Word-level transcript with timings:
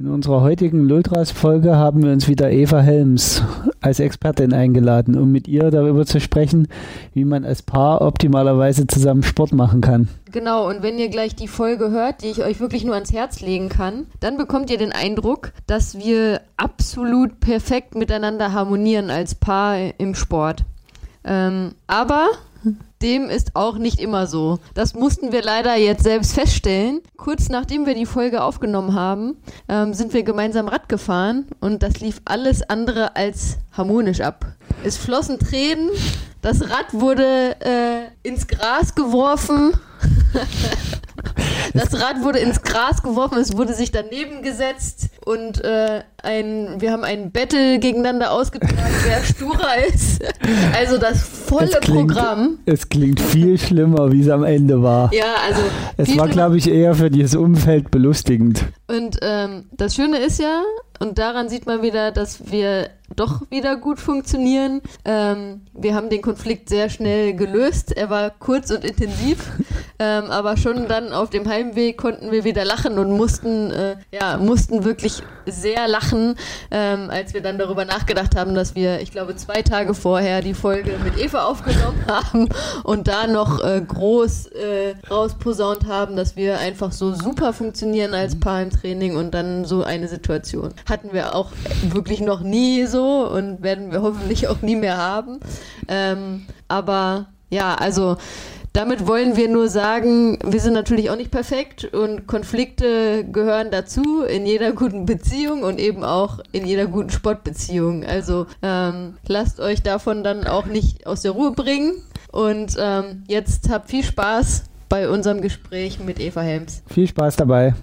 In 0.00 0.08
unserer 0.08 0.40
heutigen 0.40 0.88
Lultras-Folge 0.88 1.76
haben 1.76 2.02
wir 2.02 2.10
uns 2.10 2.26
wieder 2.26 2.50
Eva 2.50 2.80
Helms 2.80 3.42
als 3.82 4.00
Expertin 4.00 4.54
eingeladen, 4.54 5.14
um 5.14 5.30
mit 5.30 5.46
ihr 5.46 5.70
darüber 5.70 6.06
zu 6.06 6.20
sprechen, 6.20 6.68
wie 7.12 7.26
man 7.26 7.44
als 7.44 7.60
Paar 7.60 8.00
optimalerweise 8.00 8.86
zusammen 8.86 9.22
Sport 9.22 9.52
machen 9.52 9.82
kann. 9.82 10.08
Genau, 10.32 10.66
und 10.66 10.82
wenn 10.82 10.98
ihr 10.98 11.10
gleich 11.10 11.36
die 11.36 11.48
Folge 11.48 11.90
hört, 11.90 12.22
die 12.22 12.28
ich 12.28 12.42
euch 12.42 12.60
wirklich 12.60 12.82
nur 12.82 12.94
ans 12.94 13.12
Herz 13.12 13.42
legen 13.42 13.68
kann, 13.68 14.06
dann 14.20 14.38
bekommt 14.38 14.70
ihr 14.70 14.78
den 14.78 14.92
Eindruck, 14.92 15.52
dass 15.66 15.98
wir 15.98 16.40
absolut 16.56 17.38
perfekt 17.40 17.94
miteinander 17.94 18.54
harmonieren 18.54 19.10
als 19.10 19.34
Paar 19.34 19.76
im 19.98 20.14
Sport. 20.14 20.64
Ähm, 21.24 21.72
aber 21.86 22.30
dem 23.02 23.30
ist 23.30 23.56
auch 23.56 23.78
nicht 23.78 23.98
immer 24.00 24.26
so. 24.26 24.58
Das 24.74 24.94
mussten 24.94 25.32
wir 25.32 25.42
leider 25.42 25.76
jetzt 25.76 26.02
selbst 26.02 26.34
feststellen. 26.34 27.00
Kurz 27.16 27.48
nachdem 27.48 27.86
wir 27.86 27.94
die 27.94 28.06
Folge 28.06 28.42
aufgenommen 28.42 28.94
haben, 28.94 29.36
ähm, 29.68 29.94
sind 29.94 30.12
wir 30.12 30.22
gemeinsam 30.22 30.68
Rad 30.68 30.88
gefahren 30.88 31.46
und 31.60 31.82
das 31.82 32.00
lief 32.00 32.20
alles 32.24 32.62
andere 32.62 33.16
als 33.16 33.58
harmonisch 33.72 34.20
ab. 34.20 34.46
Es 34.84 34.96
flossen 34.96 35.38
Tränen, 35.38 35.90
das 36.42 36.62
Rad 36.70 36.92
wurde 36.92 37.56
äh, 37.60 38.28
ins 38.28 38.46
Gras 38.46 38.94
geworfen. 38.94 39.72
Das 41.72 41.94
Rad 41.94 42.22
wurde 42.24 42.40
ins 42.40 42.62
Gras 42.62 43.02
geworfen, 43.02 43.38
es 43.38 43.56
wurde 43.56 43.74
sich 43.74 43.92
daneben 43.92 44.42
gesetzt 44.42 45.08
und 45.24 45.62
äh, 45.62 46.02
ein, 46.22 46.80
wir 46.80 46.90
haben 46.90 47.04
ein 47.04 47.30
Battle 47.30 47.78
gegeneinander 47.78 48.32
ausgetragen, 48.32 48.76
wer 49.04 49.22
sturer 49.22 49.86
ist. 49.88 50.22
Also 50.74 50.98
das 50.98 51.22
volle 51.22 51.66
es 51.66 51.80
klingt, 51.80 52.08
Programm. 52.08 52.58
Es 52.66 52.88
klingt 52.88 53.20
viel 53.20 53.58
schlimmer, 53.58 54.10
wie 54.10 54.22
es 54.22 54.28
am 54.28 54.42
Ende 54.42 54.82
war. 54.82 55.12
Ja, 55.12 55.34
also. 55.46 55.60
Es 55.96 56.16
war, 56.16 56.28
glaube 56.28 56.56
ich, 56.56 56.68
eher 56.68 56.94
für 56.94 57.10
dieses 57.10 57.36
Umfeld 57.36 57.90
belustigend. 57.90 58.64
Und 58.88 59.18
ähm, 59.22 59.66
das 59.72 59.94
Schöne 59.94 60.18
ist 60.18 60.40
ja, 60.40 60.62
und 61.00 61.18
daran 61.18 61.48
sieht 61.48 61.64
man 61.64 61.80
wieder, 61.80 62.12
dass 62.12 62.52
wir 62.52 62.90
doch 63.16 63.40
wieder 63.50 63.76
gut 63.76 63.98
funktionieren. 63.98 64.82
Ähm, 65.04 65.62
wir 65.72 65.94
haben 65.94 66.10
den 66.10 66.22
Konflikt 66.22 66.68
sehr 66.68 66.90
schnell 66.90 67.34
gelöst. 67.34 67.96
Er 67.96 68.10
war 68.10 68.30
kurz 68.30 68.70
und 68.70 68.84
intensiv, 68.84 69.50
ähm, 69.98 70.24
aber 70.30 70.56
schon 70.56 70.86
dann 70.88 71.12
auf 71.12 71.30
dem 71.30 71.48
Heimweg 71.48 71.96
konnten 71.96 72.30
wir 72.30 72.44
wieder 72.44 72.64
lachen 72.64 72.98
und 72.98 73.10
mussten, 73.12 73.70
äh, 73.70 73.96
ja, 74.12 74.36
mussten 74.36 74.84
wirklich 74.84 75.22
sehr 75.46 75.88
lachen, 75.88 76.36
ähm, 76.70 77.10
als 77.10 77.34
wir 77.34 77.40
dann 77.40 77.58
darüber 77.58 77.84
nachgedacht 77.84 78.36
haben, 78.36 78.54
dass 78.54 78.74
wir, 78.74 79.00
ich 79.00 79.10
glaube, 79.10 79.34
zwei 79.34 79.62
Tage 79.62 79.94
vorher 79.94 80.42
die 80.42 80.54
Folge 80.54 80.92
mit 81.02 81.18
Eva 81.18 81.44
aufgenommen 81.44 82.04
haben 82.08 82.48
und 82.84 83.08
da 83.08 83.26
noch 83.26 83.64
äh, 83.64 83.80
groß 83.80 84.46
äh, 84.48 84.94
rausposaunt 85.10 85.86
haben, 85.86 86.14
dass 86.14 86.36
wir 86.36 86.58
einfach 86.58 86.92
so 86.92 87.12
super 87.12 87.52
funktionieren 87.52 88.14
als 88.14 88.38
Paar 88.38 88.62
im 88.62 88.70
Training 88.70 89.16
und 89.16 89.32
dann 89.32 89.64
so 89.64 89.82
eine 89.82 90.06
Situation 90.06 90.74
hatten 90.90 91.12
wir 91.12 91.34
auch 91.34 91.52
wirklich 91.82 92.20
noch 92.20 92.40
nie 92.40 92.86
so 92.86 93.28
und 93.28 93.62
werden 93.62 93.92
wir 93.92 94.02
hoffentlich 94.02 94.48
auch 94.48 94.60
nie 94.62 94.76
mehr 94.76 94.98
haben. 94.98 95.40
Ähm, 95.88 96.46
aber 96.68 97.28
ja, 97.50 97.74
also 97.74 98.16
damit 98.72 99.06
wollen 99.06 99.36
wir 99.36 99.48
nur 99.48 99.68
sagen, 99.68 100.38
wir 100.44 100.60
sind 100.60 100.74
natürlich 100.74 101.10
auch 101.10 101.16
nicht 101.16 101.32
perfekt 101.32 101.86
und 101.92 102.28
Konflikte 102.28 103.24
gehören 103.24 103.70
dazu 103.72 104.22
in 104.22 104.46
jeder 104.46 104.72
guten 104.72 105.06
Beziehung 105.06 105.64
und 105.64 105.80
eben 105.80 106.04
auch 106.04 106.38
in 106.52 106.66
jeder 106.66 106.86
guten 106.86 107.10
Sportbeziehung. 107.10 108.04
Also 108.04 108.46
ähm, 108.62 109.14
lasst 109.26 109.58
euch 109.58 109.82
davon 109.82 110.22
dann 110.22 110.46
auch 110.46 110.66
nicht 110.66 111.06
aus 111.06 111.22
der 111.22 111.32
Ruhe 111.32 111.50
bringen 111.50 111.94
und 112.30 112.76
ähm, 112.78 113.24
jetzt 113.26 113.70
habt 113.70 113.90
viel 113.90 114.04
Spaß 114.04 114.64
bei 114.88 115.08
unserem 115.08 115.40
Gespräch 115.40 115.98
mit 115.98 116.20
Eva 116.20 116.40
Helms. 116.40 116.82
Viel 116.88 117.08
Spaß 117.08 117.36
dabei. 117.36 117.74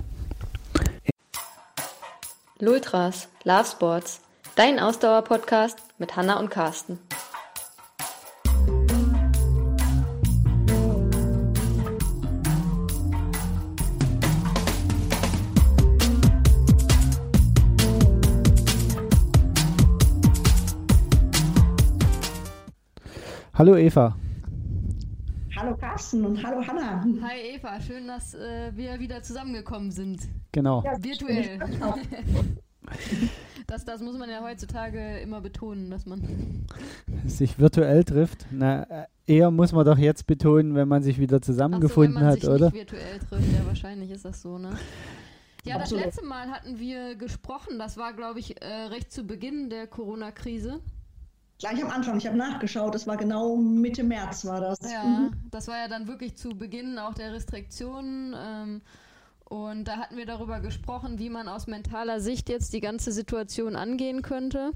Lultras, 2.59 3.29
Love 3.43 3.65
Sports, 3.65 4.21
dein 4.55 4.79
Ausdauer-Podcast 4.79 5.77
mit 5.99 6.15
Hanna 6.15 6.39
und 6.39 6.49
Carsten. 6.49 6.97
Hallo 23.53 23.75
Eva. 23.75 24.15
Hallo 25.57 25.75
Carsten 25.75 26.23
und 26.23 26.45
hallo 26.45 26.61
Hanna. 26.67 27.03
Hi 27.23 27.55
Eva, 27.55 27.81
schön, 27.81 28.05
dass 28.05 28.35
äh, 28.35 28.71
wir 28.75 28.99
wieder 28.99 29.23
zusammengekommen 29.23 29.89
sind. 29.89 30.21
Genau. 30.51 30.83
Ja, 30.83 31.03
Virtuell. 31.03 31.59
Das, 33.65 33.83
das 33.83 33.99
muss 33.99 34.17
man 34.17 34.29
ja 34.29 34.41
heutzutage 34.41 35.17
immer 35.19 35.41
betonen, 35.41 35.89
dass 35.89 36.05
man 36.05 36.65
sich 37.25 37.59
virtuell 37.59 38.05
trifft. 38.05 38.45
Na, 38.49 38.83
äh, 38.83 39.05
eher 39.25 39.51
muss 39.51 39.73
man 39.73 39.85
doch 39.85 39.97
jetzt 39.97 40.25
betonen, 40.25 40.73
wenn 40.73 40.87
man 40.87 41.03
sich 41.03 41.19
wieder 41.19 41.41
zusammengefunden 41.41 42.13
so, 42.13 42.19
wenn 42.19 42.23
man 42.23 42.33
hat, 42.33 42.39
sich 42.39 42.49
oder? 42.49 42.65
Nicht 42.67 42.75
virtuell 42.75 43.19
trifft, 43.19 43.53
ja, 43.53 43.65
wahrscheinlich 43.65 44.11
ist 44.11 44.23
das 44.23 44.41
so, 44.41 44.57
ne? 44.57 44.69
Ja, 45.65 45.79
das 45.79 45.91
letzte 45.91 46.23
Mal 46.23 46.49
hatten 46.49 46.79
wir 46.79 47.15
gesprochen, 47.15 47.77
das 47.77 47.97
war, 47.97 48.13
glaube 48.13 48.39
ich, 48.39 48.61
äh, 48.61 48.65
recht 48.65 49.11
zu 49.11 49.25
Beginn 49.25 49.69
der 49.69 49.87
Corona-Krise. 49.87 50.79
Gleich 51.59 51.83
am 51.83 51.89
Anfang, 51.89 52.17
ich 52.17 52.27
habe 52.27 52.37
nachgeschaut, 52.37 52.93
das 52.93 53.07
war 53.07 53.17
genau 53.17 53.55
Mitte 53.55 54.03
März 54.03 54.45
war 54.45 54.61
das. 54.61 54.79
Ja, 54.91 55.03
mhm. 55.03 55.31
das 55.49 55.67
war 55.67 55.77
ja 55.77 55.87
dann 55.87 56.07
wirklich 56.07 56.35
zu 56.35 56.49
Beginn 56.49 56.99
auch 56.99 57.15
der 57.15 57.33
Restriktionen. 57.33 58.35
Ähm, 58.37 58.81
und 59.45 59.85
da 59.85 59.97
hatten 59.97 60.17
wir 60.17 60.25
darüber 60.25 60.59
gesprochen, 60.59 61.19
wie 61.19 61.29
man 61.29 61.47
aus 61.47 61.65
mentaler 61.65 62.19
Sicht 62.19 62.49
jetzt 62.49 62.73
die 62.73 62.81
ganze 62.81 63.11
Situation 63.11 63.75
angehen 63.75 64.21
könnte. 64.21 64.71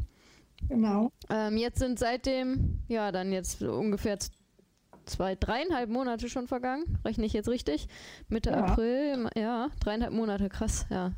Genau. 0.69 1.11
Ähm, 1.29 1.57
jetzt 1.57 1.79
sind 1.79 1.99
seitdem, 1.99 2.79
ja, 2.87 3.11
dann 3.11 3.31
jetzt 3.31 3.61
ungefähr 3.61 4.17
zwei, 5.05 5.35
dreieinhalb 5.35 5.89
Monate 5.89 6.29
schon 6.29 6.47
vergangen. 6.47 6.97
Rechne 7.05 7.25
ich 7.25 7.33
jetzt 7.33 7.49
richtig? 7.49 7.87
Mitte 8.27 8.51
ja. 8.51 8.63
April, 8.63 9.29
ja, 9.35 9.69
dreieinhalb 9.81 10.13
Monate, 10.13 10.49
krass, 10.49 10.85
ja. 10.89 11.11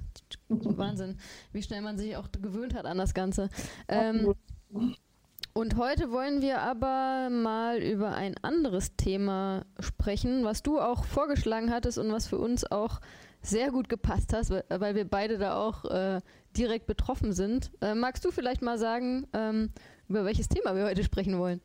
Wahnsinn, 0.49 1.17
wie 1.51 1.61
schnell 1.61 1.81
man 1.81 1.97
sich 1.97 2.17
auch 2.17 2.31
gewöhnt 2.31 2.73
hat 2.73 2.85
an 2.85 2.97
das 2.97 3.13
Ganze. 3.13 3.49
Ähm, 3.87 4.33
und 5.53 5.77
heute 5.77 6.11
wollen 6.11 6.41
wir 6.41 6.61
aber 6.61 7.29
mal 7.29 7.77
über 7.81 8.13
ein 8.13 8.35
anderes 8.41 8.95
Thema 8.95 9.65
sprechen, 9.79 10.43
was 10.43 10.63
du 10.63 10.79
auch 10.79 11.05
vorgeschlagen 11.05 11.71
hattest 11.71 11.97
und 11.97 12.11
was 12.11 12.27
für 12.27 12.39
uns 12.39 12.69
auch 12.69 12.99
sehr 13.41 13.71
gut 13.71 13.89
gepasst 13.89 14.33
hast, 14.33 14.51
weil 14.51 14.95
wir 14.95 15.05
beide 15.05 15.37
da 15.37 15.55
auch 15.55 15.85
äh, 15.85 16.21
direkt 16.57 16.87
betroffen 16.87 17.33
sind. 17.33 17.71
Äh, 17.81 17.93
magst 17.93 18.25
du 18.25 18.31
vielleicht 18.31 18.61
mal 18.61 18.77
sagen, 18.77 19.27
ähm, 19.33 19.69
über 20.07 20.25
welches 20.25 20.49
Thema 20.49 20.75
wir 20.75 20.85
heute 20.85 21.03
sprechen 21.03 21.37
wollen? 21.37 21.61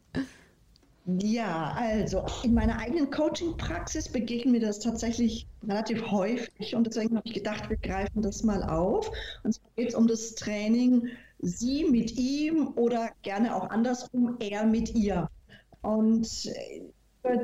Ja, 1.07 1.75
also 1.75 2.27
in 2.43 2.53
meiner 2.53 2.79
eigenen 2.79 3.11
Coaching-Praxis 3.11 4.11
begegnet 4.11 4.53
mir 4.53 4.61
das 4.61 4.81
tatsächlich 4.81 5.47
relativ 5.67 6.11
häufig 6.11 6.75
und 6.75 6.87
deswegen 6.87 7.17
habe 7.17 7.27
ich 7.27 7.33
gedacht, 7.33 7.71
wir 7.71 7.79
greifen 7.79 8.21
das 8.21 8.43
mal 8.43 8.63
auf. 8.63 9.11
Und 9.43 9.55
zwar 9.55 9.71
geht 9.77 9.89
es 9.89 9.95
um 9.95 10.07
das 10.07 10.35
Training 10.35 11.09
sie 11.39 11.85
mit 11.85 12.17
ihm 12.17 12.73
oder 12.77 13.11
gerne 13.23 13.55
auch 13.55 13.71
andersrum, 13.71 14.37
er 14.41 14.67
mit 14.67 14.95
ihr. 14.95 15.29
Und 15.83 16.51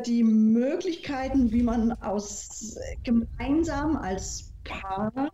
die 0.07 0.23
Möglichkeiten, 0.23 1.53
wie 1.53 1.63
man 1.63 1.93
aus 1.93 2.79
gemeinsam 3.03 3.97
als 3.97 4.53
Paar 4.65 5.31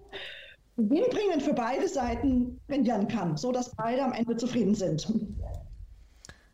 gewinnbringend 0.77 1.43
für 1.43 1.53
beide 1.53 1.89
Seiten 1.89 2.59
trainieren 2.67 3.09
kann, 3.09 3.37
so 3.37 3.53
dass 3.53 3.75
beide 3.77 4.03
am 4.03 4.13
Ende 4.13 4.37
zufrieden 4.37 4.75
sind. 4.75 5.07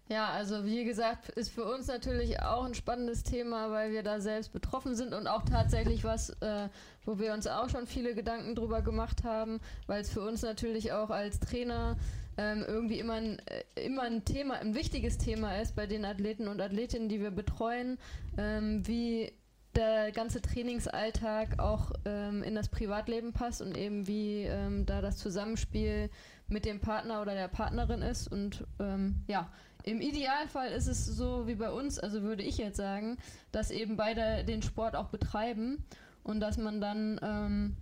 Ja, 0.08 0.28
also 0.28 0.64
wie 0.64 0.84
gesagt, 0.84 1.30
ist 1.30 1.50
für 1.50 1.64
uns 1.64 1.88
natürlich 1.88 2.40
auch 2.40 2.64
ein 2.64 2.74
spannendes 2.74 3.24
Thema, 3.24 3.72
weil 3.72 3.90
wir 3.90 4.04
da 4.04 4.20
selbst 4.20 4.52
betroffen 4.52 4.94
sind 4.94 5.12
und 5.12 5.26
auch 5.26 5.42
tatsächlich 5.42 6.04
was, 6.04 6.30
äh, 6.40 6.68
wo 7.04 7.18
wir 7.18 7.34
uns 7.34 7.48
auch 7.48 7.68
schon 7.68 7.88
viele 7.88 8.14
Gedanken 8.14 8.54
drüber 8.54 8.82
gemacht 8.82 9.24
haben, 9.24 9.60
weil 9.88 10.00
es 10.00 10.10
für 10.10 10.20
uns 10.20 10.42
natürlich 10.42 10.92
auch 10.92 11.10
als 11.10 11.41
Trainer 11.41 11.97
ähm, 12.36 12.64
irgendwie 12.68 13.00
immer 13.00 13.14
ein, 13.14 13.41
äh, 13.47 13.84
immer 13.84 14.03
ein 14.03 14.24
Thema, 14.24 14.54
ein 14.60 14.76
wichtiges 14.76 15.18
Thema 15.18 15.60
ist 15.60 15.74
bei 15.74 15.88
den 15.88 16.04
Athleten 16.04 16.47
und 16.47 16.60
Athletinnen, 16.60 17.09
die 17.09 17.20
wir 17.20 17.32
betreuen, 17.32 17.98
ähm, 18.38 18.86
wie 18.86 19.32
der 19.74 20.12
ganze 20.12 20.41
Trainingsalltag 20.41 21.59
auch 21.59 21.92
ähm, 22.04 22.42
in 22.42 22.54
das 22.54 22.68
Privatleben 22.68 23.32
passt 23.32 23.60
und 23.60 23.76
eben 23.76 24.06
wie 24.06 24.44
ähm, 24.44 24.86
da 24.86 25.02
das 25.02 25.18
Zusammenspiel 25.18 26.10
mit 26.48 26.64
dem 26.64 26.80
Partner 26.80 27.20
oder 27.20 27.34
der 27.34 27.48
Partnerin 27.48 28.02
ist 28.02 28.30
und 28.30 28.64
ähm, 28.78 29.24
ja, 29.26 29.50
im 29.86 30.00
Idealfall 30.00 30.72
ist 30.72 30.88
es 30.88 31.06
so 31.06 31.47
wie 31.47 31.54
bei 31.54 31.71
uns, 31.71 31.98
also 31.98 32.22
würde 32.22 32.42
ich 32.42 32.59
jetzt 32.59 32.77
sagen, 32.77 33.16
dass 33.53 33.71
eben 33.71 33.97
beide 33.97 34.44
den 34.44 34.60
Sport 34.60 34.97
auch 34.97 35.09
betreiben 35.09 35.84
und 36.24 36.41
dass 36.41 36.59
man 36.59 36.80
dann 36.80 37.21
ähm, 37.22 37.77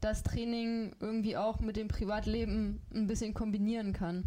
das 0.00 0.24
Training 0.24 0.96
irgendwie 1.00 1.36
auch 1.36 1.60
mit 1.60 1.76
dem 1.76 1.86
Privatleben 1.86 2.82
ein 2.92 3.06
bisschen 3.06 3.32
kombinieren 3.32 3.92
kann. 3.92 4.24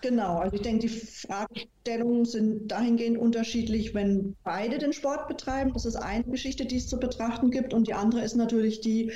Genau, 0.00 0.38
also 0.38 0.54
ich 0.56 0.62
denke, 0.62 0.86
die 0.86 0.88
Fragestellungen 0.88 2.24
sind 2.24 2.68
dahingehend 2.68 3.18
unterschiedlich, 3.18 3.92
wenn 3.92 4.36
beide 4.44 4.78
den 4.78 4.92
Sport 4.92 5.26
betreiben. 5.26 5.72
Das 5.74 5.84
ist 5.84 5.96
eine 5.96 6.24
Geschichte, 6.24 6.64
die 6.64 6.76
es 6.76 6.88
zu 6.88 6.98
betrachten 6.98 7.50
gibt. 7.50 7.74
Und 7.74 7.88
die 7.88 7.94
andere 7.94 8.22
ist 8.22 8.36
natürlich 8.36 8.80
die, 8.80 9.12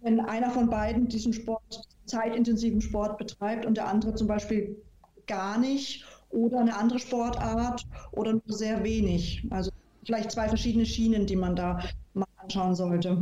wenn 0.00 0.20
einer 0.20 0.50
von 0.50 0.68
beiden 0.68 1.08
diesen 1.08 1.32
Sport, 1.32 1.82
zeitintensiven 2.06 2.80
Sport 2.80 3.18
betreibt 3.18 3.66
und 3.66 3.76
der 3.76 3.88
andere 3.88 4.14
zum 4.14 4.26
Beispiel 4.26 4.82
gar 5.26 5.58
nicht 5.58 6.04
oder 6.30 6.60
eine 6.60 6.76
andere 6.76 6.98
Sportart 6.98 7.82
oder 8.12 8.32
nur 8.34 8.42
sehr 8.48 8.82
wenig. 8.84 9.46
Also 9.50 9.70
vielleicht 10.04 10.30
zwei 10.32 10.48
verschiedene 10.48 10.86
Schienen, 10.86 11.26
die 11.26 11.36
man 11.36 11.56
da 11.56 11.80
mal 12.14 12.26
anschauen 12.36 12.74
sollte. 12.74 13.20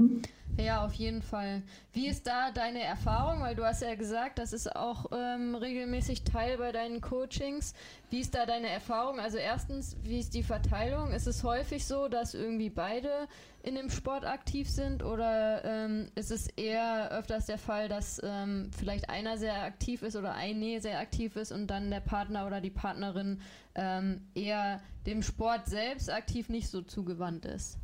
Ja, 0.56 0.84
auf 0.84 0.94
jeden 0.94 1.20
Fall. 1.20 1.62
Wie 1.92 2.06
ist 2.06 2.28
da 2.28 2.52
deine 2.52 2.80
Erfahrung? 2.80 3.40
Weil 3.42 3.56
du 3.56 3.64
hast 3.64 3.82
ja 3.82 3.96
gesagt, 3.96 4.38
das 4.38 4.52
ist 4.52 4.76
auch 4.76 5.06
ähm, 5.12 5.56
regelmäßig 5.56 6.22
Teil 6.22 6.58
bei 6.58 6.70
deinen 6.70 7.00
Coachings. 7.00 7.74
Wie 8.10 8.20
ist 8.20 8.36
da 8.36 8.46
deine 8.46 8.68
Erfahrung? 8.68 9.18
Also 9.18 9.36
erstens, 9.36 9.96
wie 10.04 10.20
ist 10.20 10.32
die 10.32 10.44
Verteilung? 10.44 11.10
Ist 11.10 11.26
es 11.26 11.42
häufig 11.42 11.84
so, 11.84 12.06
dass 12.06 12.34
irgendwie 12.34 12.70
beide 12.70 13.26
in 13.64 13.74
dem 13.74 13.90
Sport 13.90 14.24
aktiv 14.24 14.70
sind 14.70 15.02
oder 15.02 15.64
ähm, 15.64 16.12
ist 16.14 16.30
es 16.30 16.46
eher 16.46 17.10
öfters 17.10 17.46
der 17.46 17.58
Fall, 17.58 17.88
dass 17.88 18.20
ähm, 18.22 18.70
vielleicht 18.78 19.10
einer 19.10 19.38
sehr 19.38 19.60
aktiv 19.64 20.02
ist 20.02 20.14
oder 20.14 20.34
eine 20.34 20.80
sehr 20.80 21.00
aktiv 21.00 21.34
ist 21.34 21.50
und 21.50 21.66
dann 21.66 21.90
der 21.90 22.00
Partner 22.00 22.46
oder 22.46 22.60
die 22.60 22.70
Partnerin 22.70 23.40
ähm, 23.74 24.28
eher 24.36 24.80
dem 25.04 25.22
Sport 25.22 25.66
selbst 25.66 26.12
aktiv 26.12 26.48
nicht 26.48 26.68
so 26.68 26.80
zugewandt 26.82 27.44
ist? 27.44 27.78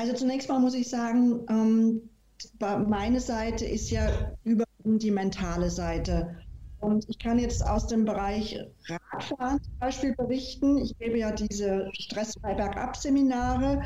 Also 0.00 0.14
zunächst 0.14 0.48
mal 0.48 0.58
muss 0.58 0.72
ich 0.72 0.88
sagen, 0.88 1.40
ähm, 1.50 2.08
meine 2.88 3.20
Seite 3.20 3.66
ist 3.66 3.90
ja 3.90 4.32
überwiegend 4.44 5.02
die 5.02 5.10
mentale 5.10 5.68
Seite. 5.68 6.38
Und 6.80 7.06
ich 7.10 7.18
kann 7.18 7.38
jetzt 7.38 7.62
aus 7.66 7.86
dem 7.86 8.06
Bereich 8.06 8.58
Radfahren 8.88 9.62
zum 9.62 9.78
Beispiel 9.78 10.14
berichten. 10.14 10.78
Ich 10.78 10.96
gebe 10.96 11.18
ja 11.18 11.32
diese 11.32 11.90
Stress 11.92 12.32
bei 12.40 12.54
Bergab-Seminare 12.54 13.82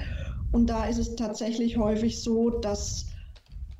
und 0.52 0.70
da 0.70 0.84
ist 0.84 0.98
es 0.98 1.16
tatsächlich 1.16 1.78
häufig 1.78 2.22
so, 2.22 2.60
dass 2.60 3.06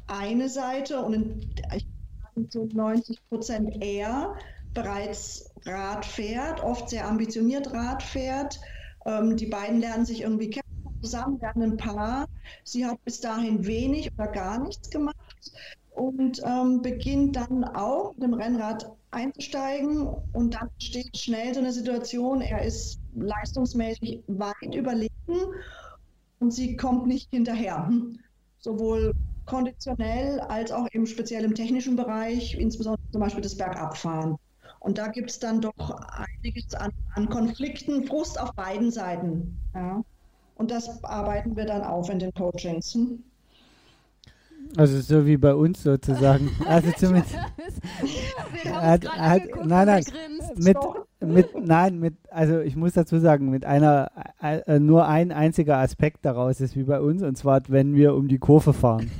eine 0.08 0.48
Seite 0.48 1.02
und 1.02 1.46
ich 1.72 1.86
so 2.50 2.69
90 2.72 3.28
Prozent 3.28 3.81
eher 3.81 4.34
bereits 4.72 5.52
Rad 5.64 6.04
fährt, 6.04 6.64
oft 6.64 6.88
sehr 6.88 7.06
ambitioniert 7.06 7.72
Rad 7.72 8.02
fährt. 8.02 8.58
Ähm, 9.06 9.36
die 9.36 9.46
beiden 9.46 9.78
lernen 9.78 10.04
sich 10.04 10.22
irgendwie 10.22 10.50
kennen 10.50 10.63
zusammen, 11.05 11.41
werden 11.41 11.62
ein 11.62 11.77
Paar. 11.77 12.27
Sie 12.65 12.85
hat 12.85 13.03
bis 13.05 13.21
dahin 13.21 13.67
wenig 13.67 14.11
oder 14.15 14.29
gar 14.29 14.59
nichts 14.59 14.91
gemacht 14.91 15.53
und 15.91 16.43
ähm, 16.45 16.83
beginnt 16.83 17.37
dann 17.37 17.65
auch 17.65 18.15
mit 18.15 18.25
dem 18.25 18.35
Rennrad 18.35 18.91
einzusteigen 19.11 20.09
und 20.33 20.55
dann 20.55 20.69
steht 20.79 21.17
schnell 21.17 21.55
so 21.55 21.61
eine 21.61 21.73
Situation, 21.73 22.41
er 22.41 22.62
ist 22.65 22.99
leistungsmäßig 23.15 24.25
weit 24.27 24.75
überlegen 24.75 25.11
und 26.41 26.53
sie 26.53 26.77
kommt 26.77 27.06
nicht 27.06 27.31
hinterher. 27.31 27.91
Sowohl 28.59 29.15
konditionell 29.47 30.41
als 30.41 30.73
auch 30.73 30.89
eben 30.93 31.06
speziell 31.06 31.45
im 31.45 31.55
technischen 31.55 31.97
Bereich, 31.97 32.55
insbesondere 32.59 33.03
zum 33.12 33.21
Beispiel 33.21 33.43
das 33.43 33.56
Bergabfahren. 33.56 34.37
Und 34.81 34.99
da 34.99 35.09
gibt 35.09 35.31
es 35.31 35.39
dann 35.39 35.61
doch 35.61 35.91
einiges 35.91 36.75
an, 36.75 36.91
an, 37.15 37.29
Konflikten, 37.31 38.05
Frust 38.06 38.39
auf 38.39 38.53
beiden 38.55 38.91
Seiten. 38.91 39.59
Ja. 39.75 40.03
Und 40.56 40.71
das 40.71 41.03
arbeiten 41.05 41.56
wir 41.56 41.67
dann 41.67 41.83
auf 41.83 42.09
in 42.11 42.19
den 42.19 42.33
Coachings. 42.33 42.95
Hm? 42.95 43.23
Also 44.77 45.01
so 45.01 45.27
wie 45.27 45.37
bei 45.37 45.55
uns 45.55 45.83
sozusagen. 45.83 46.51
Also 46.67 46.91
zumindest. 46.97 47.37
hat, 48.73 49.06
hat, 49.06 49.43
nein, 49.65 49.87
nein, 49.87 50.05
mit, 50.56 50.77
mit, 51.21 51.67
nein, 51.67 51.99
mit, 51.99 52.15
also 52.31 52.61
ich 52.61 52.75
muss 52.75 52.93
dazu 52.95 53.19
sagen, 53.19 53.51
mit 53.51 53.65
einer, 53.65 54.11
äh, 54.41 54.79
nur 54.79 55.06
ein 55.06 55.33
einziger 55.33 55.79
Aspekt 55.79 56.25
daraus 56.25 56.61
ist 56.61 56.77
wie 56.77 56.85
bei 56.85 57.01
uns, 57.01 57.23
und 57.23 57.37
zwar, 57.37 57.61
wenn 57.69 57.95
wir 57.95 58.15
um 58.15 58.29
die 58.29 58.39
Kurve 58.39 58.73
fahren. 58.73 59.11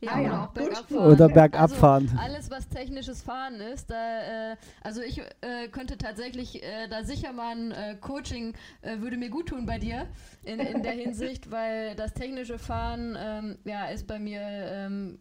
Ja, 0.00 0.12
ah, 0.12 0.20
ja. 0.20 0.44
auch 0.44 0.48
bergab 0.48 0.88
fahren. 0.88 1.12
Oder 1.12 1.28
bergab 1.28 1.70
fahren. 1.70 2.08
Also 2.12 2.22
alles, 2.22 2.50
was 2.50 2.68
technisches 2.68 3.22
Fahren 3.22 3.60
ist, 3.60 3.90
da, 3.90 4.52
äh, 4.52 4.56
also 4.82 5.02
ich 5.02 5.18
äh, 5.18 5.68
könnte 5.70 5.98
tatsächlich 5.98 6.62
äh, 6.62 6.88
da 6.88 7.04
sicher 7.04 7.32
mal 7.32 7.54
ein 7.54 7.72
äh, 7.72 7.96
Coaching 8.00 8.54
äh, 8.80 8.98
würde 9.00 9.18
mir 9.18 9.28
gut 9.28 9.48
tun 9.50 9.66
bei 9.66 9.78
dir 9.78 10.06
in, 10.44 10.58
in 10.58 10.82
der 10.82 10.92
Hinsicht, 11.04 11.50
weil 11.50 11.94
das 11.96 12.14
technische 12.14 12.58
Fahren 12.58 13.16
ähm, 13.20 13.58
ja 13.64 13.86
ist 13.86 14.06
bei 14.06 14.18
mir 14.18 14.40
ähm, 14.40 15.18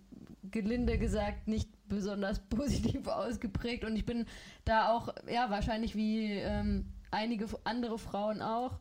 gelinde 0.50 0.98
gesagt 0.98 1.48
nicht 1.48 1.70
besonders 1.90 2.40
positiv 2.50 3.08
ausgeprägt 3.08 3.84
und 3.84 3.98
ich 3.98 4.06
bin 4.06 4.26
da 4.64 4.94
auch 4.94 5.14
ja 5.30 5.50
wahrscheinlich 5.50 5.96
wie 5.96 6.32
ähm, 6.32 6.86
einige 7.12 7.48
andere 7.66 7.98
Frauen 7.98 8.42
auch 8.42 8.80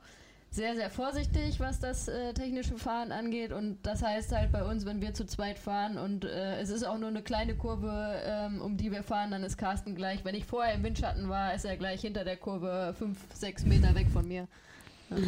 sehr, 0.58 0.74
sehr 0.74 0.90
vorsichtig, 0.90 1.60
was 1.60 1.78
das 1.78 2.08
äh, 2.08 2.34
technische 2.34 2.76
Fahren 2.76 3.12
angeht. 3.12 3.52
Und 3.52 3.78
das 3.84 4.02
heißt 4.02 4.32
halt 4.32 4.50
bei 4.50 4.64
uns, 4.64 4.84
wenn 4.84 5.00
wir 5.00 5.14
zu 5.14 5.24
zweit 5.24 5.56
fahren 5.56 5.96
und 5.96 6.24
äh, 6.24 6.60
es 6.60 6.68
ist 6.68 6.84
auch 6.84 6.98
nur 6.98 7.08
eine 7.08 7.22
kleine 7.22 7.54
Kurve, 7.54 8.20
ähm, 8.26 8.60
um 8.60 8.76
die 8.76 8.90
wir 8.90 9.04
fahren, 9.04 9.30
dann 9.30 9.44
ist 9.44 9.56
Carsten 9.56 9.94
gleich. 9.94 10.24
Wenn 10.24 10.34
ich 10.34 10.44
vorher 10.44 10.74
im 10.74 10.82
Windschatten 10.82 11.28
war, 11.28 11.54
ist 11.54 11.64
er 11.64 11.76
gleich 11.76 12.00
hinter 12.00 12.24
der 12.24 12.36
Kurve 12.36 12.92
fünf, 12.98 13.18
sechs 13.34 13.64
Meter 13.64 13.94
weg 13.94 14.08
von 14.12 14.26
mir. 14.26 14.48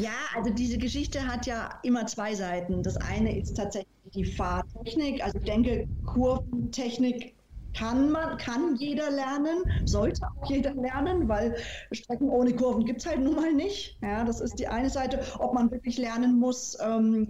Ja, 0.01 0.19
also 0.37 0.51
diese 0.51 0.79
Geschichte 0.79 1.25
hat 1.27 1.47
ja 1.47 1.79
immer 1.85 2.07
zwei 2.07 2.35
Seiten. 2.35 2.83
Das 2.83 2.97
eine 2.97 3.39
ist 3.39 3.57
tatsächlich 3.57 3.95
die 4.13 4.25
Fahrtechnik. 4.25 5.23
Also 5.25 5.39
ich 5.39 5.45
denke, 5.45 5.89
Kurventechnik 6.05 7.35
kann 7.75 8.11
man, 8.11 8.37
kann 8.39 8.77
jeder 8.77 9.11
lernen, 9.11 9.65
sollte 9.85 10.21
auch 10.27 10.49
jeder 10.51 10.75
lernen, 10.75 11.29
weil 11.29 11.57
Strecken 11.93 12.29
ohne 12.29 12.55
Kurven 12.55 12.85
gibt 12.85 13.01
es 13.01 13.07
halt 13.07 13.21
nun 13.21 13.37
mal 13.37 13.53
nicht. 13.53 13.99
Ja, 14.03 14.25
das 14.25 14.41
ist 14.41 14.59
die 14.59 14.69
eine 14.69 14.91
Seite. 14.91 15.21
Ob 15.39 15.55
man 15.55 15.71
wirklich 15.71 15.99
lernen 15.99 16.39
muss, 16.39 16.77
ähm, 16.81 17.29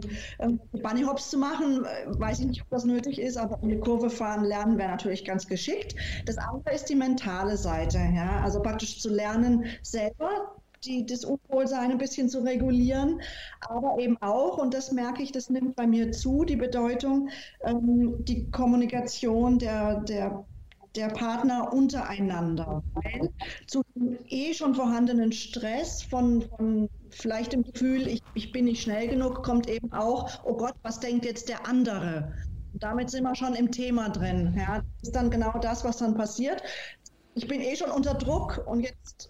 Bunny 0.73 1.03
Hops 1.03 1.31
zu 1.31 1.39
machen, 1.39 1.85
äh, 1.85 2.07
weiß 2.19 2.41
ich 2.41 2.47
nicht, 2.47 2.63
ob 2.63 2.69
das 2.71 2.85
nötig 2.85 3.21
ist, 3.21 3.37
aber 3.37 3.63
eine 3.63 3.79
Kurve 3.79 4.11
fahren 4.11 4.45
lernen 4.45 4.79
wäre 4.79 4.91
natürlich 4.91 5.25
ganz 5.25 5.47
geschickt. 5.47 5.95
Das 6.27 6.39
andere 6.39 6.75
ist 6.75 6.89
die 6.89 6.95
mentale 6.95 7.57
Seite. 7.57 7.99
Ja, 7.99 8.41
also 8.41 8.61
praktisch 8.63 9.01
zu 9.01 9.11
lernen, 9.11 9.65
selber 9.83 10.60
die, 10.85 11.07
das 11.07 11.25
Unwohlsein 11.25 11.91
ein 11.91 11.99
bisschen 11.99 12.29
zu 12.29 12.41
regulieren, 12.41 13.21
aber 13.61 13.99
eben 13.99 14.17
auch, 14.23 14.59
und 14.59 14.75
das 14.75 14.93
merke 14.93 15.23
ich, 15.23 15.33
das 15.33 15.51
nimmt 15.51 15.77
bei 15.77 15.87
mir 15.87 16.13
zu, 16.13 16.45
die 16.45 16.57
Bedeutung, 16.57 17.29
ähm, 17.65 18.25
die 18.25 18.51
Kommunikation 18.51 19.59
der, 19.59 20.01
der 20.01 20.45
der 20.97 21.09
Partner 21.09 21.73
untereinander, 21.73 22.83
weil 22.95 23.31
zu 23.67 23.83
dem 23.95 24.19
eh 24.29 24.53
schon 24.55 24.75
vorhandenen 24.75 25.33
Stress 25.33 26.03
von, 26.03 26.43
von 26.43 26.89
vielleicht 27.11 27.53
dem 27.53 27.63
Gefühl, 27.63 28.09
ich, 28.09 28.23
ich 28.35 28.53
bin 28.53 28.65
nicht 28.65 28.83
schnell 28.83 29.09
genug, 29.09 29.45
kommt 29.45 29.69
eben 29.69 29.93
auch, 29.93 30.29
oh 30.45 30.57
Gott, 30.57 30.75
was 30.83 31.01
denkt 31.01 31.25
jetzt 31.25 31.49
der 31.49 31.67
andere? 31.67 32.35
Damit 32.75 33.11
sind 33.11 33.25
wir 33.25 33.35
schon 33.35 33.55
im 33.55 33.71
Thema 33.71 34.09
drin. 34.09 34.55
Ja, 34.57 34.79
das 34.79 35.09
ist 35.09 35.15
dann 35.15 35.31
genau 35.31 35.59
das, 35.61 35.85
was 35.85 35.99
dann 35.99 36.15
passiert. 36.15 36.63
Ich 37.35 37.47
bin 37.47 37.61
eh 37.61 37.77
schon 37.77 37.91
unter 37.91 38.15
Druck 38.15 38.65
und 38.67 38.81
jetzt 38.81 39.30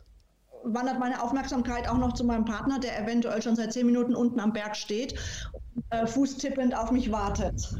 wandert 0.64 0.98
meine 0.98 1.22
Aufmerksamkeit 1.22 1.88
auch 1.88 1.98
noch 1.98 2.12
zu 2.12 2.24
meinem 2.24 2.44
Partner, 2.44 2.78
der 2.78 3.02
eventuell 3.02 3.42
schon 3.42 3.56
seit 3.56 3.72
zehn 3.72 3.86
Minuten 3.86 4.14
unten 4.14 4.40
am 4.40 4.52
Berg 4.52 4.76
steht 4.76 5.14
und 5.74 5.84
äh, 5.90 6.06
fußtippend 6.06 6.76
auf 6.76 6.90
mich 6.90 7.10
wartet. 7.10 7.76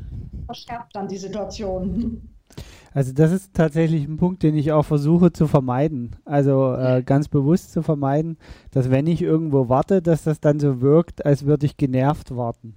Verschärft 0.46 0.94
dann 0.94 1.08
die 1.08 1.18
Situation. 1.18 2.28
Also 2.92 3.12
das 3.12 3.30
ist 3.30 3.54
tatsächlich 3.54 4.04
ein 4.06 4.16
Punkt, 4.16 4.42
den 4.42 4.56
ich 4.56 4.72
auch 4.72 4.84
versuche 4.84 5.32
zu 5.32 5.46
vermeiden. 5.46 6.16
Also 6.25 6.75
äh, 6.75 7.02
ganz 7.04 7.28
bewusst 7.28 7.72
zu 7.72 7.82
vermeiden, 7.82 8.37
dass 8.72 8.90
wenn 8.90 9.06
ich 9.06 9.22
irgendwo 9.22 9.68
warte, 9.68 10.02
dass 10.02 10.25
das 10.25 10.40
dann 10.40 10.58
so 10.58 10.80
wirkt, 10.80 11.25
als 11.25 11.46
würde 11.46 11.66
ich 11.66 11.76
genervt 11.76 12.34
warten. 12.34 12.75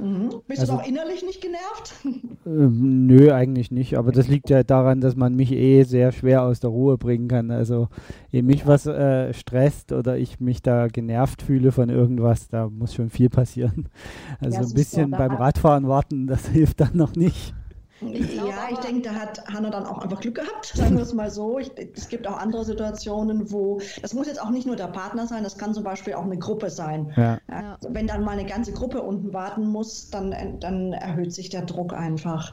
Mhm. 0.00 0.30
Bist 0.46 0.60
also, 0.60 0.74
du 0.74 0.78
auch 0.80 0.86
innerlich 0.86 1.24
nicht 1.24 1.40
genervt? 1.40 1.94
Ähm, 2.46 3.06
nö, 3.06 3.32
eigentlich 3.32 3.70
nicht. 3.70 3.96
Aber 3.96 4.12
das 4.12 4.28
liegt 4.28 4.50
ja 4.50 4.62
daran, 4.62 5.00
dass 5.00 5.16
man 5.16 5.34
mich 5.34 5.50
eh 5.50 5.84
sehr 5.84 6.12
schwer 6.12 6.42
aus 6.42 6.60
der 6.60 6.68
Ruhe 6.68 6.98
bringen 6.98 7.26
kann. 7.26 7.50
Also, 7.50 7.88
ehe 8.32 8.42
mich 8.42 8.66
was 8.66 8.84
äh, 8.86 9.32
stresst 9.32 9.92
oder 9.92 10.18
ich 10.18 10.40
mich 10.40 10.60
da 10.60 10.88
genervt 10.88 11.40
fühle 11.40 11.72
von 11.72 11.88
irgendwas, 11.88 12.48
da 12.48 12.68
muss 12.68 12.94
schon 12.94 13.08
viel 13.08 13.30
passieren. 13.30 13.88
Also 14.40 14.60
ja, 14.60 14.66
ein 14.66 14.74
bisschen 14.74 15.10
beim 15.10 15.32
Radfahren 15.32 15.88
warten, 15.88 16.26
das 16.26 16.48
hilft 16.48 16.80
dann 16.80 16.96
noch 16.96 17.14
nicht. 17.14 17.54
Ich 18.00 18.34
ja, 18.34 18.68
ich 18.70 18.78
denke, 18.78 19.08
da 19.08 19.14
hat 19.14 19.46
Hanna 19.46 19.70
dann 19.70 19.86
auch 19.86 19.98
einfach 19.98 20.20
Glück 20.20 20.34
gehabt, 20.34 20.66
sagen 20.66 20.96
wir 20.96 21.02
es 21.02 21.12
mal 21.12 21.30
so. 21.30 21.58
Ich, 21.58 21.70
es 21.94 22.08
gibt 22.08 22.26
auch 22.26 22.36
andere 22.36 22.64
Situationen, 22.64 23.50
wo, 23.52 23.80
das 24.02 24.14
muss 24.14 24.26
jetzt 24.26 24.42
auch 24.42 24.50
nicht 24.50 24.66
nur 24.66 24.76
der 24.76 24.88
Partner 24.88 25.26
sein, 25.26 25.44
das 25.44 25.56
kann 25.56 25.74
zum 25.74 25.84
Beispiel 25.84 26.14
auch 26.14 26.24
eine 26.24 26.38
Gruppe 26.38 26.70
sein. 26.70 27.12
Ja, 27.16 27.38
also 27.48 27.94
wenn 27.94 28.06
dann 28.06 28.24
mal 28.24 28.32
eine 28.32 28.46
ganze 28.46 28.72
Gruppe 28.72 29.02
unten 29.02 29.32
warten 29.32 29.66
muss, 29.66 30.10
dann, 30.10 30.58
dann 30.60 30.92
erhöht 30.92 31.32
sich 31.32 31.50
der 31.50 31.62
Druck 31.62 31.92
einfach. 31.92 32.52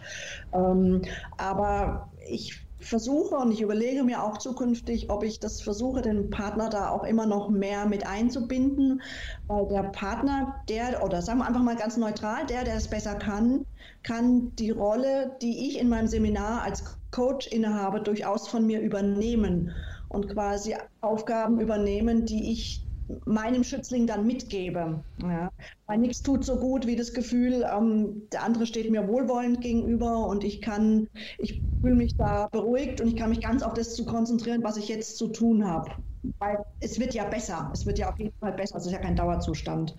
Ähm, 0.53 1.01
aber 1.37 2.11
ich 2.27 2.61
versuche 2.81 3.35
und 3.35 3.51
ich 3.51 3.61
überlege 3.61 4.03
mir 4.03 4.23
auch 4.23 4.37
zukünftig, 4.37 5.09
ob 5.09 5.23
ich 5.23 5.39
das 5.39 5.61
versuche, 5.61 6.01
den 6.01 6.29
Partner 6.29 6.69
da 6.69 6.89
auch 6.89 7.03
immer 7.03 7.25
noch 7.25 7.49
mehr 7.49 7.85
mit 7.85 8.05
einzubinden, 8.05 9.01
weil 9.47 9.67
der 9.67 9.83
Partner, 9.83 10.55
der, 10.67 11.03
oder 11.03 11.21
sagen 11.21 11.39
wir 11.39 11.47
einfach 11.47 11.63
mal 11.63 11.75
ganz 11.75 11.97
neutral, 11.97 12.45
der, 12.47 12.63
der 12.63 12.75
es 12.75 12.87
besser 12.87 13.15
kann, 13.15 13.65
kann 14.03 14.55
die 14.55 14.71
Rolle, 14.71 15.35
die 15.41 15.69
ich 15.69 15.79
in 15.79 15.89
meinem 15.89 16.07
Seminar 16.07 16.63
als 16.63 16.83
Coach 17.11 17.47
innehabe, 17.47 18.01
durchaus 18.01 18.47
von 18.47 18.65
mir 18.65 18.81
übernehmen 18.81 19.73
und 20.09 20.29
quasi 20.29 20.75
Aufgaben 21.01 21.59
übernehmen, 21.59 22.25
die 22.25 22.51
ich 22.51 22.85
meinem 23.25 23.63
Schützling 23.63 24.07
dann 24.07 24.25
mitgebe. 24.25 25.03
Ja. 25.21 25.51
Weil 25.87 25.97
nichts 25.99 26.21
tut 26.21 26.45
so 26.45 26.57
gut 26.57 26.87
wie 26.87 26.95
das 26.95 27.13
Gefühl, 27.13 27.65
ähm, 27.71 28.23
der 28.31 28.43
andere 28.43 28.65
steht 28.65 28.89
mir 28.89 29.07
wohlwollend 29.07 29.61
gegenüber 29.61 30.27
und 30.27 30.43
ich 30.43 30.61
kann, 30.61 31.07
ich 31.37 31.61
fühle 31.81 31.95
mich 31.95 32.15
da 32.17 32.47
beruhigt 32.47 33.01
und 33.01 33.07
ich 33.07 33.15
kann 33.15 33.29
mich 33.29 33.41
ganz 33.41 33.63
auf 33.63 33.73
das 33.73 33.95
zu 33.95 34.05
konzentrieren, 34.05 34.63
was 34.63 34.77
ich 34.77 34.87
jetzt 34.87 35.17
zu 35.17 35.27
tun 35.27 35.67
habe. 35.67 35.91
Weil 36.39 36.63
es 36.79 36.99
wird 36.99 37.13
ja 37.13 37.25
besser. 37.25 37.69
Es 37.73 37.85
wird 37.85 37.99
ja 37.99 38.09
auf 38.09 38.19
jeden 38.19 38.37
Fall 38.39 38.53
besser. 38.53 38.77
Es 38.77 38.85
ist 38.85 38.91
ja 38.91 38.99
kein 38.99 39.15
Dauerzustand. 39.15 39.95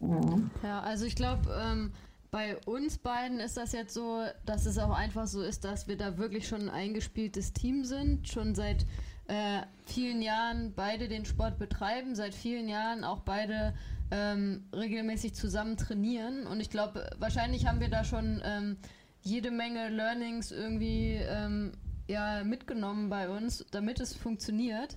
Ja, 0.00 0.40
ja 0.62 0.80
also 0.80 1.04
ich 1.04 1.14
glaube, 1.14 1.48
ähm, 1.62 1.92
bei 2.30 2.58
uns 2.66 2.98
beiden 2.98 3.40
ist 3.40 3.56
das 3.56 3.72
jetzt 3.72 3.94
so, 3.94 4.22
dass 4.44 4.66
es 4.66 4.78
auch 4.78 4.90
einfach 4.90 5.26
so 5.26 5.42
ist, 5.42 5.64
dass 5.64 5.88
wir 5.88 5.96
da 5.96 6.18
wirklich 6.18 6.46
schon 6.46 6.62
ein 6.62 6.70
eingespieltes 6.70 7.52
Team 7.52 7.84
sind, 7.84 8.28
schon 8.28 8.54
seit 8.54 8.84
äh, 9.28 9.62
vielen 9.84 10.22
Jahren 10.22 10.72
beide 10.74 11.08
den 11.08 11.24
Sport 11.24 11.58
betreiben, 11.58 12.14
seit 12.14 12.34
vielen 12.34 12.68
Jahren 12.68 13.04
auch 13.04 13.20
beide 13.20 13.74
ähm, 14.10 14.64
regelmäßig 14.74 15.34
zusammen 15.34 15.76
trainieren. 15.76 16.46
Und 16.46 16.60
ich 16.60 16.70
glaube, 16.70 17.08
wahrscheinlich 17.18 17.66
haben 17.66 17.80
wir 17.80 17.88
da 17.88 18.04
schon 18.04 18.42
ähm, 18.44 18.76
jede 19.22 19.50
Menge 19.50 19.90
Learnings 19.90 20.50
irgendwie 20.50 21.16
ähm, 21.16 21.72
ja, 22.06 22.42
mitgenommen 22.42 23.10
bei 23.10 23.28
uns, 23.28 23.66
damit 23.70 24.00
es 24.00 24.14
funktioniert. 24.14 24.96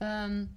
Ähm, 0.00 0.50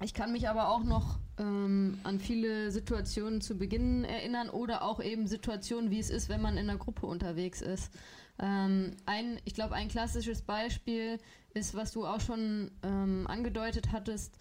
ich 0.00 0.14
kann 0.14 0.32
mich 0.32 0.48
aber 0.48 0.68
auch 0.68 0.84
noch 0.84 1.18
ähm, 1.38 1.98
an 2.02 2.18
viele 2.18 2.70
Situationen 2.70 3.40
zu 3.40 3.56
Beginn 3.56 4.04
erinnern 4.04 4.48
oder 4.48 4.82
auch 4.82 5.00
eben 5.00 5.26
Situationen, 5.26 5.90
wie 5.90 5.98
es 5.98 6.10
ist, 6.10 6.28
wenn 6.28 6.42
man 6.42 6.56
in 6.56 6.68
einer 6.68 6.78
Gruppe 6.78 7.06
unterwegs 7.06 7.60
ist. 7.62 7.92
Ähm, 8.40 8.92
ein, 9.06 9.40
ich 9.44 9.54
glaube, 9.54 9.74
ein 9.74 9.88
klassisches 9.88 10.42
Beispiel 10.42 11.18
ist, 11.54 11.74
was 11.74 11.92
du 11.92 12.06
auch 12.06 12.20
schon 12.20 12.70
ähm, 12.82 13.26
angedeutet 13.26 13.92
hattest, 13.92 14.36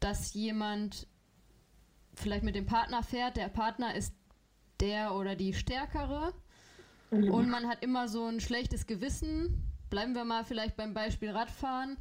dass 0.00 0.34
jemand 0.34 1.06
vielleicht 2.14 2.44
mit 2.44 2.54
dem 2.54 2.66
Partner 2.66 3.02
fährt, 3.02 3.36
der 3.36 3.48
Partner 3.48 3.94
ist 3.94 4.14
der 4.80 5.14
oder 5.14 5.36
die 5.36 5.54
Stärkere 5.54 6.32
mhm. 7.10 7.30
und 7.30 7.48
man 7.48 7.68
hat 7.68 7.82
immer 7.82 8.08
so 8.08 8.26
ein 8.26 8.40
schlechtes 8.40 8.86
Gewissen. 8.86 9.62
Bleiben 9.90 10.14
wir 10.14 10.24
mal 10.24 10.44
vielleicht 10.44 10.76
beim 10.76 10.94
Beispiel 10.94 11.30
Radfahren 11.30 11.96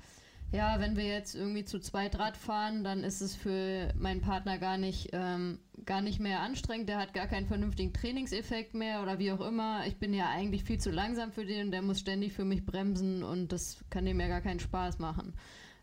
ja, 0.51 0.79
wenn 0.79 0.95
wir 0.95 1.05
jetzt 1.05 1.35
irgendwie 1.35 1.65
zu 1.65 1.79
zweit 1.79 2.17
Rad 2.17 2.37
fahren, 2.37 2.83
dann 2.83 3.03
ist 3.03 3.21
es 3.21 3.35
für 3.35 3.93
meinen 3.97 4.21
Partner 4.21 4.57
gar 4.57 4.77
nicht, 4.77 5.09
ähm, 5.13 5.59
gar 5.85 6.01
nicht 6.01 6.19
mehr 6.19 6.39
anstrengend. 6.39 6.87
Der 6.89 6.97
hat 6.97 7.13
gar 7.13 7.27
keinen 7.27 7.47
vernünftigen 7.47 7.93
Trainingseffekt 7.93 8.73
mehr 8.73 9.01
oder 9.01 9.19
wie 9.19 9.31
auch 9.31 9.41
immer. 9.41 9.85
Ich 9.87 9.97
bin 9.97 10.13
ja 10.13 10.29
eigentlich 10.29 10.63
viel 10.63 10.79
zu 10.79 10.91
langsam 10.91 11.31
für 11.31 11.45
den 11.45 11.67
und 11.67 11.71
der 11.71 11.81
muss 11.81 11.99
ständig 11.99 12.33
für 12.33 12.45
mich 12.45 12.65
bremsen 12.65 13.23
und 13.23 13.51
das 13.51 13.83
kann 13.89 14.05
dem 14.05 14.19
ja 14.19 14.27
gar 14.27 14.41
keinen 14.41 14.59
Spaß 14.59 14.99
machen. 14.99 15.33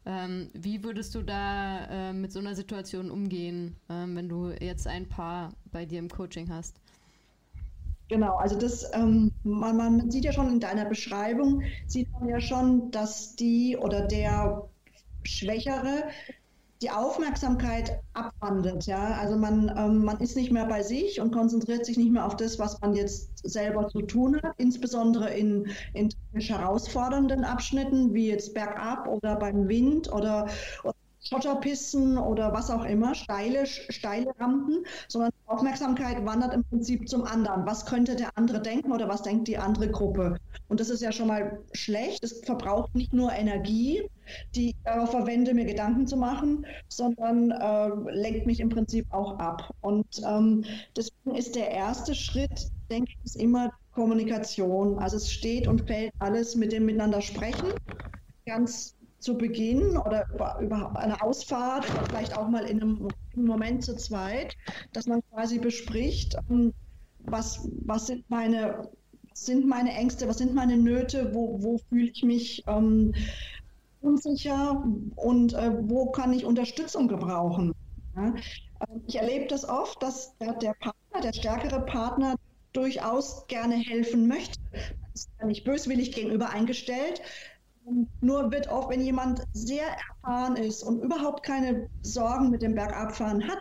Ähm, 0.04 0.48
wie 0.52 0.82
würdest 0.82 1.14
du 1.14 1.22
da 1.22 2.10
äh, 2.10 2.12
mit 2.12 2.32
so 2.32 2.40
einer 2.40 2.56
Situation 2.56 3.10
umgehen, 3.10 3.76
ähm, 3.88 4.16
wenn 4.16 4.28
du 4.28 4.50
jetzt 4.50 4.86
ein 4.86 5.08
Paar 5.08 5.52
bei 5.70 5.86
dir 5.86 6.00
im 6.00 6.08
Coaching 6.08 6.50
hast? 6.50 6.81
Genau, 8.12 8.36
also 8.36 8.58
das, 8.58 8.90
ähm, 8.92 9.32
man, 9.42 9.74
man, 9.74 10.10
sieht 10.10 10.26
ja 10.26 10.34
schon 10.34 10.50
in 10.50 10.60
deiner 10.60 10.84
Beschreibung, 10.84 11.62
sieht 11.86 12.12
man 12.12 12.28
ja 12.28 12.42
schon, 12.42 12.90
dass 12.90 13.36
die 13.36 13.78
oder 13.78 14.02
der 14.06 14.68
Schwächere 15.22 16.10
die 16.82 16.90
Aufmerksamkeit 16.90 18.02
abwandelt. 18.12 18.84
Ja? 18.84 19.16
Also 19.18 19.38
man, 19.38 19.72
ähm, 19.78 20.04
man 20.04 20.20
ist 20.20 20.36
nicht 20.36 20.52
mehr 20.52 20.66
bei 20.66 20.82
sich 20.82 21.22
und 21.22 21.30
konzentriert 21.30 21.86
sich 21.86 21.96
nicht 21.96 22.12
mehr 22.12 22.26
auf 22.26 22.36
das, 22.36 22.58
was 22.58 22.78
man 22.82 22.94
jetzt 22.94 23.30
selber 23.48 23.88
zu 23.88 24.02
tun 24.02 24.38
hat, 24.42 24.52
insbesondere 24.58 25.32
in, 25.32 25.68
in 25.94 26.10
herausfordernden 26.34 27.44
Abschnitten, 27.44 28.12
wie 28.12 28.28
jetzt 28.28 28.52
bergab 28.52 29.08
oder 29.08 29.36
beim 29.36 29.68
Wind 29.68 30.12
oder, 30.12 30.48
oder 30.84 30.94
Schotterpisten 31.22 32.18
oder 32.18 32.52
was 32.52 32.70
auch 32.70 32.84
immer, 32.84 33.14
steile, 33.14 33.66
steile 33.66 34.32
Rampen, 34.38 34.84
sondern 35.08 35.30
Aufmerksamkeit 35.46 36.24
wandert 36.24 36.52
im 36.52 36.64
Prinzip 36.64 37.08
zum 37.08 37.24
anderen. 37.24 37.64
Was 37.66 37.86
könnte 37.86 38.16
der 38.16 38.30
andere 38.36 38.60
denken 38.60 38.92
oder 38.92 39.08
was 39.08 39.22
denkt 39.22 39.48
die 39.48 39.58
andere 39.58 39.90
Gruppe? 39.90 40.36
Und 40.68 40.80
das 40.80 40.90
ist 40.90 41.02
ja 41.02 41.12
schon 41.12 41.28
mal 41.28 41.62
schlecht. 41.72 42.24
Es 42.24 42.40
verbraucht 42.44 42.94
nicht 42.94 43.12
nur 43.12 43.32
Energie, 43.32 44.02
die 44.54 44.70
ich 44.70 44.74
darauf 44.84 45.10
verwende, 45.10 45.54
mir 45.54 45.64
Gedanken 45.64 46.06
zu 46.06 46.16
machen, 46.16 46.66
sondern 46.88 47.50
äh, 47.50 47.88
lenkt 48.10 48.46
mich 48.46 48.60
im 48.60 48.68
Prinzip 48.68 49.06
auch 49.10 49.38
ab. 49.38 49.70
Und 49.80 50.06
ähm, 50.26 50.64
deswegen 50.96 51.36
ist 51.36 51.54
der 51.54 51.70
erste 51.70 52.14
Schritt, 52.14 52.68
denke 52.90 53.12
ich, 53.22 53.36
immer 53.38 53.70
Kommunikation. 53.92 54.98
Also 54.98 55.18
es 55.18 55.30
steht 55.30 55.68
und 55.68 55.86
fällt 55.86 56.12
alles 56.18 56.56
mit 56.56 56.72
dem 56.72 56.86
Miteinander 56.86 57.20
sprechen. 57.20 57.68
Ganz 58.46 58.96
zu 59.22 59.38
Beginn 59.38 59.96
oder 59.96 60.26
über, 60.34 60.58
über 60.60 60.96
eine 60.96 61.22
Ausfahrt 61.22 61.86
vielleicht 62.08 62.36
auch 62.36 62.48
mal 62.48 62.64
in 62.64 62.82
einem 62.82 63.08
Moment 63.34 63.84
zu 63.84 63.96
zweit, 63.96 64.56
dass 64.92 65.06
man 65.06 65.22
quasi 65.30 65.58
bespricht, 65.58 66.36
ähm, 66.50 66.74
was, 67.20 67.68
was 67.84 68.08
sind 68.08 68.28
meine 68.28 68.90
sind 69.34 69.66
meine 69.66 69.92
Ängste, 69.92 70.28
was 70.28 70.38
sind 70.38 70.54
meine 70.54 70.76
Nöte, 70.76 71.32
wo, 71.32 71.62
wo 71.62 71.78
fühle 71.88 72.10
ich 72.10 72.22
mich 72.22 72.64
ähm, 72.66 73.14
unsicher 74.02 74.84
und 75.16 75.54
äh, 75.54 75.72
wo 75.88 76.10
kann 76.10 76.34
ich 76.34 76.44
Unterstützung 76.44 77.08
gebrauchen. 77.08 77.72
Ja? 78.14 78.26
Ähm, 78.26 79.02
ich 79.06 79.16
erlebe 79.16 79.46
das 79.46 79.66
oft, 79.66 80.02
dass 80.02 80.36
der, 80.38 80.52
der, 80.54 80.74
Partner, 80.74 81.20
der 81.22 81.32
stärkere 81.32 81.80
Partner 81.86 82.34
durchaus 82.74 83.46
gerne 83.46 83.76
helfen 83.76 84.28
möchte. 84.28 84.58
ist 85.14 85.30
ja 85.40 85.46
nicht 85.46 85.64
böswillig 85.64 86.12
gegenüber 86.12 86.50
eingestellt, 86.50 87.22
nur 88.20 88.50
wird 88.52 88.68
auch, 88.68 88.90
wenn 88.90 89.00
jemand 89.00 89.44
sehr 89.52 89.86
erfahren 89.86 90.56
ist 90.56 90.82
und 90.82 91.00
überhaupt 91.00 91.42
keine 91.44 91.88
Sorgen 92.02 92.50
mit 92.50 92.62
dem 92.62 92.74
Bergabfahren 92.74 93.46
hat, 93.46 93.60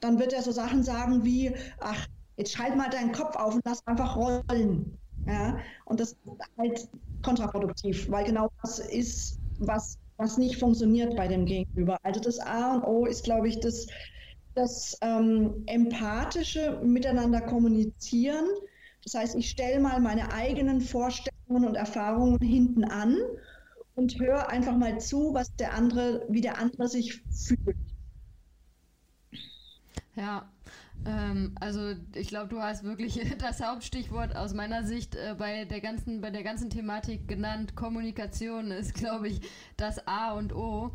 dann 0.00 0.18
wird 0.18 0.32
er 0.32 0.42
so 0.42 0.52
Sachen 0.52 0.82
sagen 0.82 1.24
wie, 1.24 1.54
ach, 1.80 2.06
jetzt 2.36 2.52
schalt 2.52 2.76
mal 2.76 2.90
deinen 2.90 3.12
Kopf 3.12 3.36
auf 3.36 3.54
und 3.54 3.62
lass 3.64 3.86
einfach 3.86 4.16
rollen. 4.16 4.98
Ja? 5.26 5.58
Und 5.84 6.00
das 6.00 6.12
ist 6.12 6.18
halt 6.58 6.88
kontraproduktiv, 7.22 8.10
weil 8.10 8.24
genau 8.24 8.50
das 8.62 8.78
ist, 8.80 9.38
was, 9.58 9.98
was 10.16 10.36
nicht 10.36 10.58
funktioniert 10.58 11.16
bei 11.16 11.28
dem 11.28 11.46
Gegenüber. 11.46 11.96
Also 12.02 12.20
das 12.20 12.38
A 12.38 12.74
und 12.74 12.84
O 12.84 13.06
ist, 13.06 13.24
glaube 13.24 13.48
ich, 13.48 13.60
das, 13.60 13.86
das 14.54 14.98
ähm, 15.00 15.62
empathische 15.66 16.80
Miteinander 16.82 17.40
kommunizieren. 17.40 18.46
Das 19.04 19.14
heißt, 19.14 19.36
ich 19.36 19.50
stelle 19.50 19.80
mal 19.80 20.00
meine 20.00 20.32
eigenen 20.32 20.80
Vorstellungen 20.80 21.33
und 21.48 21.74
Erfahrungen 21.74 22.38
hinten 22.40 22.84
an 22.84 23.16
und 23.94 24.18
höre 24.18 24.48
einfach 24.48 24.76
mal 24.76 25.00
zu, 25.00 25.34
was 25.34 25.54
der 25.56 25.74
andere, 25.74 26.24
wie 26.28 26.40
der 26.40 26.58
andere 26.58 26.88
sich 26.88 27.22
fühlt. 27.30 27.76
Ja, 30.16 30.48
ähm, 31.06 31.54
also 31.60 31.94
ich 32.14 32.28
glaube, 32.28 32.48
du 32.48 32.60
hast 32.60 32.84
wirklich 32.84 33.20
das 33.38 33.62
Hauptstichwort 33.62 34.36
aus 34.36 34.54
meiner 34.54 34.84
Sicht 34.84 35.16
äh, 35.16 35.34
bei 35.36 35.64
der 35.64 35.80
ganzen, 35.80 36.20
bei 36.20 36.30
der 36.30 36.42
ganzen 36.42 36.70
Thematik 36.70 37.28
genannt. 37.28 37.76
Kommunikation 37.76 38.70
ist, 38.70 38.94
glaube 38.94 39.28
ich, 39.28 39.40
das 39.76 40.06
A 40.06 40.32
und 40.32 40.54
O. 40.54 40.92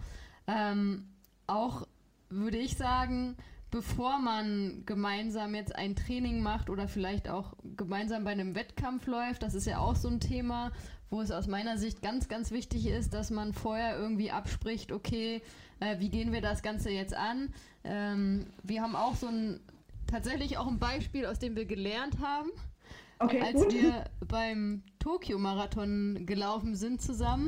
Ähm, 0.48 1.08
auch 1.48 1.88
würde 2.30 2.58
ich 2.58 2.78
sagen, 2.78 3.36
bevor 3.72 4.20
man 4.20 4.84
gemeinsam 4.86 5.56
jetzt 5.56 5.76
ein 5.76 5.96
Training 5.96 6.42
macht 6.42 6.70
oder 6.70 6.88
vielleicht 6.88 7.30
auch 7.30 7.54
gemeinsam 7.78 8.24
bei 8.24 8.32
einem 8.32 8.56
Wettkampf 8.56 9.06
läuft, 9.08 9.44
das 9.44 9.54
ist 9.54 9.66
ja 9.66 9.80
auch 9.80 9.96
so 9.96 10.08
ein 10.08 10.20
Thema, 10.20 10.72
wo 11.10 11.22
es 11.22 11.32
aus 11.32 11.48
meiner 11.48 11.78
Sicht 11.78 12.02
ganz, 12.02 12.28
ganz 12.28 12.52
wichtig 12.52 12.88
ist, 12.88 13.14
dass 13.14 13.32
man 13.32 13.54
vorher 13.54 13.98
irgendwie 13.98 14.32
abspricht, 14.32 14.92
okay, 14.92 15.42
äh, 15.80 16.00
wie 16.00 16.10
gehen 16.10 16.32
wir 16.32 16.42
das 16.42 16.62
Ganze 16.62 16.90
jetzt 16.90 17.16
an? 17.16 17.54
Ähm, 17.84 18.48
wir 18.64 18.82
haben 18.82 18.96
auch 18.96 19.16
so 19.16 19.28
ein, 19.28 19.60
tatsächlich 20.08 20.58
auch 20.58 20.68
ein 20.68 20.80
Beispiel, 20.80 21.26
aus 21.26 21.40
dem 21.40 21.56
wir 21.56 21.66
gelernt 21.66 22.20
haben. 22.20 22.50
Okay, 23.20 23.42
als 23.42 23.74
wir 23.74 24.06
beim 24.28 24.84
Tokio-Marathon 25.00 26.26
gelaufen 26.26 26.76
sind 26.76 27.02
zusammen, 27.02 27.48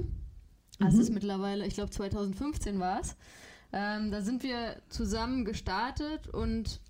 mhm. 0.79 0.85
das 0.85 0.95
ist 0.95 1.11
mittlerweile, 1.11 1.65
ich 1.65 1.75
glaube 1.75 1.91
2015 1.91 2.79
war 2.79 2.99
es, 2.99 3.15
ähm, 3.73 4.11
da 4.11 4.21
sind 4.21 4.43
wir 4.43 4.75
zusammen 4.89 5.45
gestartet 5.45 6.27
und 6.27 6.81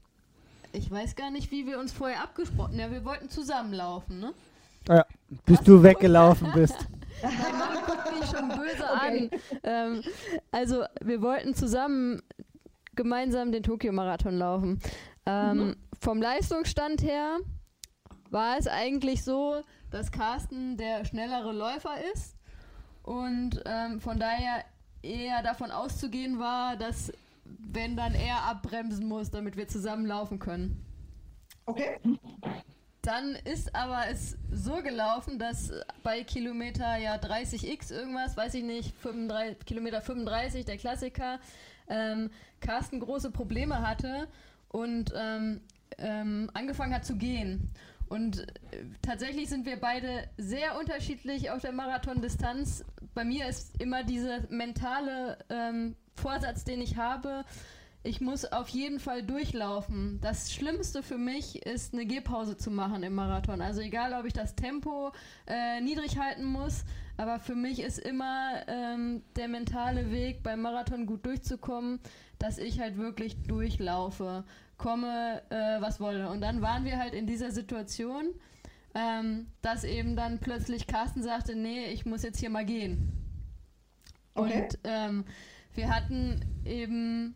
ich 0.74 0.90
weiß 0.90 1.16
gar 1.16 1.32
nicht, 1.32 1.52
wie 1.52 1.66
wir 1.66 1.80
uns 1.80 1.92
vorher 1.92 2.24
abgesprochen 2.24 2.74
haben. 2.74 2.80
Ja, 2.80 2.92
wir 2.92 3.06
wollten 3.06 3.30
zusammenlaufen, 3.30 4.20
ne? 4.20 4.34
Ja, 4.88 5.06
bis 5.46 5.60
Was 5.60 5.66
du 5.66 5.84
weggelaufen 5.84 6.52
bist. 6.54 6.88
Mein 7.22 7.60
Mann 7.60 7.78
guckt 7.86 8.20
mich 8.20 8.30
schon 8.30 8.50
böse 8.50 8.84
okay. 8.84 9.30
an. 9.32 9.40
Ähm, 9.64 10.04
also, 10.52 10.84
wir 11.02 11.22
wollten 11.22 11.54
zusammen 11.54 12.22
gemeinsam 12.96 13.52
den 13.52 13.64
Tokio-Marathon 13.64 14.38
laufen. 14.38 14.80
Ähm, 15.26 15.58
mhm. 15.58 15.76
Vom 16.00 16.22
Leistungsstand 16.22 17.04
her 17.04 17.38
war 18.32 18.58
es 18.58 18.68
eigentlich 18.68 19.24
so, 19.24 19.62
dass 19.92 20.12
Carsten 20.12 20.78
der 20.78 21.06
schnellere 21.06 21.52
Läufer 21.52 21.96
ist 22.14 22.36
und 23.04 23.62
ähm, 23.66 24.00
von 24.00 24.20
daher 24.20 24.64
eher 25.04 25.44
davon 25.44 25.72
auszugehen 25.72 26.40
war, 26.40 26.78
dass 26.78 27.12
wenn 27.44 27.96
dann 27.96 28.14
er 28.14 28.44
abbremsen 28.44 29.08
muss, 29.08 29.32
damit 29.32 29.58
wir 29.58 29.68
zusammen 29.68 30.06
laufen 30.06 30.40
können. 30.40 30.86
Okay. 31.66 32.00
Dann 33.02 33.36
ist 33.46 33.74
aber 33.74 34.08
es 34.10 34.38
so 34.52 34.76
gelaufen, 34.84 35.40
dass 35.40 35.72
bei 36.04 36.24
Kilometer 36.24 36.98
ja 36.98 37.16
30x 37.16 37.92
irgendwas, 37.92 38.38
weiß 38.38 38.54
ich 38.54 38.64
nicht, 38.64 38.96
35, 38.98 39.66
Kilometer 39.66 40.02
35, 40.02 40.66
der 40.66 40.78
Klassiker, 40.78 41.40
ähm, 41.90 42.30
Carsten 42.60 43.00
große 43.00 43.32
Probleme 43.32 43.82
hatte 43.88 44.28
und 44.70 45.12
ähm, 45.16 45.62
ähm, 45.98 46.50
angefangen 46.54 46.94
hat 46.94 47.06
zu 47.06 47.16
gehen. 47.16 47.70
Und 48.12 48.40
äh, 48.40 48.46
tatsächlich 49.02 49.48
sind 49.48 49.66
wir 49.66 49.80
beide 49.80 50.28
sehr 50.38 50.78
unterschiedlich 50.78 51.50
auf 51.50 51.62
der 51.62 51.72
Marathondistanz. 51.72 52.84
Bei 53.14 53.24
mir 53.24 53.48
ist 53.48 53.82
immer 53.82 54.04
dieser 54.04 54.40
mentale 54.50 55.38
ähm, 55.50 55.96
Vorsatz, 56.16 56.66
den 56.66 56.82
ich 56.82 56.98
habe, 56.98 57.46
ich 58.04 58.20
muss 58.20 58.46
auf 58.46 58.68
jeden 58.70 59.00
Fall 59.00 59.22
durchlaufen. 59.22 60.20
Das 60.22 60.52
Schlimmste 60.52 61.04
für 61.04 61.20
mich 61.20 61.66
ist, 61.66 61.94
eine 61.94 62.06
Gehpause 62.06 62.58
zu 62.58 62.72
machen 62.72 63.04
im 63.04 63.14
Marathon. 63.14 63.62
Also 63.62 63.82
egal, 63.82 64.14
ob 64.14 64.26
ich 64.26 64.34
das 64.34 64.56
Tempo 64.56 65.12
äh, 65.48 65.82
niedrig 65.82 66.18
halten 66.18 66.46
muss, 66.46 66.84
aber 67.18 67.40
für 67.40 67.54
mich 67.54 67.80
ist 67.80 68.00
immer 68.00 68.64
ähm, 68.68 69.22
der 69.36 69.48
mentale 69.48 70.12
Weg 70.12 70.42
beim 70.42 70.62
Marathon 70.62 71.06
gut 71.06 71.26
durchzukommen, 71.26 72.00
dass 72.40 72.58
ich 72.58 72.80
halt 72.80 72.98
wirklich 72.98 73.36
durchlaufe, 73.44 74.46
komme, 74.78 75.44
äh, 75.52 75.80
was 75.80 76.00
wolle. 76.00 76.30
Und 76.30 76.42
dann 76.42 76.62
waren 76.62 76.86
wir 76.86 76.98
halt 76.98 77.14
in 77.14 77.28
dieser 77.28 77.52
Situation, 77.52 78.34
ähm, 78.96 79.46
dass 79.62 79.84
eben 79.84 80.16
dann 80.16 80.40
plötzlich 80.40 80.88
Carsten 80.88 81.22
sagte, 81.22 81.56
nee, 81.56 81.86
ich 81.92 82.08
muss 82.08 82.24
jetzt 82.24 82.40
hier 82.40 82.50
mal 82.50 82.66
gehen. 82.66 83.12
Okay. 84.34 84.64
Und 84.64 84.80
ähm, 84.86 85.26
wir 85.76 85.94
hatten 85.94 86.42
eben 86.66 87.36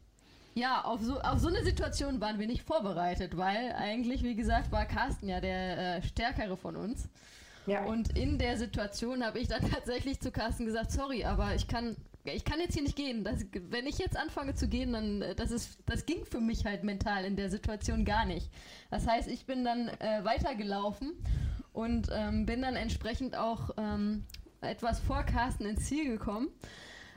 ja, 0.55 0.83
auf 0.85 1.01
so, 1.01 1.19
auf 1.19 1.39
so 1.39 1.49
eine 1.49 1.63
Situation 1.63 2.21
waren 2.21 2.39
wir 2.39 2.47
nicht 2.47 2.63
vorbereitet, 2.63 3.35
weil 3.35 3.73
eigentlich, 3.73 4.23
wie 4.23 4.35
gesagt, 4.35 4.71
war 4.71 4.85
Carsten 4.85 5.27
ja 5.27 5.41
der 5.41 5.97
äh, 5.97 6.01
Stärkere 6.01 6.55
von 6.55 6.77
uns. 6.77 7.09
Ja. 7.67 7.83
Und 7.83 8.17
in 8.17 8.37
der 8.37 8.57
Situation 8.57 9.23
habe 9.23 9.39
ich 9.39 9.49
dann 9.49 9.69
tatsächlich 9.73 10.21
zu 10.21 10.31
Carsten 10.31 10.65
gesagt, 10.65 10.91
sorry, 10.91 11.25
aber 11.25 11.55
ich 11.55 11.67
kann, 11.67 11.97
ich 12.23 12.45
kann 12.45 12.61
jetzt 12.61 12.73
hier 12.73 12.83
nicht 12.83 12.95
gehen. 12.95 13.25
Das, 13.25 13.45
wenn 13.69 13.85
ich 13.85 13.97
jetzt 13.97 14.15
anfange 14.15 14.55
zu 14.55 14.69
gehen, 14.69 14.93
dann 14.93 15.21
äh, 15.21 15.35
das 15.35 15.51
ist, 15.51 15.77
das 15.87 16.05
ging 16.05 16.23
für 16.23 16.39
mich 16.39 16.65
halt 16.65 16.85
mental 16.85 17.25
in 17.25 17.35
der 17.35 17.49
Situation 17.49 18.05
gar 18.05 18.25
nicht. 18.25 18.49
Das 18.89 19.05
heißt, 19.05 19.27
ich 19.27 19.45
bin 19.45 19.65
dann 19.65 19.89
äh, 19.89 20.23
weitergelaufen 20.23 21.11
und 21.73 22.07
ähm, 22.13 22.45
bin 22.45 22.61
dann 22.61 22.77
entsprechend 22.77 23.35
auch 23.35 23.71
ähm, 23.75 24.23
etwas 24.61 25.01
vor 25.01 25.23
Carsten 25.23 25.65
ins 25.65 25.85
Ziel 25.85 26.07
gekommen. 26.07 26.47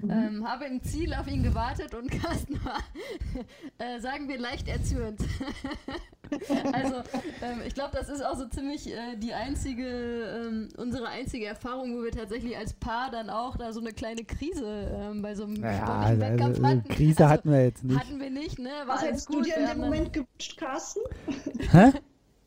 Mhm. 0.00 0.10
Ähm, 0.10 0.48
habe 0.48 0.66
im 0.66 0.82
Ziel 0.82 1.12
auf 1.12 1.26
ihn 1.26 1.42
gewartet 1.42 1.94
und 1.94 2.10
Carsten 2.22 2.54
war, 2.64 2.78
äh, 3.78 4.00
sagen 4.00 4.28
wir, 4.28 4.38
leicht 4.38 4.68
erzürnt. 4.68 5.20
also 6.72 6.96
ähm, 7.42 7.62
ich 7.66 7.74
glaube, 7.74 7.90
das 7.94 8.08
ist 8.08 8.24
auch 8.24 8.36
so 8.36 8.46
ziemlich 8.46 8.92
äh, 8.92 9.16
die 9.16 9.34
einzige, 9.34 9.86
ähm, 9.86 10.68
unsere 10.76 11.08
einzige 11.08 11.46
Erfahrung, 11.46 11.96
wo 11.96 12.04
wir 12.04 12.12
tatsächlich 12.12 12.56
als 12.56 12.74
Paar 12.74 13.10
dann 13.10 13.28
auch 13.28 13.56
da 13.56 13.72
so 13.72 13.80
eine 13.80 13.92
kleine 13.92 14.24
Krise 14.24 14.90
ähm, 14.94 15.22
bei 15.22 15.34
so 15.34 15.44
einem 15.44 15.54
naja, 15.54 15.78
sportlichen 15.78 16.04
also, 16.04 16.20
Wettkampf 16.20 16.56
also, 16.56 16.68
hatten. 16.68 16.88
Krise 16.88 17.22
also, 17.24 17.34
hatten 17.34 17.50
wir 17.50 17.64
jetzt 17.64 17.84
nicht. 17.84 17.98
Hatten 17.98 18.20
wir 18.20 18.30
nicht, 18.30 18.58
ne? 18.58 18.70
War 18.86 18.96
Was 18.96 19.02
hättest 19.02 19.26
gut. 19.26 19.36
du 19.36 19.42
dir 19.42 19.56
in 19.56 19.66
dem 19.66 19.78
Moment 19.78 20.12
gewünscht, 20.12 20.56
Carsten? 20.56 21.00
Hä? 21.70 21.92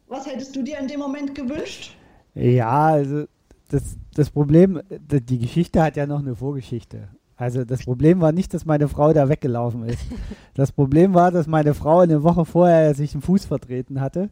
Was 0.07 0.25
hättest 0.25 0.55
du 0.55 0.63
dir 0.63 0.79
in 0.79 0.87
dem 0.87 0.99
Moment 0.99 1.35
gewünscht? 1.35 1.95
Ja, 2.33 2.87
also 2.87 3.25
das, 3.69 3.97
das 4.13 4.29
Problem, 4.29 4.81
die 4.89 5.39
Geschichte 5.39 5.81
hat 5.81 5.97
ja 5.97 6.05
noch 6.05 6.19
eine 6.19 6.35
Vorgeschichte. 6.35 7.09
Also 7.41 7.65
das 7.65 7.85
Problem 7.85 8.21
war 8.21 8.31
nicht, 8.31 8.53
dass 8.53 8.65
meine 8.65 8.87
Frau 8.87 9.13
da 9.13 9.27
weggelaufen 9.27 9.85
ist. 9.85 10.05
Das 10.53 10.71
Problem 10.71 11.15
war, 11.15 11.31
dass 11.31 11.47
meine 11.47 11.73
Frau 11.73 11.99
eine 11.99 12.21
Woche 12.21 12.45
vorher 12.45 12.93
sich 12.93 13.13
den 13.13 13.21
Fuß 13.21 13.45
vertreten 13.45 13.99
hatte. 13.99 14.29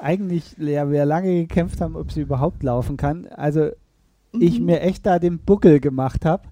Eigentlich, 0.00 0.56
ja, 0.56 0.88
wir 0.88 1.04
lange 1.04 1.34
gekämpft 1.34 1.80
haben, 1.80 1.96
ob 1.96 2.12
sie 2.12 2.20
überhaupt 2.20 2.62
laufen 2.62 2.96
kann. 2.96 3.26
Also 3.26 3.70
mhm. 4.32 4.40
ich 4.40 4.60
mir 4.60 4.82
echt 4.82 5.04
da 5.04 5.18
den 5.18 5.40
Buckel 5.40 5.80
gemacht 5.80 6.24
habe 6.24 6.44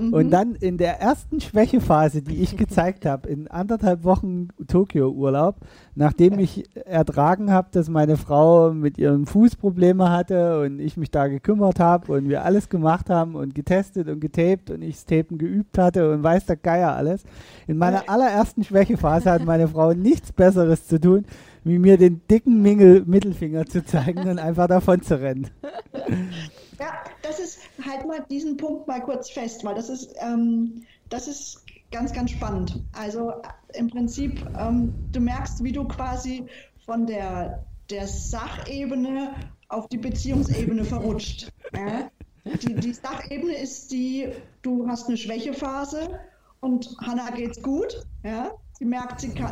Mhm. 0.00 0.14
Und 0.14 0.30
dann 0.30 0.54
in 0.54 0.78
der 0.78 1.00
ersten 1.00 1.40
Schwächephase, 1.40 2.22
die 2.22 2.42
ich 2.42 2.56
gezeigt 2.56 3.06
habe, 3.06 3.28
in 3.28 3.48
anderthalb 3.48 4.04
Wochen 4.04 4.48
Tokio-Urlaub, 4.66 5.56
nachdem 5.94 6.38
ich 6.38 6.64
ertragen 6.86 7.50
habe, 7.50 7.68
dass 7.72 7.88
meine 7.88 8.16
Frau 8.16 8.72
mit 8.72 8.98
ihrem 8.98 9.26
Fuß 9.26 9.56
Probleme 9.56 10.10
hatte 10.10 10.60
und 10.62 10.80
ich 10.80 10.96
mich 10.96 11.10
da 11.10 11.28
gekümmert 11.28 11.80
habe 11.80 12.12
und 12.12 12.28
wir 12.28 12.44
alles 12.44 12.68
gemacht 12.68 13.10
haben 13.10 13.34
und 13.34 13.54
getestet 13.54 14.08
und 14.08 14.20
getaped 14.20 14.70
und 14.70 14.82
ich 14.82 14.96
das 14.96 15.04
Tapen 15.04 15.38
geübt 15.38 15.78
hatte 15.78 16.12
und 16.12 16.22
weiß 16.22 16.46
der 16.46 16.56
Geier 16.56 16.94
alles. 16.94 17.24
In 17.66 17.76
meiner 17.76 18.08
allerersten 18.08 18.64
Schwächephase 18.64 19.30
hat 19.30 19.44
meine 19.44 19.68
Frau 19.68 19.92
nichts 19.92 20.32
Besseres 20.32 20.86
zu 20.86 21.00
tun, 21.00 21.24
wie 21.64 21.78
mir 21.78 21.98
den 21.98 22.22
dicken 22.30 22.62
Mingel 22.62 23.04
Mittelfinger 23.06 23.66
zu 23.66 23.84
zeigen 23.84 24.28
und 24.28 24.38
einfach 24.38 24.66
davon 24.66 25.02
zu 25.02 25.20
rennen. 25.20 25.48
Ja, 26.80 27.04
das 27.22 27.38
ist 27.38 27.60
halt 27.84 28.06
mal 28.06 28.24
diesen 28.30 28.56
Punkt 28.56 28.88
mal 28.88 29.00
kurz 29.02 29.30
fest, 29.30 29.64
weil 29.64 29.74
das 29.74 29.90
ist, 29.90 30.14
ähm, 30.18 30.82
das 31.10 31.28
ist 31.28 31.62
ganz, 31.90 32.12
ganz 32.12 32.30
spannend. 32.30 32.82
Also 32.92 33.34
im 33.74 33.90
Prinzip, 33.90 34.44
ähm, 34.58 34.94
du 35.12 35.20
merkst, 35.20 35.62
wie 35.62 35.72
du 35.72 35.86
quasi 35.86 36.46
von 36.86 37.06
der, 37.06 37.64
der 37.90 38.06
Sachebene 38.06 39.34
auf 39.68 39.88
die 39.88 39.98
Beziehungsebene 39.98 40.84
verrutscht. 40.84 41.52
Ja? 41.74 42.10
Die, 42.44 42.74
die 42.74 42.94
Sachebene 42.94 43.56
ist 43.56 43.92
die, 43.92 44.28
du 44.62 44.88
hast 44.88 45.08
eine 45.08 45.18
Schwächephase 45.18 46.18
und 46.60 46.96
Hannah 47.02 47.30
geht's 47.30 47.60
gut. 47.60 48.06
Ja? 48.24 48.52
Sie 48.80 48.86
merkt, 48.86 49.20
sie 49.20 49.34
kann 49.34 49.50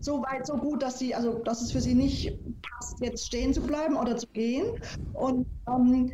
so 0.00 0.22
weit, 0.22 0.46
so 0.46 0.56
gut, 0.56 0.82
dass 0.82 0.98
sie, 0.98 1.14
also 1.14 1.38
dass 1.38 1.62
es 1.62 1.72
für 1.72 1.80
sie 1.80 1.94
nicht 1.94 2.38
passt, 2.62 3.00
jetzt 3.00 3.26
stehen 3.26 3.54
zu 3.54 3.62
bleiben 3.62 3.96
oder 3.96 4.16
zu 4.16 4.26
gehen. 4.28 4.66
Und, 5.12 5.46
ähm, 5.66 6.12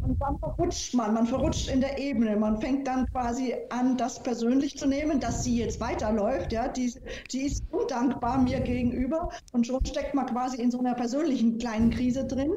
und 0.00 0.20
dann 0.20 0.38
verrutscht 0.38 0.94
man, 0.94 1.14
man 1.14 1.26
verrutscht 1.26 1.68
in 1.68 1.80
der 1.80 1.98
Ebene. 1.98 2.36
Man 2.36 2.60
fängt 2.60 2.86
dann 2.86 3.06
quasi 3.06 3.54
an, 3.70 3.96
das 3.96 4.22
persönlich 4.22 4.76
zu 4.76 4.86
nehmen, 4.86 5.18
dass 5.18 5.42
sie 5.42 5.58
jetzt 5.58 5.80
weiterläuft. 5.80 6.52
Ja, 6.52 6.68
die, 6.68 6.94
die 7.32 7.46
ist 7.46 7.64
undankbar 7.70 8.38
mir 8.38 8.60
gegenüber 8.60 9.28
und 9.52 9.66
schon 9.66 9.80
steckt 9.84 10.14
man 10.14 10.26
quasi 10.26 10.62
in 10.62 10.70
so 10.70 10.78
einer 10.78 10.94
persönlichen 10.94 11.58
kleinen 11.58 11.90
Krise 11.90 12.24
drin. 12.24 12.52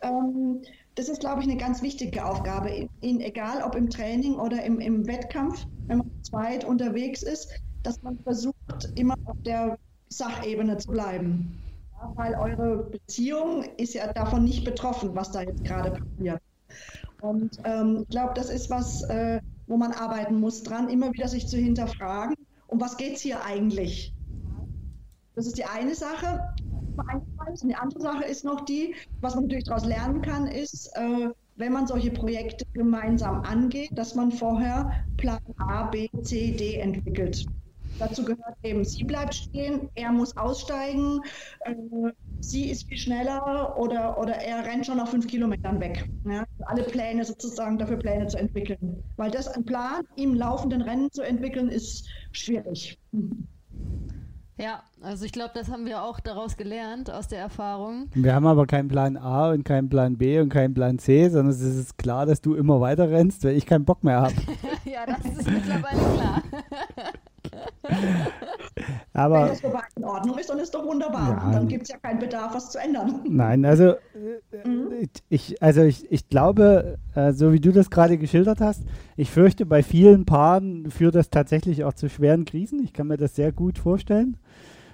Ähm, 0.00 0.62
das 0.94 1.08
ist, 1.08 1.20
glaube 1.20 1.42
ich, 1.42 1.46
eine 1.48 1.58
ganz 1.58 1.82
wichtige 1.82 2.24
Aufgabe, 2.24 2.88
in, 3.00 3.20
egal 3.20 3.62
ob 3.62 3.74
im 3.74 3.90
Training 3.90 4.36
oder 4.38 4.62
im, 4.64 4.80
im 4.80 5.06
Wettkampf, 5.06 5.66
wenn 5.88 5.98
man 5.98 6.10
zweit 6.22 6.64
unterwegs 6.64 7.22
ist, 7.22 7.50
dass 7.82 8.02
man 8.02 8.18
versucht, 8.18 8.92
immer 8.94 9.14
auf 9.24 9.36
der 9.44 9.78
Sachebene 10.08 10.76
zu 10.76 10.90
bleiben. 10.90 11.60
Ja, 11.92 12.12
weil 12.16 12.34
eure 12.34 12.90
Beziehung 12.90 13.64
ist 13.76 13.94
ja 13.94 14.12
davon 14.12 14.44
nicht 14.44 14.64
betroffen, 14.64 15.14
was 15.14 15.30
da 15.32 15.42
jetzt 15.42 15.64
gerade 15.64 15.92
passiert. 15.92 16.40
Und 17.20 17.58
ähm, 17.64 17.98
ich 18.02 18.08
glaube, 18.08 18.32
das 18.34 18.50
ist 18.50 18.70
was, 18.70 19.02
äh, 19.04 19.40
wo 19.66 19.76
man 19.76 19.92
arbeiten 19.92 20.40
muss 20.40 20.62
dran, 20.62 20.88
immer 20.88 21.12
wieder 21.12 21.28
sich 21.28 21.46
zu 21.46 21.56
hinterfragen, 21.58 22.34
um 22.66 22.80
was 22.80 22.96
geht 22.96 23.16
es 23.16 23.20
hier 23.20 23.44
eigentlich? 23.44 24.14
Das 25.34 25.46
ist 25.46 25.58
die 25.58 25.64
eine 25.64 25.94
Sache. 25.94 26.40
Und 26.96 27.62
die 27.62 27.74
andere 27.74 28.00
Sache 28.00 28.24
ist 28.24 28.44
noch 28.44 28.62
die, 28.62 28.94
was 29.20 29.34
man 29.34 29.44
natürlich 29.44 29.64
daraus 29.64 29.84
lernen 29.84 30.22
kann, 30.22 30.46
ist, 30.46 30.90
äh, 30.96 31.30
wenn 31.56 31.72
man 31.72 31.86
solche 31.86 32.10
Projekte 32.10 32.64
gemeinsam 32.72 33.42
angeht, 33.42 33.90
dass 33.92 34.14
man 34.14 34.32
vorher 34.32 34.92
Plan 35.16 35.40
A, 35.58 35.84
B, 35.84 36.08
C, 36.22 36.52
D 36.52 36.76
entwickelt. 36.76 37.44
Dazu 38.00 38.24
gehört 38.24 38.56
eben, 38.62 38.82
sie 38.82 39.04
bleibt 39.04 39.34
stehen, 39.34 39.90
er 39.94 40.10
muss 40.10 40.34
aussteigen, 40.34 41.20
äh, 41.66 41.74
sie 42.40 42.70
ist 42.70 42.88
viel 42.88 42.96
schneller 42.96 43.76
oder, 43.78 44.18
oder 44.18 44.32
er 44.32 44.64
rennt 44.64 44.86
schon 44.86 44.96
nach 44.96 45.08
fünf 45.08 45.26
Kilometern 45.26 45.78
weg. 45.80 46.08
Ja? 46.24 46.44
Alle 46.64 46.82
Pläne 46.82 47.24
sozusagen 47.24 47.76
dafür 47.76 47.98
Pläne 47.98 48.26
zu 48.26 48.38
entwickeln. 48.38 49.04
Weil 49.18 49.30
das 49.30 49.48
ein 49.48 49.66
Plan 49.66 50.02
im 50.16 50.34
laufenden 50.34 50.80
Rennen 50.80 51.12
zu 51.12 51.20
entwickeln, 51.20 51.68
ist 51.68 52.08
schwierig. 52.32 52.98
Ja, 54.56 54.82
also 55.02 55.26
ich 55.26 55.32
glaube, 55.32 55.52
das 55.54 55.70
haben 55.70 55.84
wir 55.84 56.02
auch 56.02 56.20
daraus 56.20 56.56
gelernt, 56.56 57.10
aus 57.10 57.28
der 57.28 57.38
Erfahrung. 57.38 58.08
Wir 58.14 58.34
haben 58.34 58.46
aber 58.46 58.66
keinen 58.66 58.88
Plan 58.88 59.16
A 59.18 59.50
und 59.50 59.64
keinen 59.64 59.88
Plan 59.90 60.16
B 60.16 60.38
und 60.40 60.50
keinen 60.50 60.72
Plan 60.72 60.98
C, 60.98 61.28
sondern 61.28 61.54
es 61.54 61.60
ist 61.60 61.98
klar, 61.98 62.24
dass 62.24 62.40
du 62.40 62.54
immer 62.54 62.80
weiter 62.80 63.10
rennst, 63.10 63.44
weil 63.44 63.56
ich 63.56 63.66
keinen 63.66 63.84
Bock 63.84 64.04
mehr 64.04 64.20
habe. 64.20 64.34
ja, 64.84 65.06
das 65.06 65.24
ist 65.24 65.50
mittlerweile 65.50 65.98
klar. 66.14 66.42
Aber, 69.12 69.42
Wenn 69.42 69.48
das 69.48 69.58
soweit 69.58 69.82
in 69.96 70.04
Ordnung 70.04 70.38
ist, 70.38 70.50
dann 70.50 70.58
ist 70.58 70.74
doch 70.74 70.84
wunderbar. 70.84 71.42
Ja, 71.44 71.50
dann 71.52 71.68
gibt 71.68 71.82
es 71.84 71.88
ja 71.88 71.98
keinen 71.98 72.18
Bedarf, 72.18 72.54
was 72.54 72.70
zu 72.70 72.78
ändern. 72.78 73.20
Nein, 73.28 73.64
also, 73.64 73.94
mhm. 74.64 75.08
ich, 75.28 75.62
also 75.62 75.82
ich, 75.82 76.10
ich 76.10 76.28
glaube, 76.28 76.98
äh, 77.14 77.32
so 77.32 77.52
wie 77.52 77.60
du 77.60 77.72
das 77.72 77.90
gerade 77.90 78.18
geschildert 78.18 78.60
hast, 78.60 78.84
ich 79.16 79.30
fürchte, 79.30 79.66
bei 79.66 79.82
vielen 79.82 80.24
Paaren 80.24 80.90
führt 80.90 81.14
das 81.14 81.30
tatsächlich 81.30 81.84
auch 81.84 81.94
zu 81.94 82.08
schweren 82.08 82.44
Krisen. 82.44 82.82
Ich 82.82 82.92
kann 82.92 83.08
mir 83.08 83.16
das 83.16 83.34
sehr 83.34 83.52
gut 83.52 83.78
vorstellen. 83.78 84.36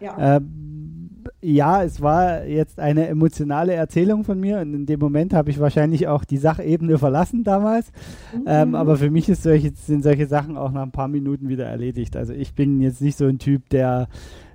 Ja. 0.00 0.36
Ähm, 0.36 1.05
ja, 1.48 1.84
es 1.84 2.00
war 2.00 2.44
jetzt 2.44 2.80
eine 2.80 3.06
emotionale 3.06 3.72
Erzählung 3.72 4.24
von 4.24 4.40
mir 4.40 4.58
und 4.58 4.74
in 4.74 4.84
dem 4.84 4.98
Moment 4.98 5.32
habe 5.32 5.48
ich 5.50 5.60
wahrscheinlich 5.60 6.08
auch 6.08 6.24
die 6.24 6.38
Sachebene 6.38 6.98
verlassen 6.98 7.44
damals. 7.44 7.92
Mhm. 8.34 8.44
Ähm, 8.46 8.74
aber 8.74 8.96
für 8.96 9.10
mich 9.10 9.26
solche, 9.26 9.72
sind 9.76 10.02
solche 10.02 10.26
Sachen 10.26 10.56
auch 10.56 10.72
nach 10.72 10.82
ein 10.82 10.90
paar 10.90 11.06
Minuten 11.06 11.48
wieder 11.48 11.66
erledigt. 11.66 12.16
Also 12.16 12.32
ich 12.32 12.54
bin 12.54 12.80
jetzt 12.80 13.00
nicht 13.00 13.16
so 13.16 13.26
ein 13.26 13.38
Typ, 13.38 13.68
der 13.68 14.08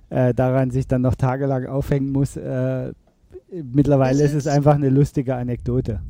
äh, 0.09 0.33
daran 0.33 0.69
sich 0.71 0.85
dann 0.85 1.01
noch 1.01 1.15
tagelang 1.15 1.65
aufhängen 1.65 2.11
muss. 2.11 2.35
Äh, 2.35 2.91
mittlerweile 3.49 4.21
ist 4.21 4.33
es 4.33 4.45
einfach 4.45 4.75
eine 4.75 4.89
lustige 4.89 5.35
Anekdote. 5.35 6.01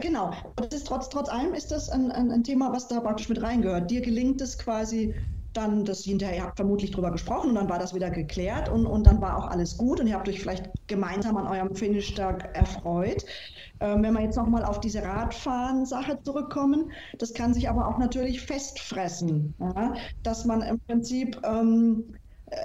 Genau. 0.00 0.32
Das 0.56 0.74
ist 0.74 0.88
trotz, 0.88 1.08
trotz 1.08 1.28
allem 1.28 1.54
ist 1.54 1.70
das 1.70 1.88
ein, 1.88 2.10
ein, 2.10 2.32
ein 2.32 2.42
Thema, 2.42 2.72
was 2.72 2.88
da 2.88 2.98
praktisch 2.98 3.28
mit 3.28 3.40
reingehört. 3.40 3.92
Dir 3.92 4.00
gelingt 4.00 4.40
es 4.40 4.58
quasi 4.58 5.14
dann 5.52 5.84
das 5.84 6.04
hinterher, 6.04 6.36
ihr 6.36 6.42
habt 6.44 6.56
vermutlich 6.56 6.90
drüber 6.90 7.10
gesprochen 7.10 7.50
und 7.50 7.54
dann 7.56 7.68
war 7.68 7.78
das 7.78 7.94
wieder 7.94 8.10
geklärt 8.10 8.68
und, 8.68 8.86
und 8.86 9.06
dann 9.06 9.20
war 9.20 9.36
auch 9.36 9.48
alles 9.48 9.76
gut 9.76 10.00
und 10.00 10.06
ihr 10.06 10.14
habt 10.14 10.28
euch 10.28 10.40
vielleicht 10.40 10.70
gemeinsam 10.86 11.36
an 11.36 11.46
eurem 11.46 11.74
Finish-Tag 11.74 12.56
erfreut. 12.56 13.24
Ähm, 13.80 14.02
wenn 14.02 14.12
wir 14.14 14.22
jetzt 14.22 14.36
nochmal 14.36 14.64
auf 14.64 14.80
diese 14.80 15.02
Radfahren-Sache 15.02 16.18
zurückkommen, 16.22 16.90
das 17.18 17.32
kann 17.34 17.54
sich 17.54 17.68
aber 17.68 17.88
auch 17.88 17.98
natürlich 17.98 18.40
festfressen, 18.42 19.54
ja? 19.58 19.94
dass 20.22 20.44
man 20.44 20.62
im 20.62 20.80
Prinzip 20.80 21.40
ähm, 21.44 22.14
äh, 22.46 22.56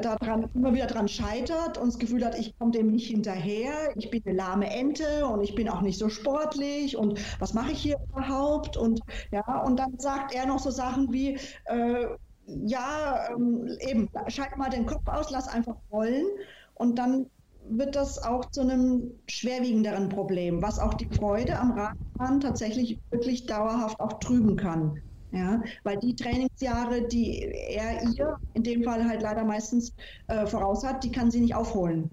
daran, 0.00 0.48
immer 0.54 0.74
wieder 0.74 0.86
daran 0.86 1.08
scheitert 1.08 1.78
und 1.78 1.88
das 1.88 1.98
Gefühl 1.98 2.24
hat, 2.24 2.38
ich 2.38 2.56
komme 2.58 2.72
dem 2.72 2.90
nicht 2.90 3.08
hinterher, 3.08 3.72
ich 3.96 4.10
bin 4.10 4.22
eine 4.24 4.36
lahme 4.36 4.70
Ente 4.70 5.26
und 5.26 5.42
ich 5.42 5.54
bin 5.54 5.68
auch 5.68 5.82
nicht 5.82 5.98
so 5.98 6.08
sportlich 6.08 6.96
und 6.96 7.18
was 7.40 7.54
mache 7.54 7.72
ich 7.72 7.80
hier 7.82 7.98
überhaupt? 8.08 8.76
Und 8.76 9.00
ja, 9.30 9.62
und 9.62 9.78
dann 9.78 9.98
sagt 9.98 10.34
er 10.34 10.46
noch 10.46 10.58
so 10.58 10.70
Sachen 10.70 11.12
wie, 11.12 11.38
äh, 11.66 12.06
ja, 12.46 13.28
ähm, 13.30 13.68
eben, 13.80 14.08
schalte 14.28 14.58
mal 14.58 14.70
den 14.70 14.86
Kopf 14.86 15.06
aus, 15.06 15.30
lass 15.30 15.48
einfach 15.48 15.76
rollen 15.90 16.26
und 16.74 16.98
dann 16.98 17.30
wird 17.66 17.96
das 17.96 18.22
auch 18.22 18.50
zu 18.50 18.60
einem 18.60 19.20
schwerwiegenderen 19.26 20.08
Problem, 20.08 20.62
was 20.62 20.78
auch 20.78 20.94
die 20.94 21.08
Freude 21.14 21.58
am 21.58 21.72
Radfahren 21.72 22.40
tatsächlich 22.40 23.00
wirklich 23.10 23.46
dauerhaft 23.46 24.00
auch 24.00 24.18
trüben 24.18 24.56
kann. 24.56 25.00
Ja, 25.34 25.60
weil 25.82 25.98
die 25.98 26.14
Trainingsjahre, 26.14 27.08
die 27.08 27.40
er 27.42 28.04
ihr 28.14 28.36
in 28.54 28.62
dem 28.62 28.84
Fall 28.84 29.04
halt 29.04 29.20
leider 29.20 29.44
meistens 29.44 29.92
äh, 30.28 30.46
voraus 30.46 30.84
hat, 30.84 31.02
die 31.02 31.10
kann 31.10 31.30
sie 31.30 31.40
nicht 31.40 31.56
aufholen. 31.56 32.08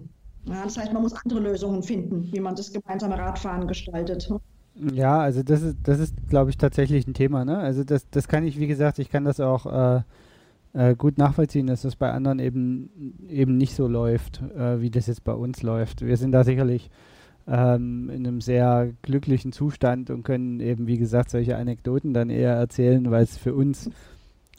Ja, 0.46 0.64
das 0.64 0.76
heißt, 0.76 0.92
man 0.92 1.02
muss 1.02 1.12
andere 1.24 1.38
Lösungen 1.38 1.84
finden, 1.84 2.28
wie 2.32 2.40
man 2.40 2.56
das 2.56 2.72
gemeinsame 2.72 3.16
Radfahren 3.16 3.68
gestaltet. 3.68 4.28
Ja, 4.74 5.20
also 5.20 5.44
das 5.44 5.62
ist, 5.62 5.76
das 5.84 6.00
ist, 6.00 6.14
glaube 6.28 6.50
ich, 6.50 6.56
tatsächlich 6.56 7.06
ein 7.06 7.14
Thema. 7.14 7.44
Ne? 7.44 7.58
Also 7.58 7.84
das, 7.84 8.08
das 8.10 8.26
kann 8.26 8.44
ich, 8.44 8.58
wie 8.58 8.66
gesagt, 8.66 8.98
ich 8.98 9.08
kann 9.08 9.24
das 9.24 9.38
auch 9.38 9.66
äh, 9.66 10.02
äh, 10.72 10.96
gut 10.96 11.16
nachvollziehen, 11.16 11.68
dass 11.68 11.82
das 11.82 11.94
bei 11.94 12.10
anderen 12.10 12.40
eben 12.40 13.20
eben 13.28 13.56
nicht 13.56 13.76
so 13.76 13.86
läuft, 13.86 14.42
äh, 14.56 14.80
wie 14.80 14.90
das 14.90 15.06
jetzt 15.06 15.22
bei 15.22 15.34
uns 15.34 15.62
läuft. 15.62 16.04
Wir 16.04 16.16
sind 16.16 16.32
da 16.32 16.42
sicherlich 16.42 16.90
ähm, 17.46 18.10
in 18.10 18.26
einem 18.26 18.40
sehr 18.40 18.92
glücklichen 19.02 19.52
Zustand 19.52 20.10
und 20.10 20.22
können 20.22 20.60
eben, 20.60 20.86
wie 20.86 20.98
gesagt, 20.98 21.30
solche 21.30 21.56
Anekdoten 21.56 22.14
dann 22.14 22.30
eher 22.30 22.54
erzählen, 22.54 23.10
weil 23.10 23.24
es 23.24 23.36
für 23.36 23.54
uns 23.54 23.90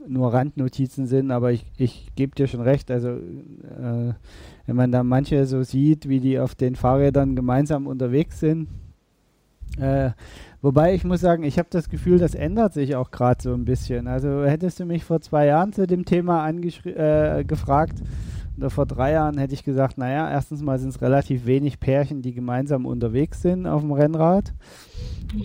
nur 0.06 0.34
Randnotizen 0.34 1.08
sind, 1.08 1.32
aber 1.32 1.52
ich, 1.52 1.66
ich 1.78 2.12
gebe 2.16 2.36
dir 2.36 2.48
schon 2.48 2.62
recht, 2.62 2.92
also 2.92 3.10
äh, 3.10 4.14
wenn 4.66 4.76
man 4.76 4.92
da 4.92 5.04
manche 5.04 5.46
so 5.46 5.64
sieht, 5.64 6.10
wie 6.10 6.20
die 6.20 6.40
auf 6.40 6.56
den 6.56 6.76
Fahrrädern 6.76 7.36
gemeinsam 7.36 7.88
unterwegs 7.88 8.40
sind, 8.40 8.68
äh, 9.80 10.12
wobei 10.62 10.94
ich 10.94 11.04
muss 11.04 11.22
sagen, 11.22 11.44
ich 11.44 11.58
habe 11.58 11.70
das 11.72 11.90
Gefühl, 11.90 12.20
das 12.20 12.36
ändert 12.36 12.74
sich 12.74 12.96
auch 12.96 13.12
gerade 13.12 13.42
so 13.42 13.54
ein 13.54 13.66
bisschen. 13.66 14.08
Also 14.08 14.44
hättest 14.44 14.80
du 14.80 14.86
mich 14.86 15.04
vor 15.04 15.22
zwei 15.22 15.48
Jahren 15.48 15.74
zu 15.74 15.88
dem 15.88 16.06
Thema 16.06 16.48
äh, 16.50 17.44
gefragt, 17.44 18.04
vor 18.68 18.86
drei 18.86 19.14
Jahren 19.14 19.38
hätte 19.38 19.54
ich 19.54 19.64
gesagt, 19.64 19.98
naja, 19.98 20.30
erstens 20.30 20.62
mal 20.62 20.80
sind 20.80 20.90
es 20.90 21.02
relativ 21.02 21.46
wenig 21.46 21.80
Pärchen, 21.80 22.22
die 22.22 22.34
gemeinsam 22.34 22.86
unterwegs 22.86 23.42
sind 23.42 23.68
auf 23.68 23.82
dem 23.82 23.92
Rennrad. 23.92 24.54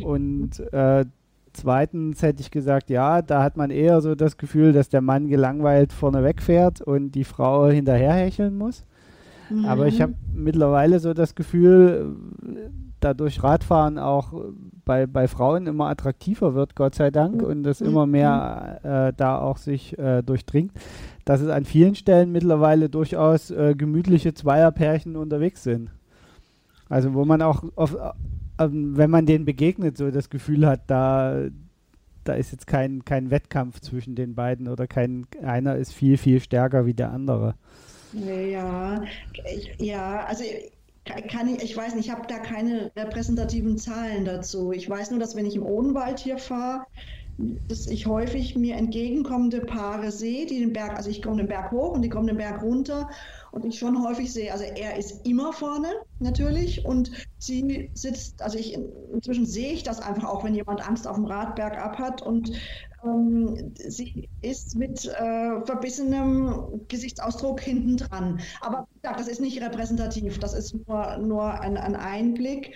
Und 0.03 0.61
äh, 0.73 1.05
zweitens 1.53 2.23
hätte 2.23 2.40
ich 2.40 2.51
gesagt, 2.51 2.90
ja, 2.90 3.23
da 3.23 3.42
hat 3.42 3.57
man 3.57 3.71
eher 3.71 4.01
so 4.01 4.14
das 4.14 4.37
Gefühl, 4.37 4.73
dass 4.73 4.88
der 4.88 5.01
Mann 5.01 5.29
gelangweilt 5.29 5.92
vorne 5.92 6.23
wegfährt 6.23 6.81
und 6.81 7.12
die 7.12 7.25
Frau 7.25 7.68
hinterher 7.68 8.14
hecheln 8.14 8.57
muss. 8.57 8.85
Mhm. 9.50 9.64
Aber 9.64 9.87
ich 9.87 10.00
habe 10.00 10.14
mittlerweile 10.34 11.00
so 11.00 11.14
das 11.14 11.34
Gefühl, 11.34 12.16
dadurch 13.00 13.42
Radfahren 13.42 13.98
auch 13.98 14.32
bei, 14.84 15.06
bei 15.06 15.28
Frauen 15.28 15.66
immer 15.66 15.88
attraktiver 15.88 16.54
wird, 16.54 16.74
Gott 16.74 16.94
sei 16.94 17.11
Dank, 17.11 17.42
und 17.42 17.62
das 17.62 17.80
immer 17.80 18.06
mehr 18.06 18.80
äh, 18.82 19.12
da 19.16 19.38
auch 19.38 19.58
sich 19.58 19.98
äh, 19.98 20.22
durchdringt, 20.22 20.72
dass 21.24 21.40
es 21.40 21.48
an 21.48 21.64
vielen 21.64 21.94
Stellen 21.94 22.32
mittlerweile 22.32 22.88
durchaus 22.88 23.50
äh, 23.50 23.74
gemütliche 23.76 24.34
Zweierpärchen 24.34 25.16
unterwegs 25.16 25.62
sind. 25.62 25.90
Also 26.88 27.14
wo 27.14 27.24
man 27.24 27.42
auch, 27.42 27.64
auf, 27.76 27.94
äh, 27.94 28.68
wenn 28.70 29.11
man 29.11 29.26
denen 29.26 29.44
begegnet, 29.44 29.96
so 29.96 30.11
das 30.11 30.30
Gefühl 30.30 30.66
hat, 30.66 30.82
da, 30.87 31.42
da 32.24 32.32
ist 32.32 32.52
jetzt 32.52 32.66
kein, 32.66 33.04
kein 33.04 33.30
Wettkampf 33.30 33.80
zwischen 33.80 34.14
den 34.14 34.34
beiden 34.34 34.68
oder 34.68 34.87
kein 34.87 35.26
einer 35.42 35.76
ist 35.76 35.92
viel, 35.92 36.16
viel 36.16 36.40
stärker 36.40 36.87
wie 36.87 36.94
der 36.94 37.12
andere. 37.12 37.54
Ja, 38.11 39.03
ja, 39.79 40.25
also 40.25 40.44
kann 41.29 41.49
ich, 41.49 41.62
ich 41.62 41.77
weiß 41.77 41.94
nicht, 41.94 42.07
ich 42.07 42.12
habe 42.12 42.27
da 42.27 42.38
keine 42.38 42.90
repräsentativen 42.97 43.79
Zahlen 43.79 44.25
dazu. 44.25 44.73
Ich 44.73 44.88
weiß 44.88 45.11
nur, 45.11 45.21
dass 45.21 45.37
wenn 45.37 45.47
ich 45.47 45.57
im 45.57 45.64
Odenwald 45.66 46.18
hier 46.18 46.38
fahre, 46.38 46.85
dass 47.68 47.87
ich 47.87 48.07
häufig 48.07 48.57
mir 48.57 48.77
entgegenkommende 48.77 49.61
Paare 49.61 50.11
sehe, 50.11 50.47
die 50.47 50.59
den 50.59 50.73
Berg, 50.73 50.97
also 50.97 51.09
ich 51.09 51.23
komme 51.23 51.37
den 51.38 51.47
Berg 51.49 51.71
hoch 51.71 51.92
und 51.92 52.03
die 52.03 52.09
kommen 52.09 52.27
den 52.27 52.37
Berg 52.37 52.62
runter 52.62 53.09
und 53.53 53.64
ich 53.64 53.79
schon 53.79 54.03
häufig 54.05 54.33
sehe, 54.33 54.53
also 54.53 54.64
er 54.64 54.97
ist 54.99 55.25
immer 55.27 55.53
vorne 55.53 55.88
natürlich 56.18 56.85
und 56.85 57.12
sie 57.38 57.90
sitzt, 57.94 58.42
also 58.42 58.59
ich 58.59 58.75
inzwischen 59.12 59.47
sehe 59.47 59.73
ich 59.73 59.85
das 59.85 60.01
einfach 60.01 60.25
auch, 60.29 60.44
wenn 60.44 60.55
jemand 60.55 60.87
Angst 60.87 61.07
auf 61.07 61.14
dem 61.16 61.27
Rad 61.27 61.55
bergab 61.55 61.99
hat 61.99 62.23
und 62.23 62.51
ähm, 63.04 63.74
sie 63.74 64.28
ist 64.40 64.76
mit 64.76 65.04
äh, 65.06 65.64
verbissenem 65.64 66.87
Gesichtsausdruck 66.88 67.61
hinten 67.61 67.96
dran. 67.96 68.40
Aber 68.61 68.88
ja, 69.04 69.14
das 69.16 69.28
ist 69.28 69.40
nicht 69.40 69.61
repräsentativ, 69.62 70.38
das 70.38 70.54
ist 70.54 70.74
nur, 70.87 71.18
nur 71.18 71.61
ein, 71.61 71.76
ein 71.76 71.96
Einblick. 71.96 72.74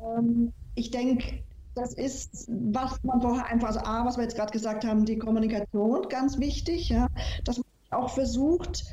Ähm, 0.00 0.52
ich 0.74 0.90
denke, 0.90 1.42
das 1.74 1.94
ist, 1.94 2.48
was 2.48 3.02
man 3.02 3.20
vorher 3.20 3.46
einfach, 3.46 3.68
also 3.68 3.80
A, 3.80 4.04
was 4.04 4.16
wir 4.16 4.24
jetzt 4.24 4.36
gerade 4.36 4.52
gesagt 4.52 4.84
haben, 4.84 5.04
die 5.04 5.18
Kommunikation, 5.18 6.08
ganz 6.08 6.38
wichtig, 6.38 6.88
ja, 6.88 7.08
dass 7.44 7.58
man 7.58 7.66
auch 7.90 8.10
versucht, 8.10 8.84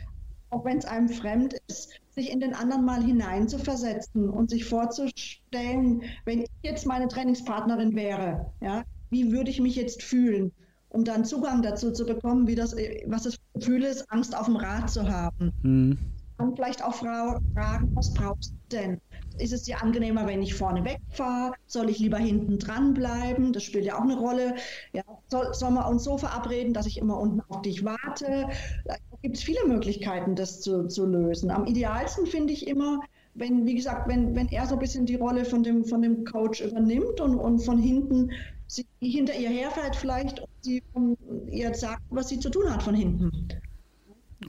auch 0.50 0.65
wenn 0.65 0.78
es 0.78 0.86
einem 0.86 1.10
fremd 1.10 1.56
ist, 1.67 1.93
sich 2.10 2.30
in 2.30 2.39
den 2.39 2.54
anderen 2.54 2.84
mal 2.84 3.04
hineinzuversetzen 3.04 4.30
und 4.30 4.50
sich 4.50 4.65
vorzustellen, 4.65 6.04
wenn 6.26 6.41
ich 6.41 6.50
jetzt 6.62 6.86
meine 6.86 7.08
Trainingspartnerin 7.08 7.95
wäre, 7.95 8.52
ja, 8.60 8.84
wie 9.12 9.32
würde 9.32 9.52
ich 9.52 9.60
mich 9.60 9.76
jetzt 9.76 10.02
fühlen, 10.02 10.52
um 10.89 11.04
dann 11.04 11.26
Zugang 11.26 11.62
dazu 11.62 11.91
zu 11.91 12.06
bekommen, 12.06 12.47
wie 12.47 12.56
das, 12.56 12.76
was 13.06 13.24
das 13.24 13.38
Gefühl 13.54 13.84
ist, 13.84 14.12
Angst 14.12 14.36
auf 14.36 14.45
dem 14.45 14.56
Rad 14.56 14.89
zu 14.89 15.08
haben. 15.10 15.52
Mhm. 15.62 15.97
Und 16.38 16.56
vielleicht 16.56 16.84
auch 16.84 16.95
fragen, 16.95 17.88
was 17.93 18.13
brauchst 18.13 18.54
du 18.69 18.78
denn? 18.78 19.00
Ist 19.38 19.54
es 19.54 19.63
dir 19.63 19.82
angenehmer, 19.82 20.26
wenn 20.26 20.41
ich 20.41 20.56
vorne 20.56 20.84
wegfahre? 20.84 21.54
Soll 21.67 21.89
ich 21.89 22.00
lieber 22.00 22.17
hinten 22.17 22.58
dran 22.58 22.93
bleiben? 22.93 23.54
Das 23.54 23.63
spielt 23.63 23.86
ja 23.86 23.97
auch 23.97 24.04
eine 24.04 24.17
Rolle. 24.17 24.56
Ja, 24.91 25.04
soll, 25.30 25.54
sollen 25.54 25.76
wir 25.76 25.88
uns 25.88 26.04
so 26.04 26.17
verabreden, 26.17 26.74
dass 26.74 26.88
ich 26.88 26.97
immer 26.97 27.19
unten 27.19 27.41
auf 27.47 27.62
dich 27.62 27.86
warte? 27.86 28.47
Da 28.86 28.95
gibt 29.21 29.38
es 29.38 29.43
viele 29.43 29.67
Möglichkeiten, 29.67 30.36
das 30.36 30.62
zu, 30.62 30.88
zu 30.88 31.06
lösen. 31.06 31.52
Am 31.52 31.65
idealsten 31.65 32.26
finde 32.26 32.54
ich 32.54 32.67
immer, 32.67 33.00
wenn, 33.36 33.65
wie 33.65 33.76
gesagt, 33.76 34.08
wenn, 34.08 34.36
wenn 34.36 34.50
er 34.50 34.65
so 34.65 34.76
ein 34.76 34.80
bisschen 34.80 35.06
die 35.06 35.15
Rolle 35.15 35.45
von 35.45 35.63
dem, 35.63 35.86
von 35.86 36.02
dem 36.02 36.26
Coach 36.26 36.62
übernimmt 36.62 37.21
und, 37.21 37.36
und 37.36 37.60
von 37.60 37.78
hinten 37.78 38.32
sie 38.72 38.88
hinter 39.00 39.36
ihr 39.36 39.50
herfährt 39.50 39.96
vielleicht 39.96 40.40
und 40.40 40.50
sie 40.62 40.82
um, 40.94 41.18
ihr 41.50 41.74
sagt, 41.74 42.02
was 42.10 42.30
sie 42.30 42.40
zu 42.40 42.50
tun 42.50 42.72
hat 42.72 42.82
von 42.82 42.96
hinten. 42.96 43.32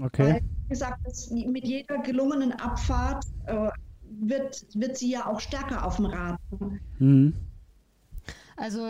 Okay. 0.01 0.35
Weil, 0.35 0.41
wie 0.43 0.69
gesagt, 0.69 1.31
mit 1.31 1.65
jeder 1.65 1.99
gelungenen 1.99 2.53
Abfahrt 2.53 3.25
äh, 3.47 3.69
wird, 4.21 4.65
wird 4.75 4.97
sie 4.97 5.11
ja 5.11 5.27
auch 5.27 5.41
stärker 5.41 5.85
auf 5.85 5.97
dem 5.97 6.07
Rad. 6.07 6.39
Mhm. 6.99 7.35
Also 8.57 8.87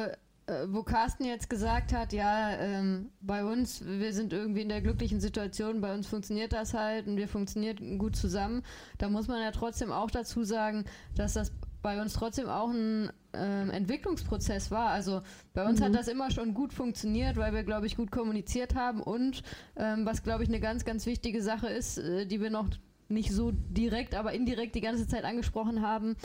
äh, 0.47 0.67
wo 0.69 0.83
Carsten 0.83 1.25
jetzt 1.25 1.49
gesagt 1.49 1.93
hat, 1.93 2.13
ja, 2.13 2.51
ähm, 2.59 3.11
bei 3.21 3.45
uns, 3.45 3.85
wir 3.87 4.13
sind 4.13 4.33
irgendwie 4.33 4.61
in 4.63 4.69
der 4.69 4.83
glücklichen 4.83 5.21
Situation, 5.21 5.81
bei 5.81 5.95
uns 5.95 6.07
funktioniert 6.07 6.53
das 6.53 6.75
halt 6.75 7.07
und 7.07 7.17
wir 7.17 7.29
funktionieren 7.29 7.99
gut 7.99 8.17
zusammen, 8.17 8.63
da 8.99 9.09
muss 9.09 9.29
man 9.29 9.41
ja 9.41 9.51
trotzdem 9.51 9.93
auch 9.93 10.11
dazu 10.11 10.45
sagen, 10.45 10.85
dass 11.15 11.35
das 11.35 11.53
bei 11.83 12.01
uns 12.01 12.15
trotzdem 12.15 12.49
auch 12.49 12.71
ein 12.71 13.11
ähm, 13.35 13.71
Entwicklungsprozess 13.71 14.71
war. 14.71 14.91
Also 14.91 15.23
bei 15.53 15.67
uns 15.67 15.81
mhm. 15.81 15.85
hat 15.85 15.95
das 15.95 16.09
immer 16.09 16.31
schon 16.31 16.55
gut 16.55 16.73
funktioniert, 16.73 17.37
weil 17.37 17.53
wir, 17.53 17.65
glaube 17.65 17.87
ich, 17.87 17.97
gut 17.97 18.11
kommuniziert 18.11 18.75
haben 18.75 19.03
und 19.03 19.43
ähm, 19.77 20.07
was, 20.07 20.23
glaube 20.23 20.43
ich, 20.45 20.49
eine 20.49 20.61
ganz, 20.61 20.85
ganz 20.85 21.07
wichtige 21.07 21.43
Sache 21.43 21.69
ist, 21.69 21.99
äh, 21.99 22.27
die 22.27 22.41
wir 22.41 22.51
noch 22.51 22.69
nicht 23.09 23.33
so 23.33 23.53
direkt, 23.53 24.15
aber 24.15 24.33
indirekt 24.33 24.75
die 24.75 24.81
ganze 24.81 25.07
Zeit 25.07 25.25
angesprochen 25.25 25.83
haben. 25.83 26.17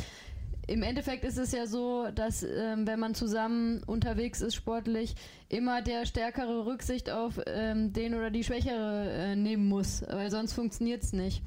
Im 0.68 0.84
Endeffekt 0.84 1.24
ist 1.24 1.38
es 1.38 1.54
ja 1.54 1.66
so, 1.66 2.08
dass 2.14 2.44
ähm, 2.44 2.86
wenn 2.86 3.00
man 3.00 3.16
zusammen 3.16 3.82
unterwegs 3.84 4.42
ist 4.42 4.56
sportlich, 4.56 5.16
immer 5.48 5.82
der 5.82 6.06
stärkere 6.06 6.66
Rücksicht 6.66 7.10
auf 7.10 7.40
ähm, 7.48 7.94
den 7.94 8.14
oder 8.14 8.32
die 8.32 8.44
Schwächere 8.44 9.10
äh, 9.10 9.36
nehmen 9.38 9.70
muss, 9.70 10.04
weil 10.10 10.30
sonst 10.30 10.52
funktioniert 10.52 11.04
es 11.04 11.14
nicht. 11.14 11.42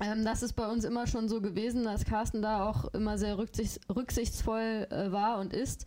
Ähm, 0.00 0.24
das 0.24 0.42
ist 0.42 0.52
bei 0.54 0.66
uns 0.66 0.84
immer 0.84 1.06
schon 1.06 1.28
so 1.28 1.40
gewesen, 1.40 1.84
dass 1.84 2.04
Carsten 2.04 2.42
da 2.42 2.68
auch 2.68 2.92
immer 2.94 3.18
sehr 3.18 3.38
rücksichts 3.38 3.80
rücksichtsvoll 3.94 4.86
äh, 4.90 5.10
war 5.12 5.38
und 5.38 5.52
ist. 5.52 5.86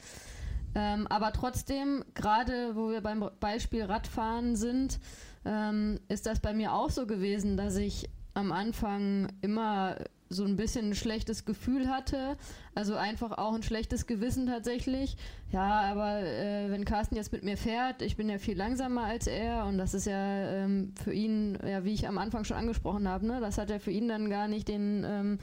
Ähm, 0.76 1.08
aber 1.08 1.32
trotzdem, 1.34 2.04
gerade 2.14 2.76
wo 2.76 2.90
wir 2.90 3.02
beim 3.02 3.30
Beispiel 3.40 3.84
Radfahren 3.84 4.56
sind, 4.56 5.00
ähm, 5.46 6.00
ist 6.08 6.26
das 6.26 6.40
bei 6.40 6.54
mir 6.54 6.74
auch 6.74 6.90
so 6.90 7.08
gewesen, 7.08 7.58
dass 7.58 7.76
ich 7.76 8.10
am 8.34 8.52
Anfang 8.52 9.30
immer 9.42 9.98
so 10.30 10.46
ein 10.46 10.56
bisschen 10.56 10.90
ein 10.90 10.96
schlechtes 10.96 11.46
Gefühl 11.46 11.90
hatte. 11.90 12.38
Also 12.76 12.96
einfach 12.96 13.38
auch 13.38 13.54
ein 13.54 13.64
schlechtes 13.64 14.06
Gewissen 14.08 14.46
tatsächlich. 14.46 15.18
Ja, 15.52 15.82
aber 15.82 16.22
äh, 16.22 16.70
wenn 16.70 16.86
Carsten 16.86 17.16
jetzt 17.16 17.32
mit 17.32 17.44
mir 17.44 17.58
fährt, 17.58 18.02
ich 18.02 18.16
bin 18.16 18.30
ja 18.30 18.38
viel 18.38 18.58
langsamer 18.58 19.06
als 19.06 19.28
er 19.28 19.66
und 19.66 19.78
das 19.78 19.94
ist 19.94 20.06
ja 20.06 20.52
ähm, 20.52 20.94
für 21.04 21.14
ihn, 21.14 21.58
ja, 21.68 21.84
wie 21.84 21.94
ich 21.94 22.08
am 22.08 22.18
Anfang 22.20 22.44
schon 22.46 22.58
angesprochen 22.58 23.08
habe, 23.08 23.26
ne, 23.26 23.40
das 23.42 23.58
hat 23.58 23.70
ja 23.70 23.80
für 23.80 23.92
ihn 23.92 24.08
dann 24.08 24.30
gar 24.30 24.48
nicht 24.48 24.68
den 24.68 25.04
ähm, 25.08 25.40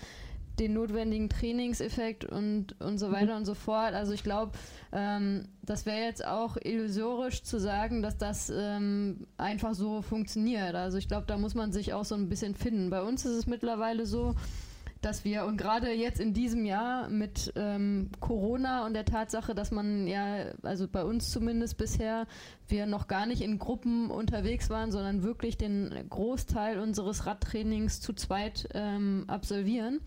den 0.58 0.72
notwendigen 0.72 1.28
Trainingseffekt 1.28 2.24
und, 2.24 2.80
und 2.80 2.98
so 2.98 3.12
weiter 3.12 3.32
mhm. 3.32 3.38
und 3.38 3.44
so 3.44 3.54
fort. 3.54 3.92
Also 3.92 4.12
ich 4.12 4.22
glaube, 4.22 4.52
ähm, 4.92 5.48
das 5.62 5.86
wäre 5.86 6.04
jetzt 6.04 6.24
auch 6.24 6.56
illusorisch 6.56 7.42
zu 7.42 7.60
sagen, 7.60 8.02
dass 8.02 8.16
das 8.16 8.50
ähm, 8.54 9.26
einfach 9.36 9.74
so 9.74 10.02
funktioniert. 10.02 10.74
Also 10.74 10.98
ich 10.98 11.08
glaube, 11.08 11.26
da 11.26 11.36
muss 11.36 11.54
man 11.54 11.72
sich 11.72 11.92
auch 11.92 12.04
so 12.04 12.14
ein 12.14 12.28
bisschen 12.28 12.54
finden. 12.54 12.90
Bei 12.90 13.02
uns 13.02 13.24
ist 13.24 13.34
es 13.34 13.46
mittlerweile 13.46 14.06
so, 14.06 14.34
dass 15.06 15.24
wir 15.24 15.46
und 15.46 15.56
gerade 15.56 15.92
jetzt 15.92 16.20
in 16.20 16.34
diesem 16.34 16.64
Jahr 16.64 17.08
mit 17.08 17.52
ähm, 17.56 18.10
Corona 18.20 18.84
und 18.84 18.94
der 18.94 19.04
Tatsache, 19.04 19.54
dass 19.54 19.70
man 19.70 20.06
ja, 20.06 20.46
also 20.62 20.88
bei 20.88 21.04
uns 21.04 21.30
zumindest 21.30 21.78
bisher, 21.78 22.26
wir 22.68 22.86
noch 22.86 23.06
gar 23.06 23.26
nicht 23.26 23.40
in 23.40 23.58
Gruppen 23.58 24.10
unterwegs 24.10 24.68
waren, 24.68 24.92
sondern 24.92 25.22
wirklich 25.22 25.56
den 25.56 25.94
Großteil 26.10 26.78
unseres 26.78 27.26
Radtrainings 27.26 28.00
zu 28.00 28.12
zweit 28.12 28.68
ähm, 28.74 29.24
absolvieren 29.28 30.00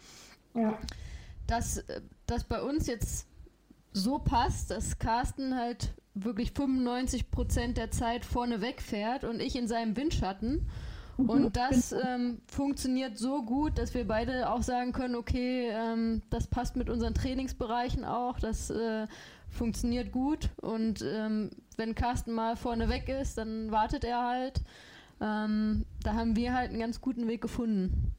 ja. 0.53 0.77
Dass 1.47 1.83
das 2.25 2.43
bei 2.43 2.61
uns 2.61 2.87
jetzt 2.87 3.27
so 3.91 4.19
passt, 4.19 4.71
dass 4.71 4.99
Carsten 4.99 5.55
halt 5.55 5.93
wirklich 6.13 6.51
95 6.51 7.31
Prozent 7.31 7.77
der 7.77 7.91
Zeit 7.91 8.25
vorne 8.25 8.61
wegfährt 8.61 9.23
und 9.23 9.39
ich 9.39 9.55
in 9.55 9.67
seinem 9.67 9.95
Windschatten. 9.95 10.67
Und 11.27 11.55
das 11.57 11.91
ähm, 11.91 12.39
funktioniert 12.47 13.17
so 13.17 13.43
gut, 13.43 13.77
dass 13.77 13.93
wir 13.93 14.07
beide 14.07 14.49
auch 14.49 14.61
sagen 14.61 14.93
können, 14.93 15.15
okay, 15.15 15.69
ähm, 15.71 16.21
das 16.29 16.47
passt 16.47 16.75
mit 16.75 16.89
unseren 16.89 17.13
Trainingsbereichen 17.13 18.05
auch, 18.05 18.39
das 18.39 18.69
äh, 18.69 19.07
funktioniert 19.49 20.11
gut. 20.11 20.49
Und 20.61 21.03
ähm, 21.03 21.49
wenn 21.77 21.95
Carsten 21.95 22.33
mal 22.33 22.55
vorne 22.55 22.89
weg 22.89 23.09
ist, 23.09 23.37
dann 23.37 23.71
wartet 23.71 24.03
er 24.03 24.25
halt. 24.25 24.61
Ähm, 25.21 25.85
da 26.03 26.13
haben 26.13 26.35
wir 26.35 26.53
halt 26.53 26.69
einen 26.69 26.79
ganz 26.79 27.01
guten 27.01 27.27
Weg 27.27 27.41
gefunden. 27.41 28.13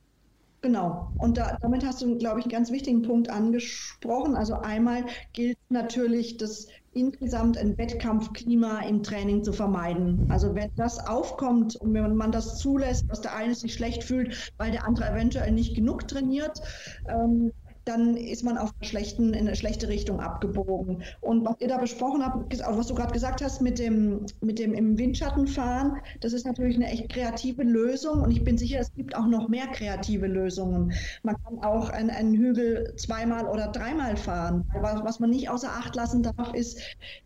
Genau. 0.62 1.10
Und 1.16 1.38
da, 1.38 1.56
damit 1.62 1.86
hast 1.86 2.02
du, 2.02 2.18
glaube 2.18 2.40
ich, 2.40 2.44
einen 2.44 2.52
ganz 2.52 2.70
wichtigen 2.70 3.00
Punkt 3.00 3.30
angesprochen. 3.30 4.36
Also 4.36 4.54
einmal 4.54 5.06
gilt 5.32 5.56
natürlich, 5.70 6.36
das 6.36 6.68
insgesamt 6.92 7.56
ein 7.56 7.76
Wettkampfklima 7.78 8.80
im 8.80 9.02
Training 9.02 9.44
zu 9.44 9.52
vermeiden. 9.52 10.24
Also 10.28 10.54
wenn 10.54 10.70
das 10.76 10.98
aufkommt 11.06 11.76
und 11.76 11.94
wenn 11.94 12.16
man 12.16 12.32
das 12.32 12.58
zulässt, 12.58 13.04
dass 13.08 13.20
der 13.20 13.34
eine 13.34 13.54
sich 13.54 13.74
schlecht 13.74 14.04
fühlt, 14.04 14.52
weil 14.58 14.72
der 14.72 14.86
andere 14.86 15.10
eventuell 15.10 15.52
nicht 15.52 15.74
genug 15.74 16.08
trainiert, 16.08 16.60
ähm, 17.08 17.52
dann 17.90 18.16
ist 18.16 18.44
man 18.44 18.56
auf 18.56 18.70
schlechten, 18.82 19.34
in 19.34 19.48
eine 19.48 19.56
schlechte 19.56 19.88
Richtung 19.88 20.20
abgebogen. 20.20 21.02
Und 21.20 21.44
was 21.44 21.56
ihr 21.58 21.68
da 21.68 21.78
besprochen 21.78 22.24
habt, 22.24 22.58
was 22.60 22.86
du 22.86 22.94
gerade 22.94 23.12
gesagt 23.12 23.42
hast 23.42 23.60
mit 23.60 23.78
dem, 23.78 24.26
mit 24.40 24.58
dem 24.58 24.72
im 24.74 24.96
Windschatten 24.96 25.48
fahren, 25.48 26.00
das 26.20 26.32
ist 26.32 26.46
natürlich 26.46 26.76
eine 26.76 26.88
echt 26.88 27.08
kreative 27.08 27.62
Lösung 27.62 28.22
und 28.22 28.30
ich 28.30 28.44
bin 28.44 28.56
sicher, 28.56 28.78
es 28.78 28.92
gibt 28.94 29.16
auch 29.16 29.26
noch 29.26 29.48
mehr 29.48 29.66
kreative 29.66 30.26
Lösungen. 30.26 30.92
Man 31.22 31.36
kann 31.42 31.58
auch 31.64 31.90
einen, 31.90 32.10
einen 32.10 32.34
Hügel 32.34 32.94
zweimal 32.96 33.46
oder 33.46 33.68
dreimal 33.68 34.16
fahren. 34.16 34.64
Was, 34.80 35.02
was 35.02 35.20
man 35.20 35.30
nicht 35.30 35.50
außer 35.50 35.70
Acht 35.70 35.96
lassen 35.96 36.22
darf, 36.22 36.54
ist, 36.54 36.80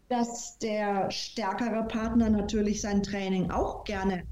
dass 0.09 0.59
der 0.59 1.11
stärkere 1.11 1.85
Partner 1.85 2.31
natürlich 2.31 2.81
sein 2.81 3.03
Training 3.03 3.51
auch 3.51 3.85
gerne 3.85 4.25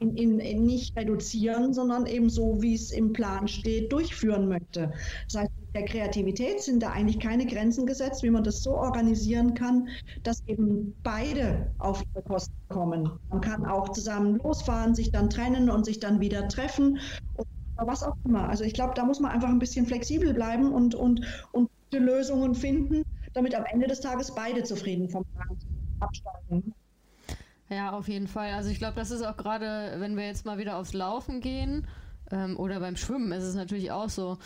in, 0.00 0.16
in, 0.16 0.40
in 0.40 0.64
nicht 0.64 0.96
reduzieren, 0.96 1.72
sondern 1.74 2.06
eben 2.06 2.30
so, 2.30 2.60
wie 2.60 2.74
es 2.74 2.90
im 2.90 3.12
Plan 3.12 3.46
steht, 3.48 3.92
durchführen 3.92 4.48
möchte. 4.48 4.92
Das 5.30 5.42
heißt, 5.42 5.50
der 5.74 5.84
Kreativität 5.84 6.60
sind 6.60 6.82
da 6.82 6.90
eigentlich 6.90 7.20
keine 7.20 7.46
Grenzen 7.46 7.86
gesetzt, 7.86 8.22
wie 8.22 8.30
man 8.30 8.44
das 8.44 8.62
so 8.62 8.76
organisieren 8.76 9.54
kann, 9.54 9.88
dass 10.22 10.42
eben 10.46 10.94
beide 11.02 11.72
auf 11.78 12.02
ihre 12.12 12.22
Kosten 12.22 12.54
kommen. 12.68 13.10
Man 13.30 13.40
kann 13.40 13.64
auch 13.64 13.90
zusammen 13.90 14.38
losfahren, 14.38 14.94
sich 14.94 15.10
dann 15.10 15.30
trennen 15.30 15.70
und 15.70 15.84
sich 15.84 16.00
dann 16.00 16.20
wieder 16.20 16.48
treffen 16.48 16.98
oder 17.36 17.46
was 17.76 18.02
auch 18.02 18.16
immer. 18.24 18.48
Also 18.48 18.64
ich 18.64 18.74
glaube, 18.74 18.94
da 18.94 19.04
muss 19.04 19.20
man 19.20 19.30
einfach 19.30 19.48
ein 19.48 19.58
bisschen 19.58 19.86
flexibel 19.86 20.34
bleiben 20.34 20.72
und, 20.72 20.94
und, 20.94 21.20
und 21.52 21.70
Lösungen 21.92 22.54
finden, 22.54 23.04
damit 23.32 23.54
am 23.54 23.64
Ende 23.64 23.86
des 23.86 24.00
Tages 24.00 24.34
beide 24.34 24.62
zufrieden 24.62 25.08
vom 25.08 25.24
Plan 25.24 25.58
absteigen. 26.00 26.74
Ja, 27.68 27.92
auf 27.92 28.08
jeden 28.08 28.26
Fall. 28.26 28.52
Also 28.52 28.70
ich 28.70 28.78
glaube, 28.78 28.96
das 28.96 29.10
ist 29.10 29.22
auch 29.22 29.36
gerade, 29.36 29.94
wenn 29.98 30.16
wir 30.16 30.26
jetzt 30.26 30.44
mal 30.44 30.58
wieder 30.58 30.76
aufs 30.76 30.92
Laufen 30.92 31.40
gehen 31.40 31.86
ähm, 32.32 32.56
oder 32.58 32.80
beim 32.80 32.96
Schwimmen 32.96 33.30
ist 33.32 33.44
es 33.44 33.54
natürlich 33.54 33.92
auch 33.92 34.08
so, 34.08 34.38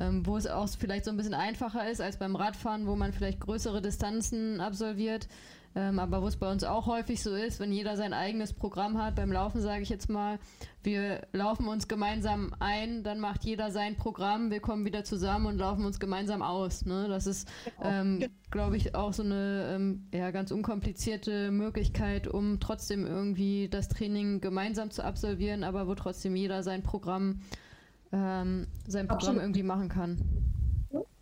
ähm, 0.00 0.26
wo 0.26 0.36
es 0.36 0.46
auch 0.46 0.68
vielleicht 0.68 1.04
so 1.04 1.10
ein 1.10 1.16
bisschen 1.16 1.34
einfacher 1.34 1.88
ist 1.88 2.00
als 2.00 2.18
beim 2.18 2.34
Radfahren, 2.34 2.86
wo 2.86 2.96
man 2.96 3.12
vielleicht 3.12 3.40
größere 3.40 3.82
Distanzen 3.82 4.60
absolviert. 4.60 5.28
Ähm, 5.76 6.00
aber 6.00 6.20
wo 6.20 6.26
es 6.26 6.36
bei 6.36 6.50
uns 6.50 6.64
auch 6.64 6.86
häufig 6.86 7.22
so 7.22 7.32
ist, 7.32 7.60
wenn 7.60 7.70
jeder 7.70 7.96
sein 7.96 8.12
eigenes 8.12 8.52
Programm 8.52 9.00
hat, 9.00 9.14
beim 9.14 9.30
Laufen 9.30 9.60
sage 9.60 9.82
ich 9.82 9.88
jetzt 9.88 10.08
mal, 10.08 10.40
wir 10.82 11.28
laufen 11.32 11.68
uns 11.68 11.86
gemeinsam 11.86 12.52
ein, 12.58 13.04
dann 13.04 13.20
macht 13.20 13.44
jeder 13.44 13.70
sein 13.70 13.96
Programm, 13.96 14.50
wir 14.50 14.58
kommen 14.58 14.84
wieder 14.84 15.04
zusammen 15.04 15.46
und 15.46 15.58
laufen 15.58 15.84
uns 15.84 16.00
gemeinsam 16.00 16.42
aus. 16.42 16.86
Ne? 16.86 17.06
Das 17.08 17.28
ist, 17.28 17.48
genau. 17.78 17.88
ähm, 17.88 18.24
glaube 18.50 18.78
ich, 18.78 18.96
auch 18.96 19.12
so 19.12 19.22
eine 19.22 19.72
ähm, 19.76 20.08
ja, 20.12 20.32
ganz 20.32 20.50
unkomplizierte 20.50 21.52
Möglichkeit, 21.52 22.26
um 22.26 22.58
trotzdem 22.58 23.06
irgendwie 23.06 23.68
das 23.68 23.88
Training 23.88 24.40
gemeinsam 24.40 24.90
zu 24.90 25.04
absolvieren, 25.04 25.62
aber 25.62 25.86
wo 25.86 25.94
trotzdem 25.94 26.34
jeder 26.34 26.64
sein 26.64 26.82
Programm, 26.82 27.42
ähm, 28.12 28.66
sein 28.86 29.06
Programm 29.06 29.16
Absolut. 29.16 29.42
irgendwie 29.42 29.62
machen 29.62 29.88
kann. 29.88 30.18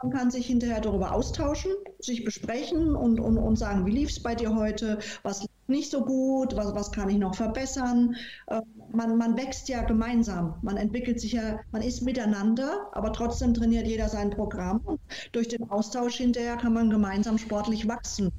Man 0.03 0.13
kann 0.13 0.31
sich 0.31 0.47
hinterher 0.47 0.81
darüber 0.81 1.13
austauschen, 1.13 1.73
sich 1.99 2.25
besprechen 2.25 2.95
und, 2.95 3.19
und, 3.19 3.37
und 3.37 3.57
sagen, 3.57 3.85
wie 3.85 3.91
lief 3.91 4.11
es 4.11 4.23
bei 4.23 4.35
dir 4.35 4.55
heute, 4.55 4.99
was 5.25 5.43
lief 5.43 5.51
nicht 5.67 5.91
so 5.91 6.05
gut, 6.05 6.57
was, 6.57 6.75
was 6.75 6.93
kann 6.93 7.11
ich 7.11 7.19
noch 7.19 7.35
verbessern. 7.35 8.15
Äh, 8.47 8.61
man, 8.93 9.19
man 9.19 9.37
wächst 9.37 9.69
ja 9.69 9.83
gemeinsam, 9.83 10.55
man 10.63 10.77
entwickelt 10.77 11.21
sich 11.21 11.33
ja, 11.33 11.59
man 11.73 11.83
ist 11.83 12.03
miteinander, 12.03 12.89
aber 12.93 13.13
trotzdem 13.13 13.55
trainiert 13.55 13.87
jeder 13.87 14.09
sein 14.09 14.31
Programm. 14.31 14.81
Und 14.85 15.01
durch 15.33 15.49
den 15.49 15.69
Austausch 15.69 16.17
hinterher 16.17 16.57
kann 16.57 16.73
man 16.73 16.91
gemeinsam 16.91 17.37
sportlich 17.37 17.89
wachsen. 17.89 18.31